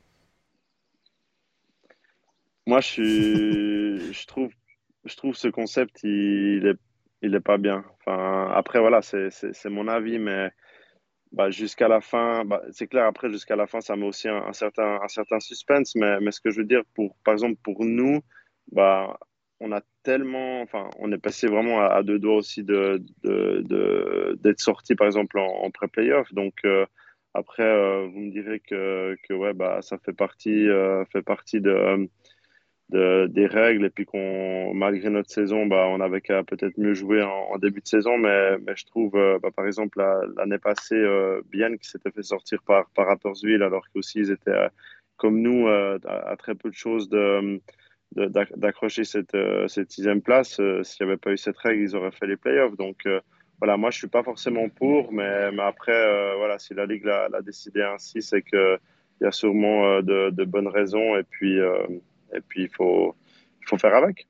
Moi, 2.68 2.80
je, 2.80 3.02
je, 4.12 4.26
trouve, 4.26 4.52
je 5.04 5.16
trouve 5.16 5.34
ce 5.34 5.48
concept, 5.48 6.04
il 6.04 6.66
est, 6.66 6.78
il 7.20 7.34
est 7.34 7.40
pas 7.40 7.58
bien. 7.58 7.84
Enfin, 7.98 8.48
après, 8.54 8.78
voilà, 8.78 9.02
c'est 9.02 9.68
mon 9.68 9.88
avis, 9.88 10.20
mais 10.20 10.52
bah, 11.32 11.50
jusqu'à 11.50 11.88
la 11.88 12.00
fin, 12.00 12.44
bah, 12.44 12.62
c'est 12.70 12.86
clair, 12.86 13.06
après, 13.06 13.28
jusqu'à 13.28 13.56
la 13.56 13.66
fin, 13.66 13.80
ça 13.80 13.96
met 13.96 14.06
aussi 14.06 14.28
un, 14.28 14.52
certain, 14.52 15.00
un 15.02 15.08
certain 15.08 15.40
suspense. 15.40 15.96
Mais, 15.96 16.20
mais 16.20 16.30
ce 16.30 16.40
que 16.40 16.50
je 16.50 16.58
veux 16.60 16.66
dire, 16.66 16.82
pour, 16.94 17.16
par 17.24 17.34
exemple, 17.34 17.56
pour 17.64 17.84
nous, 17.84 18.20
bah, 18.70 19.18
on 19.62 19.72
a 19.72 19.80
tellement, 20.02 20.60
enfin, 20.62 20.90
on 20.98 21.12
est 21.12 21.18
passé 21.18 21.46
vraiment 21.46 21.80
à, 21.80 22.02
deux 22.02 22.18
doigts 22.18 22.36
aussi 22.36 22.64
de, 22.64 23.00
d'être 24.42 24.60
sorti, 24.60 24.96
par 24.96 25.06
exemple, 25.06 25.38
en, 25.38 25.70
pré-playoff. 25.70 26.32
Donc, 26.34 26.54
euh, 26.64 26.84
après, 27.32 27.62
euh, 27.62 28.08
vous 28.12 28.18
me 28.18 28.30
direz 28.30 28.58
que, 28.58 29.16
que 29.22 29.32
ouais, 29.34 29.54
bah, 29.54 29.80
ça 29.80 29.98
fait 29.98 30.12
partie, 30.12 30.68
euh, 30.68 31.04
fait 31.06 31.22
partie 31.22 31.60
de, 31.60 32.08
des 32.90 33.46
règles. 33.46 33.86
Et 33.86 33.90
puis, 33.90 34.04
qu'on, 34.04 34.74
malgré 34.74 35.10
notre 35.10 35.30
saison, 35.30 35.66
bah, 35.66 35.86
on 35.88 36.00
avait 36.00 36.20
qu'à 36.20 36.42
peut-être 36.42 36.76
mieux 36.76 36.94
jouer 36.94 37.22
en, 37.22 37.56
début 37.58 37.80
de 37.80 37.86
saison. 37.86 38.18
Mais, 38.18 38.58
mais 38.58 38.74
je 38.74 38.84
trouve, 38.84 39.12
bah, 39.12 39.50
par 39.54 39.66
exemple, 39.66 40.02
l'année 40.36 40.58
passée, 40.58 41.02
bien 41.50 41.76
qui 41.76 41.88
s'était 41.88 42.10
fait 42.10 42.24
sortir 42.24 42.60
par, 42.64 42.90
par 42.90 43.06
Rapperswil, 43.06 43.62
alors 43.62 43.88
qu'aussi 43.90 44.18
ils 44.18 44.30
étaient 44.32 44.66
comme 45.16 45.40
nous 45.40 45.68
à, 45.68 46.36
très 46.36 46.56
peu 46.56 46.68
de 46.68 46.74
choses 46.74 47.08
de 47.08 47.60
d'accrocher 48.14 49.04
cette, 49.04 49.34
euh, 49.34 49.68
cette, 49.68 49.90
sixième 49.90 50.22
place. 50.22 50.60
Euh, 50.60 50.82
s'il 50.82 51.04
n'y 51.04 51.12
avait 51.12 51.18
pas 51.18 51.30
eu 51.30 51.38
cette 51.38 51.58
règle, 51.58 51.82
ils 51.82 51.96
auraient 51.96 52.12
fait 52.12 52.26
les 52.26 52.36
playoffs. 52.36 52.76
Donc 52.76 53.06
euh, 53.06 53.20
voilà, 53.58 53.76
moi 53.76 53.90
je 53.90 53.98
suis 53.98 54.08
pas 54.08 54.22
forcément 54.22 54.68
pour, 54.68 55.12
mais, 55.12 55.50
mais 55.52 55.62
après, 55.62 56.36
voilà, 56.36 56.58
si 56.58 56.74
la 56.74 56.86
Ligue 56.86 57.04
l'a 57.04 57.42
décidé 57.42 57.82
ainsi, 57.82 58.20
c'est 58.20 58.42
qu'il 58.42 58.78
y 59.20 59.24
a 59.24 59.30
sûrement 59.30 60.02
de, 60.02 60.44
bonnes 60.44 60.66
raisons 60.66 61.16
et 61.16 61.22
puis, 61.22 61.58
et 61.58 62.40
il, 62.56 62.68
faut, 62.70 63.14
faut 63.66 63.78
faire 63.78 63.94
avec. 63.94 64.26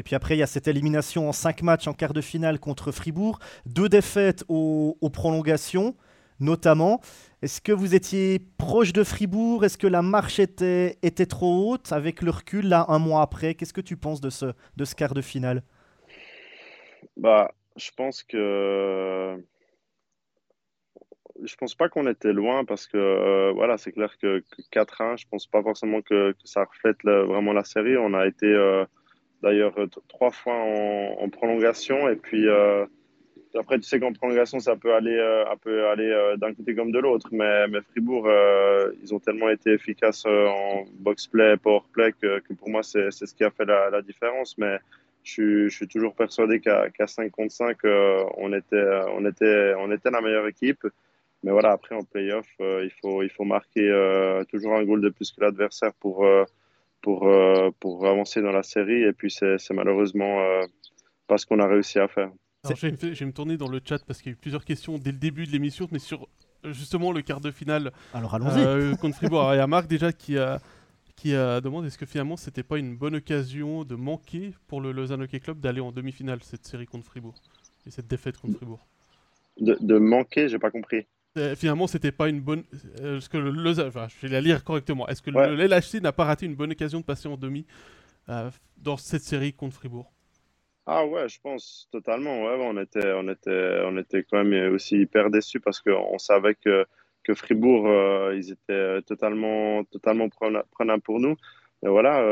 Et 0.00 0.02
puis 0.02 0.14
après, 0.14 0.34
il 0.34 0.38
y 0.38 0.42
a 0.42 0.46
cette 0.46 0.66
élimination 0.66 1.28
en 1.28 1.32
5 1.32 1.60
matchs 1.60 1.86
en 1.86 1.92
quart 1.92 2.14
de 2.14 2.22
finale 2.22 2.58
contre 2.58 2.90
Fribourg, 2.90 3.38
deux 3.66 3.90
défaites 3.90 4.44
aux, 4.48 4.96
prolongations 5.12 5.94
notamment. 6.40 7.00
Est-ce 7.42 7.60
que 7.60 7.72
vous 7.72 7.94
étiez 7.94 8.38
proche 8.58 8.92
de 8.92 9.04
Fribourg? 9.04 9.64
Est-ce 9.64 9.78
que 9.78 9.86
la 9.86 10.02
marche 10.02 10.38
était, 10.38 10.98
était 11.02 11.26
trop 11.26 11.72
haute? 11.72 11.92
Avec 11.92 12.22
le 12.22 12.30
recul 12.30 12.68
là 12.68 12.84
un 12.88 12.98
mois 12.98 13.22
après 13.22 13.54
Qu'est-ce 13.54 13.72
que 13.72 13.80
tu 13.80 13.96
penses 13.96 14.20
de 14.20 14.30
ce, 14.30 14.46
de 14.76 14.84
ce 14.84 14.94
quart 14.94 15.14
de 15.14 15.22
finale? 15.22 15.62
Bah, 17.16 17.52
je 17.76 17.90
pense 17.96 18.22
que 18.22 19.42
je 21.42 21.56
pense 21.56 21.74
pas 21.74 21.88
qu'on 21.88 22.06
était 22.06 22.32
loin 22.32 22.64
parce 22.64 22.86
que 22.86 22.96
euh, 22.96 23.52
voilà, 23.52 23.78
c'est 23.78 23.92
clair 23.92 24.16
que, 24.18 24.42
4-1, 24.72 25.18
je 25.18 25.26
pense 25.30 25.46
pas 25.46 25.62
forcément 25.62 26.02
que, 26.02 26.34
ça 26.44 26.64
reflète 26.64 27.02
vraiment 27.04 27.52
la 27.52 27.64
série. 27.64 27.96
On 27.96 28.14
a 28.14 28.26
été 28.26 28.46
euh, 28.46 28.84
d'ailleurs 29.42 29.74
trois 30.08 30.30
fois 30.30 30.54
en, 30.54 31.28
prolongation 31.30 32.08
et 32.08 32.16
puis 32.16 32.48
euh, 32.48 32.86
après 33.58 33.78
tu 33.78 33.84
sais 33.84 33.98
qu'en 33.98 34.12
prolongation 34.12 34.60
ça 34.60 34.76
peut 34.76 34.94
aller 34.94 35.18
peu 35.62 35.88
aller 35.88 36.34
d'un 36.38 36.54
côté 36.54 36.74
comme 36.74 36.92
de 36.92 36.98
l'autre, 36.98 37.28
mais, 37.32 37.66
mais 37.68 37.80
Fribourg 37.90 38.28
ils 39.02 39.14
ont 39.14 39.18
tellement 39.18 39.48
été 39.48 39.72
efficaces 39.72 40.24
en 40.26 40.84
box 41.00 41.26
play, 41.26 41.56
power 41.56 41.82
play 41.92 42.12
que, 42.12 42.40
pour 42.54 42.70
moi 42.70 42.82
c'est 42.82 43.10
ce 43.10 43.34
qui 43.34 43.44
a 43.44 43.50
fait 43.50 43.64
la, 43.64 44.02
différence. 44.02 44.56
Mais 44.58 44.78
je 45.22 45.68
suis, 45.68 45.88
toujours 45.88 46.14
persuadé 46.14 46.60
qu'à 46.60 47.06
5 47.06 47.30
contre 47.30 47.52
5, 47.52 47.76
on, 48.36 48.52
était, 48.52 49.00
on, 49.14 49.26
était, 49.26 49.74
on 49.78 49.90
était 49.90 50.10
la 50.10 50.20
meilleure 50.20 50.46
équipe. 50.46 50.86
Mais 51.42 51.52
voilà, 51.52 51.72
après 51.72 51.94
en 51.94 52.02
playoff, 52.04 52.46
euh, 52.60 52.84
il, 52.84 52.90
faut, 53.00 53.22
il 53.22 53.30
faut 53.30 53.44
marquer 53.44 53.88
euh, 53.88 54.44
toujours 54.44 54.74
un 54.74 54.84
goal 54.84 55.00
de 55.00 55.08
plus 55.08 55.32
que 55.32 55.40
l'adversaire 55.40 55.92
pour, 55.94 56.24
euh, 56.24 56.44
pour, 57.00 57.30
pour 57.80 58.06
avancer 58.06 58.42
dans 58.42 58.52
la 58.52 58.62
série. 58.62 59.02
Et 59.04 59.12
puis, 59.12 59.30
c'est 59.30 59.70
malheureusement 59.70 60.38
pas 61.26 61.38
ce 61.38 61.46
qu'on 61.46 61.58
a 61.58 61.66
réussi 61.66 61.98
à 61.98 62.08
faire. 62.08 62.30
Je, 62.64 62.86
vais 62.86 63.26
me, 63.26 63.32
tourner 63.32 63.56
dans 63.56 63.68
le 63.68 63.80
chat 63.84 64.04
parce 64.04 64.20
qu'il 64.20 64.32
y 64.32 64.34
a 64.34 64.36
eu 64.36 64.40
plusieurs 64.40 64.64
questions 64.64 64.98
dès 64.98 65.12
le 65.12 65.18
début 65.18 65.46
de 65.46 65.52
l'émission, 65.52 65.88
mais 65.90 65.98
sur 65.98 66.28
justement 66.64 67.12
le 67.12 67.22
quart 67.22 67.40
de 67.40 67.50
finale 67.50 67.90
Alors, 68.12 68.34
allons-y. 68.34 68.96
contre 68.98 69.16
Fribourg. 69.16 69.54
il 69.54 69.56
y 69.56 69.60
a 69.60 69.66
Marc 69.66 69.86
déjà 69.86 70.12
qui 70.12 70.36
a, 70.36 70.60
qui 71.16 71.34
a 71.34 71.60
demandé 71.60 71.88
est-ce 71.88 71.98
que 71.98 72.06
finalement 72.06 72.36
c'était 72.36 72.62
pas 72.62 72.78
une 72.78 72.96
bonne 72.96 73.16
occasion 73.16 73.84
de 73.84 73.94
manquer 73.94 74.52
pour 74.66 74.80
le 74.80 74.92
Lausanne 74.92 75.22
Hockey 75.22 75.40
Club 75.40 75.60
d'aller 75.60 75.80
en 75.80 75.92
demi-finale 75.92 76.40
cette 76.42 76.66
série 76.66 76.86
contre 76.86 77.06
Fribourg 77.06 77.34
et 77.86 77.90
cette 77.90 78.08
défaite 78.08 78.36
contre 78.36 78.56
Fribourg? 78.56 78.86
De, 79.58 79.76
de 79.80 79.98
manquer, 79.98 80.48
j'ai 80.48 80.58
pas 80.58 80.70
compris. 80.70 81.06
Euh, 81.36 81.54
finalement, 81.54 81.86
c'était 81.86 82.12
pas 82.12 82.28
une 82.28 82.40
bonne. 82.40 82.64
Euh, 83.00 83.18
est-ce 83.18 83.28
que 83.28 83.36
le 83.36 83.86
enfin, 83.86 84.08
je 84.08 84.26
vais 84.26 84.32
la 84.32 84.40
lire 84.40 84.64
correctement. 84.64 85.06
Est-ce 85.08 85.22
que 85.22 85.30
le 85.30 85.66
LHC 85.66 86.02
n'a 86.02 86.12
pas 86.12 86.24
raté 86.24 86.46
une 86.46 86.56
bonne 86.56 86.72
occasion 86.72 87.00
de 87.00 87.04
passer 87.04 87.28
en 87.28 87.36
demi 87.36 87.66
euh, 88.28 88.50
dans 88.78 88.96
cette 88.96 89.22
série 89.22 89.52
contre 89.52 89.76
Fribourg? 89.76 90.12
Ah 90.86 91.06
ouais, 91.06 91.28
je 91.28 91.40
pense 91.40 91.88
totalement. 91.92 92.42
Ouais, 92.44 92.56
on 92.60 92.76
était, 92.80 93.12
on 93.14 93.28
était, 93.28 93.82
on 93.84 93.96
était 93.96 94.24
quand 94.24 94.42
même 94.44 94.74
aussi 94.74 95.00
hyper 95.00 95.30
déçus 95.30 95.60
parce 95.60 95.80
qu'on 95.80 96.18
savait 96.18 96.54
que, 96.54 96.84
que 97.22 97.34
Fribourg, 97.34 97.86
ils 98.32 98.50
étaient 98.50 99.02
totalement, 99.02 99.84
totalement 99.84 100.28
prenants 100.28 100.98
pour 101.00 101.20
nous. 101.20 101.36
Et 101.82 101.88
voilà, 101.88 102.22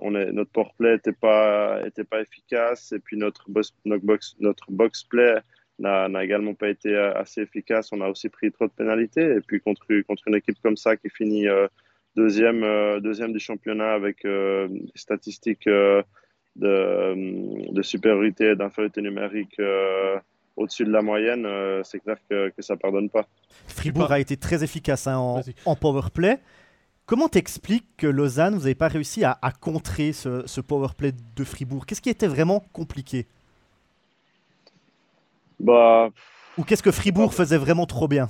on 0.00 0.14
est, 0.14 0.32
notre 0.32 0.50
port 0.50 0.74
play 0.74 0.94
n'était 0.94 1.12
pas, 1.12 1.80
était 1.86 2.04
pas 2.04 2.20
efficace 2.20 2.92
et 2.92 2.98
puis 2.98 3.16
notre 3.16 3.50
box, 3.50 3.72
notre 3.84 4.04
box, 4.04 4.36
notre 4.40 4.70
box 4.70 5.04
play 5.04 5.36
n'a 5.78 6.24
également 6.24 6.54
pas 6.54 6.68
été 6.68 6.94
euh, 6.94 7.12
assez 7.14 7.42
efficace. 7.42 7.92
On 7.92 8.00
a 8.00 8.08
aussi 8.08 8.28
pris 8.28 8.50
trop 8.52 8.66
de 8.66 8.72
pénalités. 8.72 9.24
Et 9.36 9.40
puis 9.40 9.60
contre, 9.60 9.86
contre 10.06 10.22
une 10.28 10.36
équipe 10.36 10.56
comme 10.62 10.76
ça 10.76 10.96
qui 10.96 11.10
finit 11.10 11.48
euh, 11.48 11.68
deuxième, 12.16 12.62
euh, 12.62 13.00
deuxième 13.00 13.32
du 13.32 13.40
championnat 13.40 13.92
avec 13.92 14.22
des 14.24 14.68
statistiques 14.94 15.68
de, 16.56 17.72
de, 17.72 17.82
supériorité 17.82 18.50
et 18.50 18.56
d'infériorité 18.56 19.02
numérique 19.02 19.60
au-dessus 20.56 20.84
de 20.84 20.90
la 20.90 21.02
moyenne, 21.02 21.46
c'est 21.84 22.00
clair 22.00 22.16
que, 22.28 22.48
que 22.50 22.62
ça 22.62 22.74
ne 22.74 22.78
pardonne 22.78 23.10
pas. 23.10 23.26
Fribourg 23.68 24.10
a 24.10 24.20
été 24.20 24.36
très 24.36 24.64
efficace 24.64 25.06
hein, 25.06 25.18
en, 25.18 25.42
en 25.64 25.76
power 25.76 26.08
play. 26.12 26.38
Comment 27.06 27.28
t'expliques 27.28 27.86
que 27.96 28.06
Lausanne, 28.08 28.54
vous 28.54 28.62
n'avez 28.62 28.74
pas 28.74 28.88
réussi 28.88 29.22
à, 29.22 29.38
à 29.40 29.52
contrer 29.52 30.12
ce, 30.12 30.44
ce 30.46 30.60
power 30.60 30.88
play 30.96 31.12
de 31.36 31.44
Fribourg? 31.44 31.86
Qu'est-ce 31.86 32.00
qui 32.00 32.10
était 32.10 32.26
vraiment 32.26 32.64
compliqué? 32.72 33.26
Bah, 35.60 36.08
Ou 36.58 36.64
qu'est-ce 36.64 36.82
que 36.82 36.90
Fribourg 36.90 37.32
faisait 37.32 37.58
vraiment 37.58 37.86
trop 37.86 38.08
bien? 38.08 38.28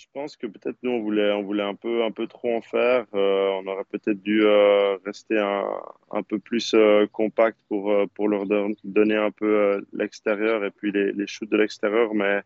Je 0.00 0.06
pense 0.14 0.34
que 0.34 0.46
peut-être 0.46 0.78
nous, 0.82 0.92
on 0.92 1.02
voulait, 1.02 1.30
on 1.32 1.42
voulait 1.42 1.62
un, 1.62 1.74
peu, 1.74 2.04
un 2.04 2.10
peu 2.10 2.26
trop 2.26 2.56
en 2.56 2.62
faire. 2.62 3.04
Euh, 3.14 3.50
on 3.62 3.66
aurait 3.66 3.84
peut-être 3.84 4.22
dû 4.22 4.46
euh, 4.46 4.96
rester 5.04 5.38
un, 5.38 5.68
un, 6.10 6.22
peu 6.22 6.38
plus 6.38 6.72
euh, 6.72 7.06
compact 7.06 7.58
pour, 7.68 7.92
pour 8.14 8.28
leur 8.28 8.46
donner 8.46 9.16
un 9.16 9.30
peu 9.30 9.84
l'extérieur 9.92 10.64
et 10.64 10.70
puis 10.70 10.90
les, 10.90 11.12
les 11.12 11.26
shoots 11.26 11.50
de 11.50 11.56
l'extérieur. 11.58 12.14
Mais, 12.14 12.40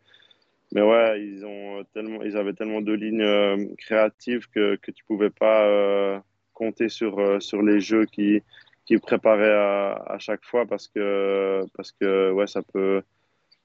mais 0.73 0.83
ouais, 0.83 1.23
ils, 1.23 1.47
ont 1.47 1.85
tellement, 1.95 2.23
ils 2.25 2.37
avaient 2.37 2.55
tellement 2.55 2.81
de 2.81 2.93
lignes 2.93 3.77
créatives 3.77 4.49
que, 4.51 4.75
que 4.75 4.91
tu 4.91 5.05
ne 5.05 5.07
pouvais 5.07 5.31
pas 5.31 6.21
compter 6.55 6.89
sur, 6.89 7.41
sur 7.41 7.63
les 7.63 7.79
jeux 7.79 8.07
qui, 8.07 8.43
qui 8.85 8.99
préparaient 8.99 9.55
à, 9.55 9.93
à, 10.09 10.19
chaque 10.19 10.45
fois 10.45 10.67
parce 10.67 10.89
que, 10.89 11.65
parce 11.77 11.93
que 11.93 12.33
ouais, 12.33 12.49
ça 12.49 12.63
peut 12.63 13.05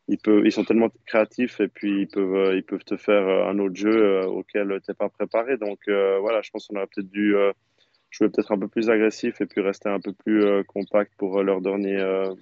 ils, 0.10 0.18
peuvent, 0.18 0.46
ils 0.46 0.52
sont 0.52 0.64
tellement 0.64 0.90
créatifs 1.06 1.60
et 1.60 1.68
puis 1.68 2.02
ils 2.02 2.08
peuvent, 2.08 2.36
euh, 2.36 2.56
ils 2.56 2.64
peuvent 2.64 2.84
te 2.84 2.98
faire 2.98 3.28
euh, 3.28 3.48
un 3.48 3.60
autre 3.60 3.76
jeu 3.76 3.96
euh, 3.96 4.26
auquel 4.26 4.68
tu 4.84 4.90
n'es 4.90 4.96
pas 4.96 5.08
préparé. 5.08 5.58
Donc 5.58 5.80
voilà, 5.88 6.42
je 6.42 6.50
pense 6.50 6.68
qu'on 6.68 6.76
aurait 6.76 6.88
peut-être 6.88 7.10
dû 7.10 7.36
jouer 8.10 8.28
peut-être 8.30 8.52
un 8.52 8.58
peu 8.58 8.68
plus 8.68 8.90
agressif 8.90 9.40
et 9.40 9.46
puis 9.46 9.62
rester 9.62 9.88
un 9.88 10.00
peu 10.00 10.14
plus 10.14 10.64
compact 10.66 11.14
pour 11.18 11.44
leur 11.44 11.62
donner 11.62 11.98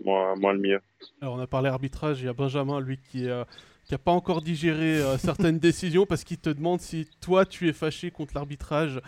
moins, 0.06 0.36
moins, 0.36 0.54
le 0.54 0.60
mieux. 0.60 0.80
Alors 1.22 1.36
on 1.36 1.40
a 1.40 1.48
parlé 1.48 1.70
arbitrage, 1.70 2.22
il 2.22 2.26
y 2.26 2.30
a 2.30 2.34
Benjamin, 2.34 2.80
lui, 2.80 2.98
qui 2.98 3.26
n'a 3.26 3.98
pas 3.98 4.12
encore 4.12 4.42
digéré 4.42 5.02
certaines 5.18 5.60
décisions 5.70 6.06
parce 6.06 6.24
qu'il 6.24 6.40
te 6.40 6.50
demande 6.50 6.80
si 6.80 7.10
toi 7.22 7.46
tu 7.46 7.68
es 7.68 7.74
fâché 7.74 8.12
contre 8.12 8.34
l'arbitrage 8.36 9.02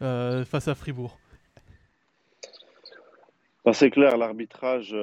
face 0.00 0.68
à 0.68 0.74
Fribourg. 0.74 1.18
Bah, 3.64 3.72
c'est 3.72 3.90
clair, 3.90 4.16
l'arbitrage 4.16 4.94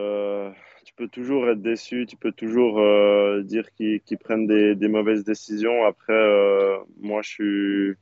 tu 0.95 1.03
peux 1.03 1.09
toujours 1.09 1.49
être 1.49 1.61
déçu, 1.61 2.05
tu 2.05 2.17
peux 2.17 2.31
toujours 2.31 2.79
euh, 2.79 3.41
dire 3.41 3.73
qu'ils 3.73 4.17
prennent 4.19 4.45
des, 4.45 4.87
mauvaises 4.87 5.23
décisions. 5.23 5.83
Après, 5.85 6.13
euh, 6.13 6.77
moi, 6.99 7.21
je 7.23 7.29
suis. 7.29 7.93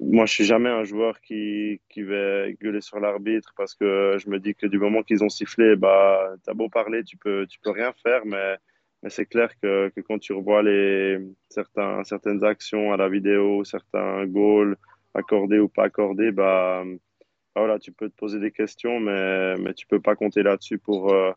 Moi, 0.00 0.26
je 0.26 0.32
suis 0.34 0.44
jamais 0.44 0.68
un 0.68 0.84
joueur 0.84 1.20
qui, 1.20 1.80
qui 1.88 2.02
va 2.02 2.50
gueuler 2.52 2.80
sur 2.82 3.00
l'arbitre 3.00 3.54
parce 3.56 3.74
que 3.74 4.16
je 4.18 4.28
me 4.28 4.38
dis 4.38 4.54
que 4.54 4.66
du 4.66 4.78
moment 4.78 5.02
qu'ils 5.02 5.24
ont 5.24 5.30
sifflé, 5.30 5.76
bah, 5.76 6.34
as 6.46 6.52
beau 6.52 6.68
parler, 6.68 7.04
tu 7.04 7.16
peux, 7.16 7.46
tu 7.46 7.58
peux 7.60 7.70
rien 7.70 7.94
faire, 8.02 8.26
mais, 8.26 8.56
mais 9.02 9.08
c'est 9.08 9.24
clair 9.24 9.48
que, 9.62 9.88
que, 9.96 10.00
quand 10.02 10.18
tu 10.18 10.34
revois 10.34 10.62
les, 10.62 11.18
certains, 11.48 12.04
certaines 12.04 12.44
actions 12.44 12.92
à 12.92 12.98
la 12.98 13.08
vidéo, 13.08 13.64
certains 13.64 14.26
goals 14.26 14.76
accordés 15.14 15.58
ou 15.58 15.68
pas 15.68 15.84
accordés, 15.84 16.32
bah, 16.32 16.84
voilà, 17.56 17.78
tu 17.78 17.92
peux 17.92 18.08
te 18.08 18.16
poser 18.16 18.40
des 18.40 18.50
questions, 18.50 18.98
mais, 19.00 19.56
mais 19.56 19.74
tu 19.74 19.86
peux 19.86 20.00
pas 20.00 20.16
compter 20.16 20.42
là-dessus 20.42 20.78
pour, 20.78 21.12
euh, 21.12 21.30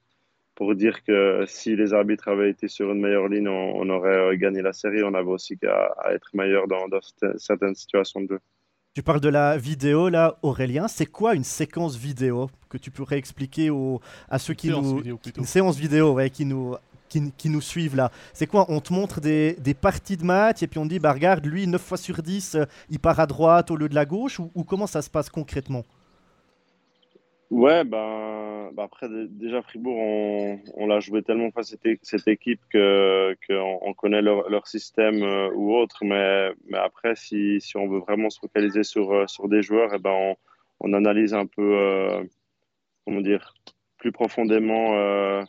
pour 0.56 0.74
dire 0.74 1.04
que 1.04 1.44
si 1.48 1.76
les 1.76 1.94
arbitres 1.94 2.28
avaient 2.28 2.50
été 2.50 2.68
sur 2.68 2.92
une 2.92 3.00
meilleure 3.00 3.28
ligne, 3.28 3.48
on, 3.48 3.88
aurait 3.90 4.18
euh, 4.18 4.36
gagné 4.36 4.64
la 4.64 4.74
série. 4.74 5.04
On 5.04 5.14
avait 5.14 5.30
aussi 5.30 5.58
qu'à 5.58 5.96
être 6.10 6.30
meilleur 6.34 6.68
dans, 6.68 6.88
certaines 7.38 7.76
situations 7.76 8.22
de 8.22 8.30
jeu. 8.30 8.40
Tu 8.96 9.04
parles 9.04 9.22
de 9.22 9.30
la 9.30 9.58
vidéo 9.58 10.10
là, 10.10 10.40
Aurélien. 10.42 10.88
C'est 10.88 11.06
quoi 11.06 11.36
une 11.36 11.44
séquence 11.44 11.96
vidéo 11.96 12.50
que 12.68 12.80
tu 12.80 12.90
pourrais 12.90 13.20
expliquer 13.20 13.70
aux, 13.70 14.02
à 14.28 14.40
ceux 14.40 14.56
qui 14.56 14.70
nous 14.70 15.04
une 15.04 15.46
séance 15.46 15.78
vidéo 15.78 16.14
ouais, 16.14 16.32
qui 16.32 16.46
nous 16.46 16.76
qui, 17.08 17.32
qui, 17.38 17.50
nous 17.50 17.62
suivent 17.62 17.96
là 17.96 18.12
C'est 18.34 18.48
quoi? 18.48 18.66
On 18.70 18.82
te 18.82 18.92
montre 18.92 19.22
des, 19.22 19.54
des, 19.60 19.74
parties 19.76 20.18
de 20.18 20.26
match 20.26 20.62
et 20.64 20.68
puis 20.68 20.80
on 20.80 20.86
dit 20.86 21.00
bah 21.00 21.14
regarde 21.14 21.46
lui 21.46 21.66
9 21.68 21.82
fois 21.82 21.98
sur 21.98 22.22
10 22.22 22.56
euh, 22.56 22.66
il 22.90 23.00
part 23.00 23.20
à 23.20 23.28
droite 23.28 23.72
au 23.72 23.78
lieu 23.78 23.88
de 23.88 23.96
la 23.96 24.06
gauche 24.06 24.40
ou 24.40 24.64
comment 24.66 24.88
ça 24.88 25.02
se 25.04 25.10
passe 25.10 25.30
concrètement? 25.30 25.86
Ouais, 27.50 27.86
ben, 27.86 28.72
ben, 28.74 28.84
après, 28.84 29.08
déjà, 29.30 29.62
Fribourg, 29.62 29.96
on, 29.98 30.60
on 30.74 30.88
l'a 30.88 31.00
joué 31.00 31.24
tellement 31.24 31.50
face 31.52 31.74
à 31.74 31.78
cette, 32.02 32.28
équipe 32.28 32.60
qu'on 32.72 33.36
que 33.48 33.54
on 33.54 33.94
connaît 33.94 34.22
leur, 34.22 34.50
leur 34.50 34.68
système 34.68 35.24
euh, 35.24 35.50
ou 35.54 35.74
autre. 35.74 36.04
Mais, 36.04 36.52
mais 36.66 36.78
après, 36.78 37.16
si, 37.16 37.62
si 37.62 37.78
on 37.78 37.88
veut 37.88 38.00
vraiment 38.00 38.30
se 38.30 38.40
focaliser 38.40 38.84
sur, 38.84 39.14
euh, 39.14 39.28
sur 39.28 39.48
des 39.48 39.62
joueurs, 39.62 39.94
et 39.94 39.98
eh 39.98 40.00
ben 40.00 40.12
on, 40.12 40.36
on 40.82 40.94
analyse 40.94 41.34
un 41.34 41.46
peu, 41.46 41.78
euh, 41.78 42.24
comment 43.06 43.22
dire, 43.22 43.54
plus 43.98 44.12
profondément 44.12 45.46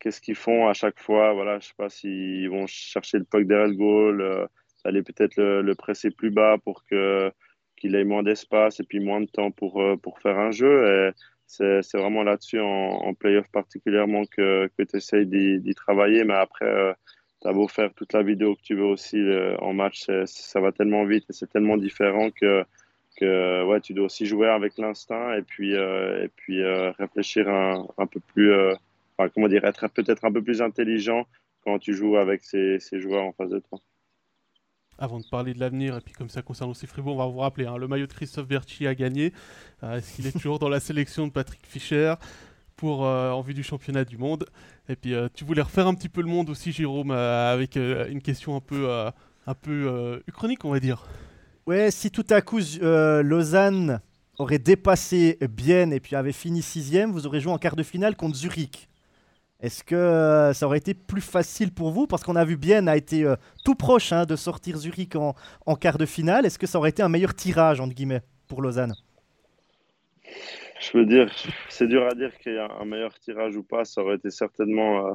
qu'est-ce 0.00 0.20
qu'ils 0.20 0.34
font 0.34 0.68
à 0.68 0.74
chaque 0.74 0.98
fois. 1.00 1.34
Voilà, 1.34 1.58
je 1.60 1.68
sais 1.68 1.74
pas 1.76 1.90
s'ils 1.90 2.48
vont 2.50 2.66
chercher 2.66 3.18
le 3.18 3.24
puck 3.24 3.44
derrière 3.44 3.68
le 3.68 3.74
goal, 3.74 4.48
aller 4.84 5.02
peut-être 5.02 5.36
le, 5.36 5.74
presser 5.74 6.10
plus 6.10 6.30
bas 6.30 6.56
pour 6.64 6.84
que 6.86 7.30
qu'il 7.76 7.94
ait 7.96 8.04
moins 8.04 8.22
d'espace 8.22 8.80
et 8.80 8.84
puis 8.84 9.00
moins 9.00 9.20
de 9.20 9.26
temps 9.26 9.50
pour, 9.50 9.82
pour 10.02 10.20
faire 10.20 10.38
un 10.38 10.50
jeu. 10.50 11.12
C'est 11.52 11.98
vraiment 11.98 12.22
là-dessus, 12.22 12.60
en, 12.60 12.66
en 12.66 13.14
playoff 13.14 13.48
particulièrement, 13.48 14.24
que, 14.24 14.68
que 14.78 14.82
tu 14.82 14.96
essayes 14.96 15.26
d'y 15.26 15.74
travailler. 15.74 16.24
Mais 16.24 16.34
après, 16.34 16.66
euh, 16.66 16.92
tu 17.40 17.48
as 17.48 17.52
beau 17.52 17.68
faire 17.68 17.92
toute 17.94 18.12
la 18.12 18.22
vidéo 18.22 18.54
que 18.54 18.62
tu 18.62 18.74
veux 18.74 18.84
aussi 18.84 19.20
en 19.60 19.72
match, 19.72 20.06
ça 20.26 20.60
va 20.60 20.72
tellement 20.72 21.04
vite 21.04 21.24
et 21.28 21.32
c'est 21.32 21.50
tellement 21.50 21.76
différent 21.76 22.30
que, 22.30 22.64
que 23.16 23.64
ouais, 23.64 23.80
tu 23.80 23.94
dois 23.94 24.06
aussi 24.06 24.26
jouer 24.26 24.48
avec 24.48 24.78
l'instinct 24.78 25.34
et 25.34 25.42
puis, 25.42 25.74
et 25.74 26.30
puis 26.36 26.62
réfléchir 26.98 27.48
un, 27.48 27.86
un, 27.98 28.06
peu 28.06 28.20
plus, 28.20 28.52
comment 29.34 29.48
dire, 29.48 29.64
être 29.64 29.88
peut-être 29.88 30.24
un 30.24 30.32
peu 30.32 30.42
plus 30.42 30.62
intelligent 30.62 31.26
quand 31.64 31.78
tu 31.80 31.94
joues 31.94 32.16
avec 32.16 32.44
ces, 32.44 32.78
ces 32.78 33.00
joueurs 33.00 33.24
en 33.24 33.32
face 33.32 33.50
de 33.50 33.58
toi 33.58 33.80
avant 35.02 35.18
de 35.18 35.24
parler 35.24 35.52
de 35.52 35.58
l'avenir, 35.58 35.96
et 35.96 36.00
puis 36.00 36.14
comme 36.14 36.28
ça 36.28 36.42
concerne 36.42 36.70
aussi 36.70 36.86
Fribourg, 36.86 37.16
on 37.16 37.18
va 37.18 37.26
vous 37.26 37.38
rappeler, 37.38 37.66
hein, 37.66 37.76
le 37.76 37.88
maillot 37.88 38.06
de 38.06 38.12
Christophe 38.12 38.46
Berchi 38.46 38.86
a 38.86 38.94
gagné. 38.94 39.32
Euh, 39.82 39.96
est-ce 39.96 40.14
qu'il 40.14 40.28
est 40.28 40.32
toujours 40.32 40.60
dans 40.60 40.68
la 40.68 40.78
sélection 40.78 41.26
de 41.26 41.32
Patrick 41.32 41.66
Fischer 41.66 42.14
pour, 42.76 43.04
euh, 43.04 43.32
en 43.32 43.40
vue 43.40 43.52
du 43.52 43.64
championnat 43.64 44.04
du 44.04 44.16
monde? 44.16 44.46
Et 44.88 44.94
puis 44.94 45.12
euh, 45.14 45.28
tu 45.34 45.44
voulais 45.44 45.62
refaire 45.62 45.88
un 45.88 45.94
petit 45.94 46.08
peu 46.08 46.20
le 46.20 46.28
monde 46.28 46.50
aussi, 46.50 46.70
Jérôme, 46.70 47.10
avec 47.10 47.74
une 47.74 48.22
question 48.22 48.54
un 48.54 48.60
peu, 48.60 48.88
un 48.88 49.54
peu 49.54 50.22
uchronique, 50.28 50.64
on 50.64 50.70
va 50.70 50.78
dire. 50.78 51.04
Ouais, 51.66 51.90
si 51.90 52.12
tout 52.12 52.26
à 52.30 52.40
coup 52.40 52.60
Lausanne 52.80 54.00
aurait 54.38 54.60
dépassé 54.60 55.36
Bienne 55.50 55.92
et 55.92 55.98
puis 55.98 56.14
avait 56.14 56.30
fini 56.30 56.62
sixième, 56.62 57.10
vous 57.10 57.26
aurez 57.26 57.40
joué 57.40 57.52
en 57.52 57.58
quart 57.58 57.74
de 57.74 57.82
finale 57.82 58.14
contre 58.14 58.36
Zurich. 58.36 58.88
Est-ce 59.62 59.84
que 59.84 59.94
euh, 59.94 60.52
ça 60.52 60.66
aurait 60.66 60.78
été 60.78 60.92
plus 60.92 61.20
facile 61.20 61.72
pour 61.72 61.92
vous? 61.92 62.08
Parce 62.08 62.24
qu'on 62.24 62.34
a 62.34 62.44
vu 62.44 62.56
Bienne 62.56 62.88
a 62.88 62.96
été 62.96 63.22
euh, 63.22 63.36
tout 63.64 63.76
proche 63.76 64.12
hein, 64.12 64.24
de 64.24 64.34
sortir 64.34 64.76
Zurich 64.76 65.14
en, 65.14 65.76
quart 65.76 65.98
de 65.98 66.04
finale. 66.04 66.44
Est-ce 66.44 66.58
que 66.58 66.66
ça 66.66 66.78
aurait 66.78 66.90
été 66.90 67.00
un 67.00 67.08
meilleur 67.08 67.32
tirage, 67.32 67.80
entre 67.80 67.94
guillemets, 67.94 68.22
pour 68.48 68.60
Lausanne? 68.60 68.94
Je 70.80 70.98
veux 70.98 71.06
dire, 71.06 71.32
c'est 71.68 71.86
dur 71.86 72.04
à 72.04 72.14
dire 72.14 72.36
qu'il 72.38 72.54
y 72.54 72.58
a 72.58 72.68
un 72.80 72.84
meilleur 72.84 73.16
tirage 73.20 73.56
ou 73.56 73.62
pas. 73.62 73.84
Ça 73.84 74.02
aurait 74.02 74.16
été 74.16 74.30
certainement 74.30 75.06
euh, 75.06 75.12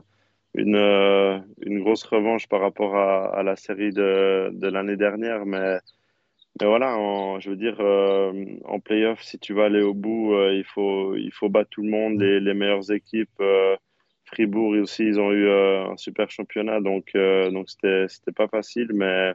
une, 0.54 1.44
une 1.66 1.80
grosse 1.82 2.06
revanche 2.06 2.48
par 2.48 2.62
rapport 2.62 2.96
à, 2.96 3.44
la 3.44 3.58
série 3.58 3.92
de, 3.92 4.50
de 4.54 4.68
l'année 4.70 4.96
dernière. 4.96 5.46
Mais, 5.46 5.78
mais 6.62 6.68
voilà, 6.68 6.96
je 7.40 7.50
veux 7.50 7.58
dire, 7.58 7.82
en 8.64 8.80
playoff, 8.80 9.22
si 9.22 9.40
tu 9.40 9.54
vas 9.54 9.66
aller 9.66 9.82
au 9.82 9.94
bout, 9.94 10.34
il, 10.54 10.64
faut, 10.64 11.18
il 11.18 11.34
faut 11.34 11.50
battre 11.50 11.70
tout 11.70 11.82
le 11.82 11.90
monde, 11.90 12.22
les, 12.22 12.40
les 12.40 12.54
meilleures 12.54 12.90
équipes. 12.94 13.42
Fribourg 14.28 14.76
aussi, 14.82 15.04
ils 15.06 15.20
ont 15.20 15.32
eu 15.32 15.48
euh, 15.48 15.90
un 15.92 15.98
super 15.98 16.30
championnat, 16.30 16.82
donc 16.82 17.12
euh, 17.16 17.50
donc 17.50 17.70
c'était 17.70 18.32
pas 18.36 18.48
facile, 18.48 18.90
mais 18.94 19.34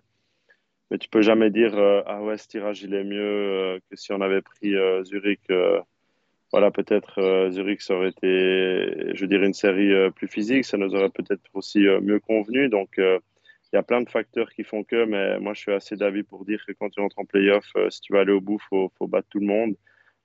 mais 0.90 0.98
tu 0.98 1.08
peux 1.08 1.22
jamais 1.22 1.50
dire 1.50 1.76
euh, 1.78 2.02
ah 2.06 2.22
ouais 2.22 2.36
ce 2.36 2.46
tirage 2.48 2.82
il 2.82 2.94
est 2.94 3.04
mieux 3.04 3.80
que 3.90 3.96
si 3.96 4.12
on 4.12 4.20
avait 4.20 4.42
pris 4.42 4.74
Zurich. 5.04 5.40
voilà, 6.52 6.70
peut-être 6.70 7.48
Zurich 7.50 7.80
ça 7.80 7.94
aurait 7.94 8.10
été, 8.10 9.14
je 9.14 9.24
dirais, 9.26 9.46
une 9.46 9.54
série 9.54 10.10
plus 10.12 10.28
physique, 10.28 10.64
ça 10.66 10.76
nous 10.76 10.94
aurait 10.94 11.08
peut-être 11.10 11.42
aussi 11.54 11.80
mieux 11.80 12.20
convenu. 12.20 12.68
Donc 12.68 12.90
il 12.98 13.76
y 13.76 13.78
a 13.78 13.82
plein 13.82 14.02
de 14.02 14.10
facteurs 14.10 14.50
qui 14.52 14.64
font 14.64 14.84
que, 14.84 15.06
mais 15.06 15.38
moi 15.40 15.54
je 15.54 15.60
suis 15.60 15.72
assez 15.72 15.96
d'avis 15.96 16.24
pour 16.24 16.44
dire 16.44 16.62
que 16.66 16.72
quand 16.72 16.90
tu 16.90 17.00
entres 17.00 17.18
en 17.18 17.24
playoff, 17.24 17.64
si 17.88 18.00
tu 18.02 18.12
vas 18.12 18.20
aller 18.20 18.32
au 18.32 18.42
bout, 18.42 18.58
faut 18.68 18.92
faut 18.98 19.06
battre 19.06 19.28
tout 19.30 19.40
le 19.40 19.46
monde. 19.46 19.74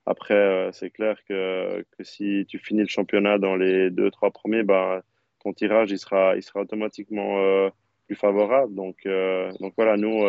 Après, 0.08 0.32
euh, 0.32 0.72
c'est 0.72 0.88
clair 0.88 1.18
que, 1.28 1.84
que, 1.98 2.02
si 2.02 2.46
tu 2.48 2.58
finis 2.58 2.80
le 2.80 2.88
championnat 2.88 3.36
dans 3.36 3.56
les 3.56 3.90
deux, 3.90 4.10
trois 4.10 4.30
premiers, 4.30 4.62
bah, 4.62 5.02
ton 5.44 5.52
tirage 5.52 5.90
il 5.90 5.98
sera, 5.98 6.34
il 6.34 6.42
sera 6.42 6.60
automatiquement 6.60 7.40
euh, 7.40 7.68
plus 8.06 8.16
favorable. 8.16 8.74
Donc, 8.74 8.96
euh, 9.04 9.52
donc 9.60 9.74
voilà, 9.76 9.98
nous, 9.98 10.24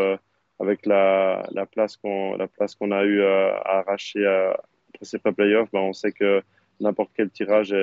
avec 0.60 0.86
la, 0.86 1.48
la 1.52 1.66
place 1.66 1.96
qu'on 1.96 2.38
a 2.92 3.04
eu 3.06 3.24
à, 3.24 3.56
arracher 3.80 4.26
après 4.28 5.06
ces 5.06 5.20
playoffs, 5.20 5.72
bah, 5.72 5.80
on 5.80 5.94
sait 5.94 6.12
que 6.12 6.42
n'importe 6.82 7.12
quel 7.16 7.30
tirage 7.30 7.74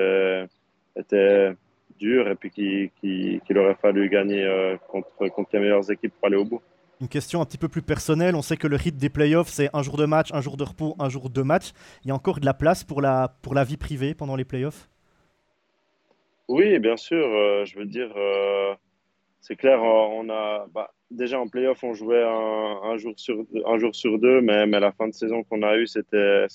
était 0.96 1.52
dur 1.98 2.28
et 2.28 2.34
puis 2.34 2.50
qu'il 2.50 3.58
aurait 3.58 3.74
fallu 3.76 4.10
gagner 4.10 4.76
contre, 4.88 5.28
contre 5.28 5.48
les 5.54 5.60
meilleures 5.60 5.90
équipes 5.90 6.12
pour 6.12 6.26
aller 6.26 6.36
au 6.36 6.44
bout. 6.44 6.60
Une 7.00 7.08
question 7.08 7.42
un 7.42 7.44
petit 7.44 7.58
peu 7.58 7.68
plus 7.68 7.82
personnelle. 7.82 8.34
On 8.34 8.42
sait 8.42 8.56
que 8.56 8.66
le 8.66 8.76
rythme 8.76 8.96
des 8.98 9.10
playoffs, 9.10 9.48
c'est 9.48 9.68
un 9.74 9.82
jour 9.82 9.98
de 9.98 10.06
match, 10.06 10.32
un 10.32 10.40
jour 10.40 10.56
de 10.56 10.64
repos, 10.64 10.96
un 10.98 11.10
jour 11.10 11.28
de 11.28 11.42
match. 11.42 11.72
Il 12.04 12.08
y 12.08 12.10
a 12.10 12.14
encore 12.14 12.40
de 12.40 12.46
la 12.46 12.54
place 12.54 12.84
pour 12.84 13.02
la, 13.02 13.36
pour 13.42 13.54
la 13.54 13.64
vie 13.64 13.76
privée 13.76 14.14
pendant 14.14 14.34
les 14.34 14.44
playoffs? 14.44 14.88
Oui, 16.48 16.78
bien 16.78 16.96
sûr. 16.96 17.26
Euh, 17.26 17.64
je 17.66 17.78
veux 17.78 17.84
dire, 17.84 18.10
euh, 18.16 18.74
c'est 19.40 19.56
clair, 19.56 19.82
euh, 19.82 19.84
on 19.84 20.30
a. 20.30 20.66
Bah, 20.72 20.90
déjà 21.10 21.38
en 21.38 21.48
playoff, 21.48 21.84
on 21.84 21.92
jouait 21.92 22.24
un, 22.24 22.96
jour 22.96 23.12
sur, 23.16 23.44
un 23.66 23.78
jour 23.78 23.94
sur 23.94 24.18
deux, 24.18 24.40
mais, 24.40 24.66
mais 24.66 24.80
la 24.80 24.92
fin 24.92 25.06
de 25.06 25.12
saison 25.12 25.42
qu'on 25.44 25.62
a 25.62 25.76
eue, 25.76 25.86
c'était 25.86 26.46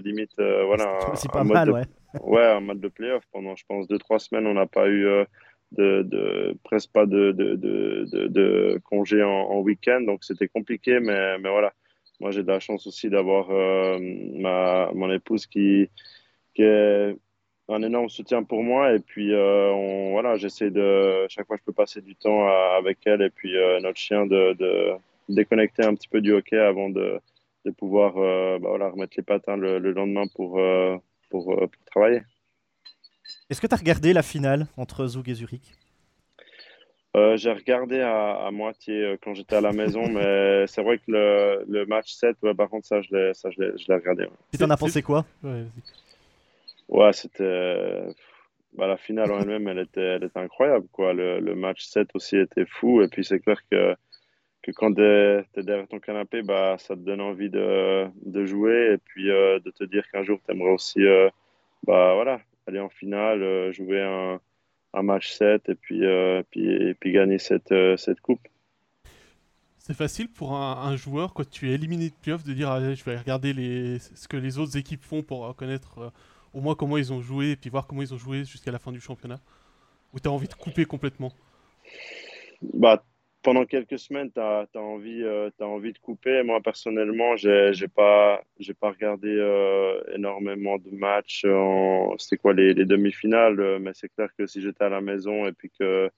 limite. 0.00 0.34
voilà, 0.36 0.98
c'est 1.14 1.30
pas 1.30 1.44
mal, 1.44 1.70
ouais. 1.70 1.82
Ouais, 2.22 2.44
un 2.44 2.60
match 2.60 2.78
de 2.78 2.88
playoff. 2.88 3.24
Pendant, 3.32 3.56
je 3.56 3.64
pense, 3.66 3.88
deux, 3.88 3.98
trois 3.98 4.18
semaines, 4.18 4.46
on 4.46 4.54
n'a 4.54 4.66
pas 4.66 4.88
eu 4.88 5.08
de, 5.72 6.56
presque 6.64 6.92
pas 6.92 7.06
de, 7.06 7.32
de, 7.32 7.56
de 8.28 8.80
congé 8.84 9.22
en, 9.22 9.60
week-end, 9.60 10.00
donc 10.00 10.24
c'était 10.24 10.48
compliqué, 10.48 11.00
mais, 11.00 11.38
mais 11.38 11.50
voilà. 11.50 11.72
Moi, 12.20 12.32
j'ai 12.32 12.42
de 12.42 12.48
la 12.48 12.58
chance 12.58 12.86
aussi 12.86 13.10
d'avoir 13.10 13.50
euh, 13.50 13.98
ma, 14.00 14.90
mon 14.92 15.10
épouse 15.12 15.46
qui, 15.46 15.88
qui 16.54 16.62
est 16.62 17.16
un 17.68 17.82
énorme 17.82 18.08
soutien 18.08 18.42
pour 18.42 18.64
moi. 18.64 18.92
Et 18.92 18.98
puis, 18.98 19.32
euh, 19.32 20.10
voilà, 20.10 20.36
j'essaie 20.36 20.70
de, 20.70 21.26
chaque 21.28 21.46
fois 21.46 21.56
je 21.56 21.64
peux 21.64 21.72
passer 21.72 22.00
du 22.00 22.16
temps 22.16 22.48
avec 22.76 22.98
elle 23.06 23.22
et 23.22 23.30
puis 23.30 23.56
euh, 23.56 23.78
notre 23.80 23.98
chien 23.98 24.26
de, 24.26 24.54
de, 24.54 24.94
déconnecter 25.28 25.84
un 25.84 25.94
petit 25.94 26.08
peu 26.08 26.20
du 26.20 26.32
hockey 26.32 26.58
avant 26.58 26.90
de, 26.90 27.20
de 27.64 27.70
pouvoir 27.70 28.14
bah, 28.14 28.68
voilà, 28.68 28.88
remettre 28.90 29.14
les 29.16 29.22
patins 29.22 29.56
le, 29.56 29.78
le 29.78 29.92
lendemain 29.92 30.24
pour, 30.34 30.60
pour, 31.30 31.44
pour 31.54 31.84
travailler. 31.86 32.22
Est-ce 33.50 33.62
que 33.62 33.66
tu 33.66 33.74
as 33.74 33.78
regardé 33.78 34.12
la 34.12 34.22
finale 34.22 34.66
entre 34.76 35.06
Zug 35.06 35.28
et 35.30 35.34
Zurich? 35.34 35.74
Euh, 37.16 37.38
J'ai 37.38 37.50
regardé 37.50 38.00
à, 38.00 38.50
moitié 38.52 38.94
euh, 38.94 39.16
quand 39.22 39.32
j'étais 39.32 39.56
à 39.56 39.62
la 39.62 39.72
maison, 39.72 40.06
mais 40.10 40.66
c'est 40.66 40.82
vrai 40.82 40.98
que 40.98 41.04
le, 41.08 41.64
le 41.66 41.86
match 41.86 42.12
7, 42.12 42.36
par 42.54 42.68
contre, 42.68 42.86
ça, 42.86 43.00
je 43.00 43.08
l'ai 43.10 43.94
regardé. 43.94 44.24
Ouais. 44.24 44.30
Tu 44.52 44.58
t'en 44.58 44.68
as 44.68 44.76
pensé 44.76 45.02
quoi? 45.02 45.24
Ouais, 46.88 47.12
c'était. 47.12 48.04
Bah, 48.76 48.86
la 48.86 48.98
finale 48.98 49.32
en 49.32 49.40
elle-même, 49.40 49.66
elle 49.68 49.78
était, 49.78 50.00
elle 50.00 50.24
était 50.24 50.38
incroyable. 50.38 50.86
Quoi. 50.92 51.14
Le, 51.14 51.40
le, 51.40 51.54
match 51.54 51.84
7 51.86 52.08
aussi 52.14 52.36
était 52.36 52.66
fou. 52.66 53.00
Et 53.00 53.08
puis, 53.08 53.24
c'est 53.24 53.40
clair 53.40 53.58
que, 53.70 53.94
que 54.62 54.72
quand 54.72 54.92
tu 54.92 55.02
es, 55.02 55.42
derrière 55.56 55.88
ton 55.88 56.00
canapé, 56.00 56.42
bah, 56.42 56.76
ça 56.78 56.94
te 56.94 57.00
donne 57.00 57.22
envie 57.22 57.48
de, 57.48 58.06
de 58.26 58.44
jouer 58.44 58.92
et 58.92 58.98
puis 58.98 59.30
euh, 59.30 59.58
de 59.60 59.70
te 59.70 59.84
dire 59.84 60.06
qu'un 60.12 60.22
jour, 60.22 60.38
tu 60.44 60.52
aimerais 60.52 60.72
aussi 60.72 61.00
bah, 61.86 62.14
voilà, 62.14 62.40
aller 62.68 62.80
en 62.80 62.88
finale, 62.88 63.42
euh, 63.42 63.72
jouer 63.72 64.02
un, 64.02 64.40
un, 64.92 65.02
match 65.02 65.32
7 65.32 65.68
et 65.68 65.74
puis, 65.74 66.04
euh, 66.04 66.42
puis, 66.50 66.70
et 66.70 66.94
puis 66.94 67.12
gagner 67.12 67.38
cette, 67.38 67.72
euh, 67.72 67.96
cette 67.96 68.20
coupe. 68.20 68.46
C'est 69.78 69.96
facile 69.96 70.28
pour 70.28 70.54
un, 70.54 70.96
joueur, 70.96 71.32
quand 71.32 71.48
tu 71.48 71.70
es 71.70 71.72
éliminé 71.72 72.10
de 72.10 72.14
playoff, 72.14 72.44
de 72.44 72.52
dire 72.52 72.78
je 72.94 73.02
vais 73.04 73.16
regarder 73.16 73.54
les, 73.54 73.98
ce 73.98 74.28
que 74.28 74.36
les 74.36 74.58
autres 74.58 74.76
équipes 74.76 75.02
font 75.02 75.22
pour 75.22 75.56
connaître 75.56 76.12
au 76.52 76.60
moins 76.60 76.74
comment 76.74 76.98
ils 76.98 77.10
ont 77.10 77.22
joué 77.22 77.52
et 77.52 77.56
puis 77.56 77.70
voir 77.70 77.86
comment 77.86 78.02
ils 78.02 78.12
ont 78.12 78.18
joué 78.18 78.44
jusqu'à 78.44 78.70
la 78.70 78.78
fin 78.78 78.92
du 78.92 79.00
championnat? 79.00 79.40
Ou 80.12 80.20
tu 80.20 80.28
as 80.28 80.30
envie 80.30 80.46
de 80.46 80.52
couper 80.52 80.84
complètement? 80.84 81.32
Bah, 82.74 83.02
pendant 83.42 83.64
quelques 83.64 83.98
semaines, 83.98 84.30
tu 84.32 84.40
as, 84.40 84.66
envie, 84.76 85.22
euh, 85.22 85.50
envie 85.60 85.92
de 85.92 85.98
couper. 85.98 86.42
Moi, 86.42 86.60
personnellement, 86.60 87.36
je 87.36 87.80
n'ai 87.80 87.88
pas, 87.88 88.42
pas 88.80 88.90
regardé 88.90 89.28
euh, 89.28 90.00
énormément 90.14 90.78
de 90.78 90.90
matchs. 90.90 91.46
C'était 92.18 92.36
quoi 92.36 92.52
les, 92.52 92.74
les 92.74 92.84
demi-finales 92.84 93.60
euh, 93.60 93.78
Mais 93.80 93.92
c'est 93.94 94.08
clair 94.08 94.28
que 94.36 94.46
si 94.46 94.60
j'étais 94.60 94.84
à 94.84 94.88
la 94.88 95.00
maison 95.00 95.46
et 95.46 95.52
puis 95.52 95.70
que, 95.78 96.10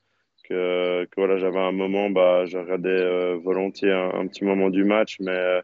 que, 0.45 1.05
que 1.05 1.15
voilà, 1.17 1.37
j'avais 1.39 1.59
un 1.59 1.73
moment, 1.73 2.11
bah, 2.11 2.47
je 2.47 2.59
regardais 2.59 3.35
volontiers 3.37 3.93
un, 3.93 4.27
petit 4.27 4.45
moment 4.45 4.71
du 4.71 4.85
match. 4.85 5.19
Mais, 5.21 5.61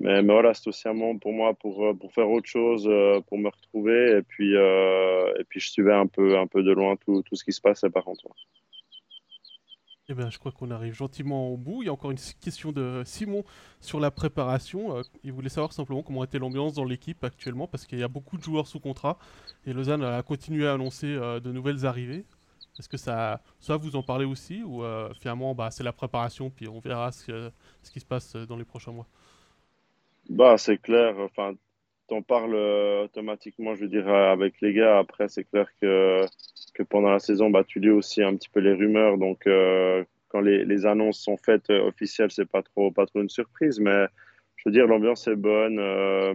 mais, 0.00 0.22
mais 0.22 0.32
voilà, 0.32 0.52
c'est 0.52 0.68
aussi 0.68 0.88
un 0.88 0.94
moment 0.94 1.18
pour 1.18 1.32
moi 1.32 1.54
pour, 1.54 1.96
pour 1.98 2.12
faire 2.12 2.28
autre 2.28 2.48
chose, 2.48 2.90
pour 3.28 3.38
me 3.38 3.48
retrouver. 3.48 4.18
Et 4.18 4.22
puis, 4.22 4.54
et 4.54 5.44
puis 5.48 5.60
je 5.60 5.70
suivais 5.70 5.94
un 5.94 6.06
peu, 6.06 6.38
un 6.38 6.48
peu 6.48 6.62
de 6.62 6.72
loin 6.72 6.96
tout, 6.96 7.22
tout 7.22 7.36
ce 7.36 7.44
qui 7.44 7.52
se 7.52 7.60
passait 7.60 7.90
par 7.90 8.04
contre. 8.04 8.26
Eh 10.08 10.14
bien, 10.14 10.30
je 10.30 10.38
crois 10.38 10.52
qu'on 10.52 10.70
arrive 10.70 10.94
gentiment 10.94 11.48
au 11.48 11.56
bout. 11.56 11.82
Il 11.82 11.86
y 11.86 11.88
a 11.88 11.92
encore 11.92 12.12
une 12.12 12.18
question 12.40 12.70
de 12.70 13.02
Simon 13.04 13.44
sur 13.80 13.98
la 13.98 14.12
préparation. 14.12 14.96
Euh, 14.96 15.02
il 15.24 15.32
voulait 15.32 15.48
savoir 15.48 15.72
simplement 15.72 16.02
comment 16.04 16.22
était 16.22 16.38
l'ambiance 16.38 16.74
dans 16.74 16.84
l'équipe 16.84 17.24
actuellement, 17.24 17.66
parce 17.66 17.86
qu'il 17.86 17.98
y 17.98 18.04
a 18.04 18.08
beaucoup 18.08 18.36
de 18.36 18.42
joueurs 18.42 18.68
sous 18.68 18.78
contrat, 18.78 19.18
et 19.66 19.72
Lausanne 19.72 20.04
a 20.04 20.22
continué 20.22 20.68
à 20.68 20.74
annoncer 20.74 21.08
euh, 21.08 21.40
de 21.40 21.50
nouvelles 21.50 21.86
arrivées. 21.86 22.24
Est-ce 22.78 22.88
que 22.88 22.96
ça, 22.98 23.42
ça 23.58 23.76
vous 23.76 23.96
en 23.96 24.02
parlez 24.04 24.26
aussi, 24.26 24.62
ou 24.62 24.84
euh, 24.84 25.12
finalement 25.14 25.54
bah, 25.56 25.70
c'est 25.72 25.82
la 25.84 25.92
préparation, 25.92 26.50
puis 26.50 26.68
on 26.68 26.78
verra 26.78 27.10
ce, 27.10 27.50
ce, 27.82 27.90
qui 27.90 27.98
se 28.00 28.06
passe 28.06 28.36
dans 28.36 28.56
les 28.56 28.64
prochains 28.64 28.92
mois? 28.92 29.08
Bah, 30.28 30.56
C'est 30.58 30.78
clair, 30.78 31.16
enfin, 31.18 31.54
t'en 32.08 32.22
parles 32.22 32.54
automatiquement, 32.54 33.74
je 33.74 33.82
veux 33.82 33.88
dire, 33.88 34.08
avec 34.08 34.60
les 34.60 34.72
gars. 34.72 34.98
Après, 34.98 35.28
c'est 35.28 35.44
clair 35.44 35.66
que 35.80 36.26
que 36.76 36.82
pendant 36.82 37.10
la 37.10 37.18
saison, 37.18 37.50
bah, 37.50 37.64
tu 37.66 37.80
lis 37.80 37.90
aussi 37.90 38.22
un 38.22 38.36
petit 38.36 38.50
peu 38.50 38.60
les 38.60 38.72
rumeurs. 38.72 39.18
Donc, 39.18 39.46
euh, 39.46 40.04
quand 40.28 40.40
les, 40.40 40.64
les, 40.64 40.86
annonces 40.86 41.18
sont 41.20 41.36
faites 41.38 41.70
euh, 41.70 41.88
officielles, 41.88 42.30
c'est 42.30 42.48
pas 42.48 42.62
trop, 42.62 42.90
pas 42.90 43.06
trop 43.06 43.20
une 43.22 43.30
surprise. 43.30 43.80
Mais 43.80 44.06
je 44.56 44.64
veux 44.66 44.72
dire, 44.72 44.86
l'ambiance 44.86 45.26
est 45.26 45.36
bonne. 45.36 45.78
Euh, 45.78 46.34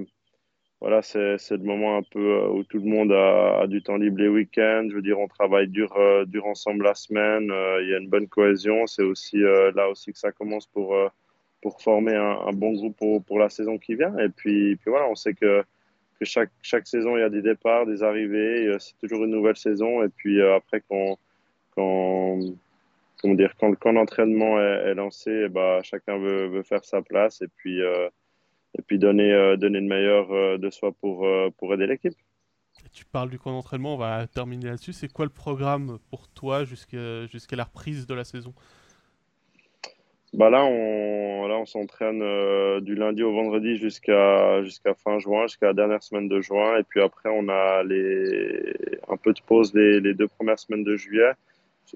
voilà, 0.82 1.03
c'est 1.03 1.38
le 1.51 1.57
moment 1.57 1.97
un 1.97 2.01
peu 2.01 2.47
où 2.47 2.63
tout 2.63 2.80
le 2.80 2.89
monde 2.89 3.11
a, 3.11 3.59
a 3.61 3.67
du 3.67 3.84
temps 3.84 3.97
libre 3.97 4.17
les 4.17 4.28
week-ends. 4.28 4.88
Je 4.89 4.95
veux 4.95 5.03
dire, 5.03 5.19
on 5.19 5.28
travaille 5.28 5.67
dur, 5.67 5.95
dur 6.26 6.47
ensemble 6.47 6.86
la 6.86 6.95
semaine. 6.95 7.53
Il 7.82 7.89
y 7.89 7.93
a 7.93 7.99
une 7.99 8.09
bonne 8.09 8.28
cohésion. 8.28 8.88
C'est 8.88 9.03
aussi 9.03 9.38
là 9.38 9.89
aussi 9.89 10.11
que 10.11 10.17
ça 10.17 10.32
commence 10.32 10.65
pour, 10.65 10.95
pour 11.62 11.82
former 11.82 12.16
un, 12.16 12.51
bon 12.53 12.74
groupe 12.74 12.97
pour, 12.97 13.24
pour, 13.24 13.39
la 13.39 13.49
saison 13.49 13.78
qui 13.78 13.95
vient. 13.95 14.18
Et 14.18 14.30
puis, 14.30 14.76
puis 14.78 14.89
voilà, 14.89 15.07
on 15.07 15.16
sait 15.16 15.34
que, 15.34 15.64
que 16.20 16.26
chaque, 16.26 16.51
chaque 16.62 16.88
saison, 16.88 17.18
il 17.18 17.22
y 17.22 17.24
a 17.24 17.30
des 17.30 17.41
départs, 17.41 17.86
des 17.86 18.03
arrivées, 18.03 18.76
c'est 18.80 18.97
toujours 18.99 19.24
une 19.24 19.32
nouvelle 19.32 19.57
saison. 19.57 20.03
Et 20.03 20.09
puis 20.09 20.41
après, 20.41 20.82
quand, 20.89 21.20
quand, 21.76 22.39
comment 23.22 23.36
dire, 23.36 23.53
quand, 23.59 23.74
quand 23.76 23.91
l'entraînement 23.91 24.59
est, 24.59 24.95
lancé, 24.95 25.49
bah, 25.49 25.82
chacun 25.84 26.18
veut, 26.18 26.47
veut, 26.47 26.64
faire 26.64 26.84
sa 26.84 27.01
place 27.01 27.41
et 27.41 27.47
puis, 27.57 27.80
et 27.80 28.82
puis 28.88 28.97
donner, 28.97 29.55
donner 29.57 29.82
le 29.82 29.88
meilleur 29.88 30.59
de 30.59 30.70
soi 30.72 30.91
pour, 30.99 31.28
pour 31.57 31.74
aider 31.74 31.88
l'équipe. 31.88 32.16
Tu 32.91 33.05
parles 33.05 33.30
du 33.30 33.39
camp 33.39 33.51
d'entraînement, 33.51 33.93
on 33.93 33.97
va 33.97 34.28
terminer 34.28 34.68
là-dessus. 34.68 34.93
C'est 34.93 35.12
quoi 35.12 35.26
le 35.26 35.32
programme 35.32 35.99
pour 36.09 36.28
toi 36.28 36.66
jusqu'à 36.66 37.55
la 37.55 37.64
reprise 37.64 38.05
de 38.05 38.14
la 38.14 38.24
saison? 38.24 38.53
Bah 40.34 40.49
là, 40.49 40.63
on, 40.63 41.47
là, 41.47 41.57
on 41.57 41.65
s'entraîne 41.65 42.21
euh, 42.21 42.79
du 42.79 42.95
lundi 42.95 43.21
au 43.21 43.34
vendredi 43.34 43.75
jusqu'à 43.75 44.63
jusqu'à 44.63 44.93
fin 44.93 45.19
juin, 45.19 45.47
jusqu'à 45.47 45.67
la 45.67 45.73
dernière 45.73 46.01
semaine 46.01 46.29
de 46.29 46.39
juin. 46.39 46.77
Et 46.77 46.84
puis 46.84 47.01
après, 47.01 47.29
on 47.29 47.49
a 47.49 47.84
les, 47.84 48.73
un 49.09 49.17
peu 49.17 49.34
de 49.34 49.41
pause 49.45 49.73
les, 49.73 49.99
les 49.99 50.13
deux 50.13 50.29
premières 50.29 50.59
semaines 50.59 50.86
de 50.86 50.95
juillet, 50.95 51.34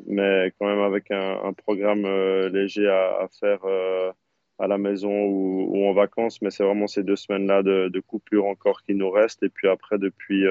mais 0.07 0.51
quand 0.59 0.67
même 0.67 0.81
avec 0.81 1.11
un, 1.11 1.39
un 1.45 1.53
programme 1.53 2.05
euh, 2.05 2.49
léger 2.49 2.89
à, 2.89 3.21
à 3.21 3.27
faire 3.39 3.59
euh, 3.63 4.11
à 4.59 4.67
la 4.67 4.77
maison 4.77 5.13
ou, 5.13 5.69
ou, 5.71 5.88
en 5.88 5.93
vacances. 5.93 6.41
Mais 6.41 6.51
c'est 6.51 6.63
vraiment 6.63 6.88
ces 6.88 7.03
deux 7.03 7.15
semaines-là 7.15 7.63
de, 7.63 7.88
de, 7.88 7.99
coupure 8.01 8.47
encore 8.47 8.81
qui 8.83 8.95
nous 8.95 9.09
restent. 9.09 9.43
Et 9.43 9.49
puis 9.49 9.69
après, 9.69 9.97
depuis, 9.97 10.43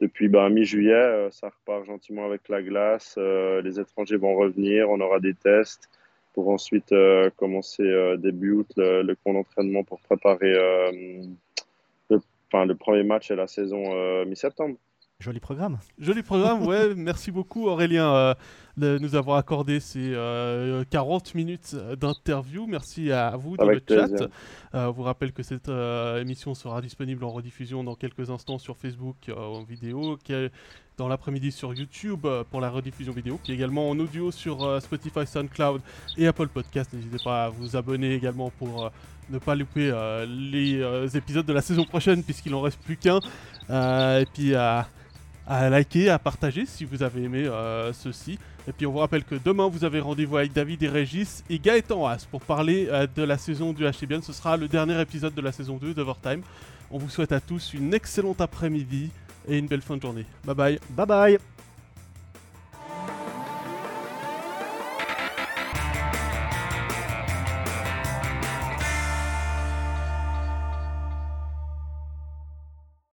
depuis 0.00 0.28
bah, 0.28 0.48
mi-juillet, 0.48 1.28
ça 1.30 1.50
repart 1.50 1.84
gentiment 1.86 2.26
avec 2.26 2.48
la 2.48 2.62
glace. 2.62 3.16
les 3.16 3.78
étrangers 3.78 4.16
vont 4.16 4.34
revenir, 4.34 4.90
on 4.90 5.00
aura 5.00 5.20
des 5.20 5.34
tests 5.34 5.88
pour 6.32 6.48
ensuite 6.48 6.92
euh, 6.92 7.30
commencer 7.36 7.82
euh, 7.82 8.16
début 8.16 8.52
août 8.52 8.68
le, 8.76 9.02
le 9.02 9.14
camp 9.16 9.32
d'entraînement 9.32 9.84
pour 9.84 10.00
préparer 10.00 10.54
euh, 10.54 11.22
le, 12.08 12.20
enfin, 12.48 12.64
le 12.64 12.74
premier 12.74 13.02
match 13.02 13.30
et 13.30 13.36
la 13.36 13.46
saison 13.46 14.24
mi-septembre. 14.24 14.76
Joli 15.18 15.38
programme. 15.38 15.78
Joli 15.98 16.22
programme, 16.22 16.66
ouais. 16.66 16.94
Merci 16.96 17.30
beaucoup 17.30 17.66
Aurélien 17.66 18.34
de 18.78 18.96
nous 18.96 19.16
avoir 19.16 19.36
accordé 19.36 19.78
ces 19.78 20.14
40 20.90 21.34
minutes 21.34 21.76
d'interview. 21.98 22.66
Merci 22.66 23.12
à 23.12 23.36
vous 23.36 23.58
dans 23.58 23.66
le 23.68 23.82
chat. 23.86 24.08
je 24.72 24.88
vous 24.88 25.02
rappelle 25.02 25.32
que 25.32 25.42
cette 25.42 25.68
émission 25.68 26.54
sera 26.54 26.80
disponible 26.80 27.22
en 27.24 27.30
rediffusion 27.30 27.84
dans 27.84 27.96
quelques 27.96 28.30
instants 28.30 28.56
sur 28.56 28.78
Facebook 28.78 29.30
en 29.36 29.62
vidéo, 29.62 30.16
dans 31.00 31.08
l'après-midi 31.08 31.50
sur 31.50 31.72
YouTube 31.72 32.26
euh, 32.26 32.44
pour 32.50 32.60
la 32.60 32.68
rediffusion 32.68 33.14
vidéo, 33.14 33.40
puis 33.42 33.54
également 33.54 33.88
en 33.88 33.98
audio 33.98 34.30
sur 34.30 34.62
euh, 34.62 34.80
Spotify, 34.80 35.26
SoundCloud 35.26 35.80
et 36.18 36.26
Apple 36.26 36.48
Podcast. 36.48 36.92
N'hésitez 36.92 37.16
pas 37.24 37.46
à 37.46 37.48
vous 37.48 37.74
abonner 37.74 38.12
également 38.12 38.50
pour 38.58 38.84
euh, 38.84 38.90
ne 39.30 39.38
pas 39.38 39.54
louper 39.54 39.90
les 40.28 41.16
épisodes 41.16 41.46
de 41.46 41.52
la 41.52 41.62
saison 41.62 41.84
prochaine 41.84 42.22
puisqu'il 42.22 42.52
en 42.52 42.60
reste 42.60 42.80
plus 42.80 42.96
qu'un. 42.96 43.20
et 43.70 44.26
puis 44.34 44.56
à, 44.56 44.88
liker, 45.48 46.10
à 46.10 46.18
partager 46.18 46.66
si 46.66 46.84
vous 46.84 47.04
avez 47.04 47.22
aimé 47.22 47.48
ceci. 47.92 48.40
Et 48.66 48.72
puis 48.72 48.86
on 48.86 48.92
vous 48.92 48.98
rappelle 48.98 49.22
que 49.22 49.36
demain 49.36 49.68
vous 49.68 49.84
avez 49.84 50.00
rendez-vous 50.00 50.36
avec 50.36 50.52
David 50.52 50.82
et 50.82 50.88
Régis 50.88 51.44
et 51.48 51.60
Gaëtan 51.60 52.08
As 52.08 52.26
pour 52.26 52.40
parler 52.40 52.88
de 53.14 53.22
la 53.22 53.38
saison 53.38 53.72
du 53.72 53.88
HTBN. 53.88 54.20
Ce 54.22 54.32
sera 54.32 54.56
le 54.56 54.66
dernier 54.66 55.00
épisode 55.00 55.32
de 55.32 55.40
la 55.40 55.52
saison 55.52 55.76
2 55.76 55.94
d'Overtime. 55.94 56.42
On 56.90 56.98
vous 56.98 57.08
souhaite 57.08 57.30
à 57.30 57.40
tous 57.40 57.72
une 57.72 57.94
excellente 57.94 58.40
après-midi 58.40 59.10
et 59.50 59.58
une 59.58 59.66
belle 59.66 59.82
fin 59.82 59.96
de 59.96 60.02
journée. 60.02 60.24
Bye 60.44 60.54
bye. 60.54 60.80
Bye 60.90 61.06
bye. 61.06 61.38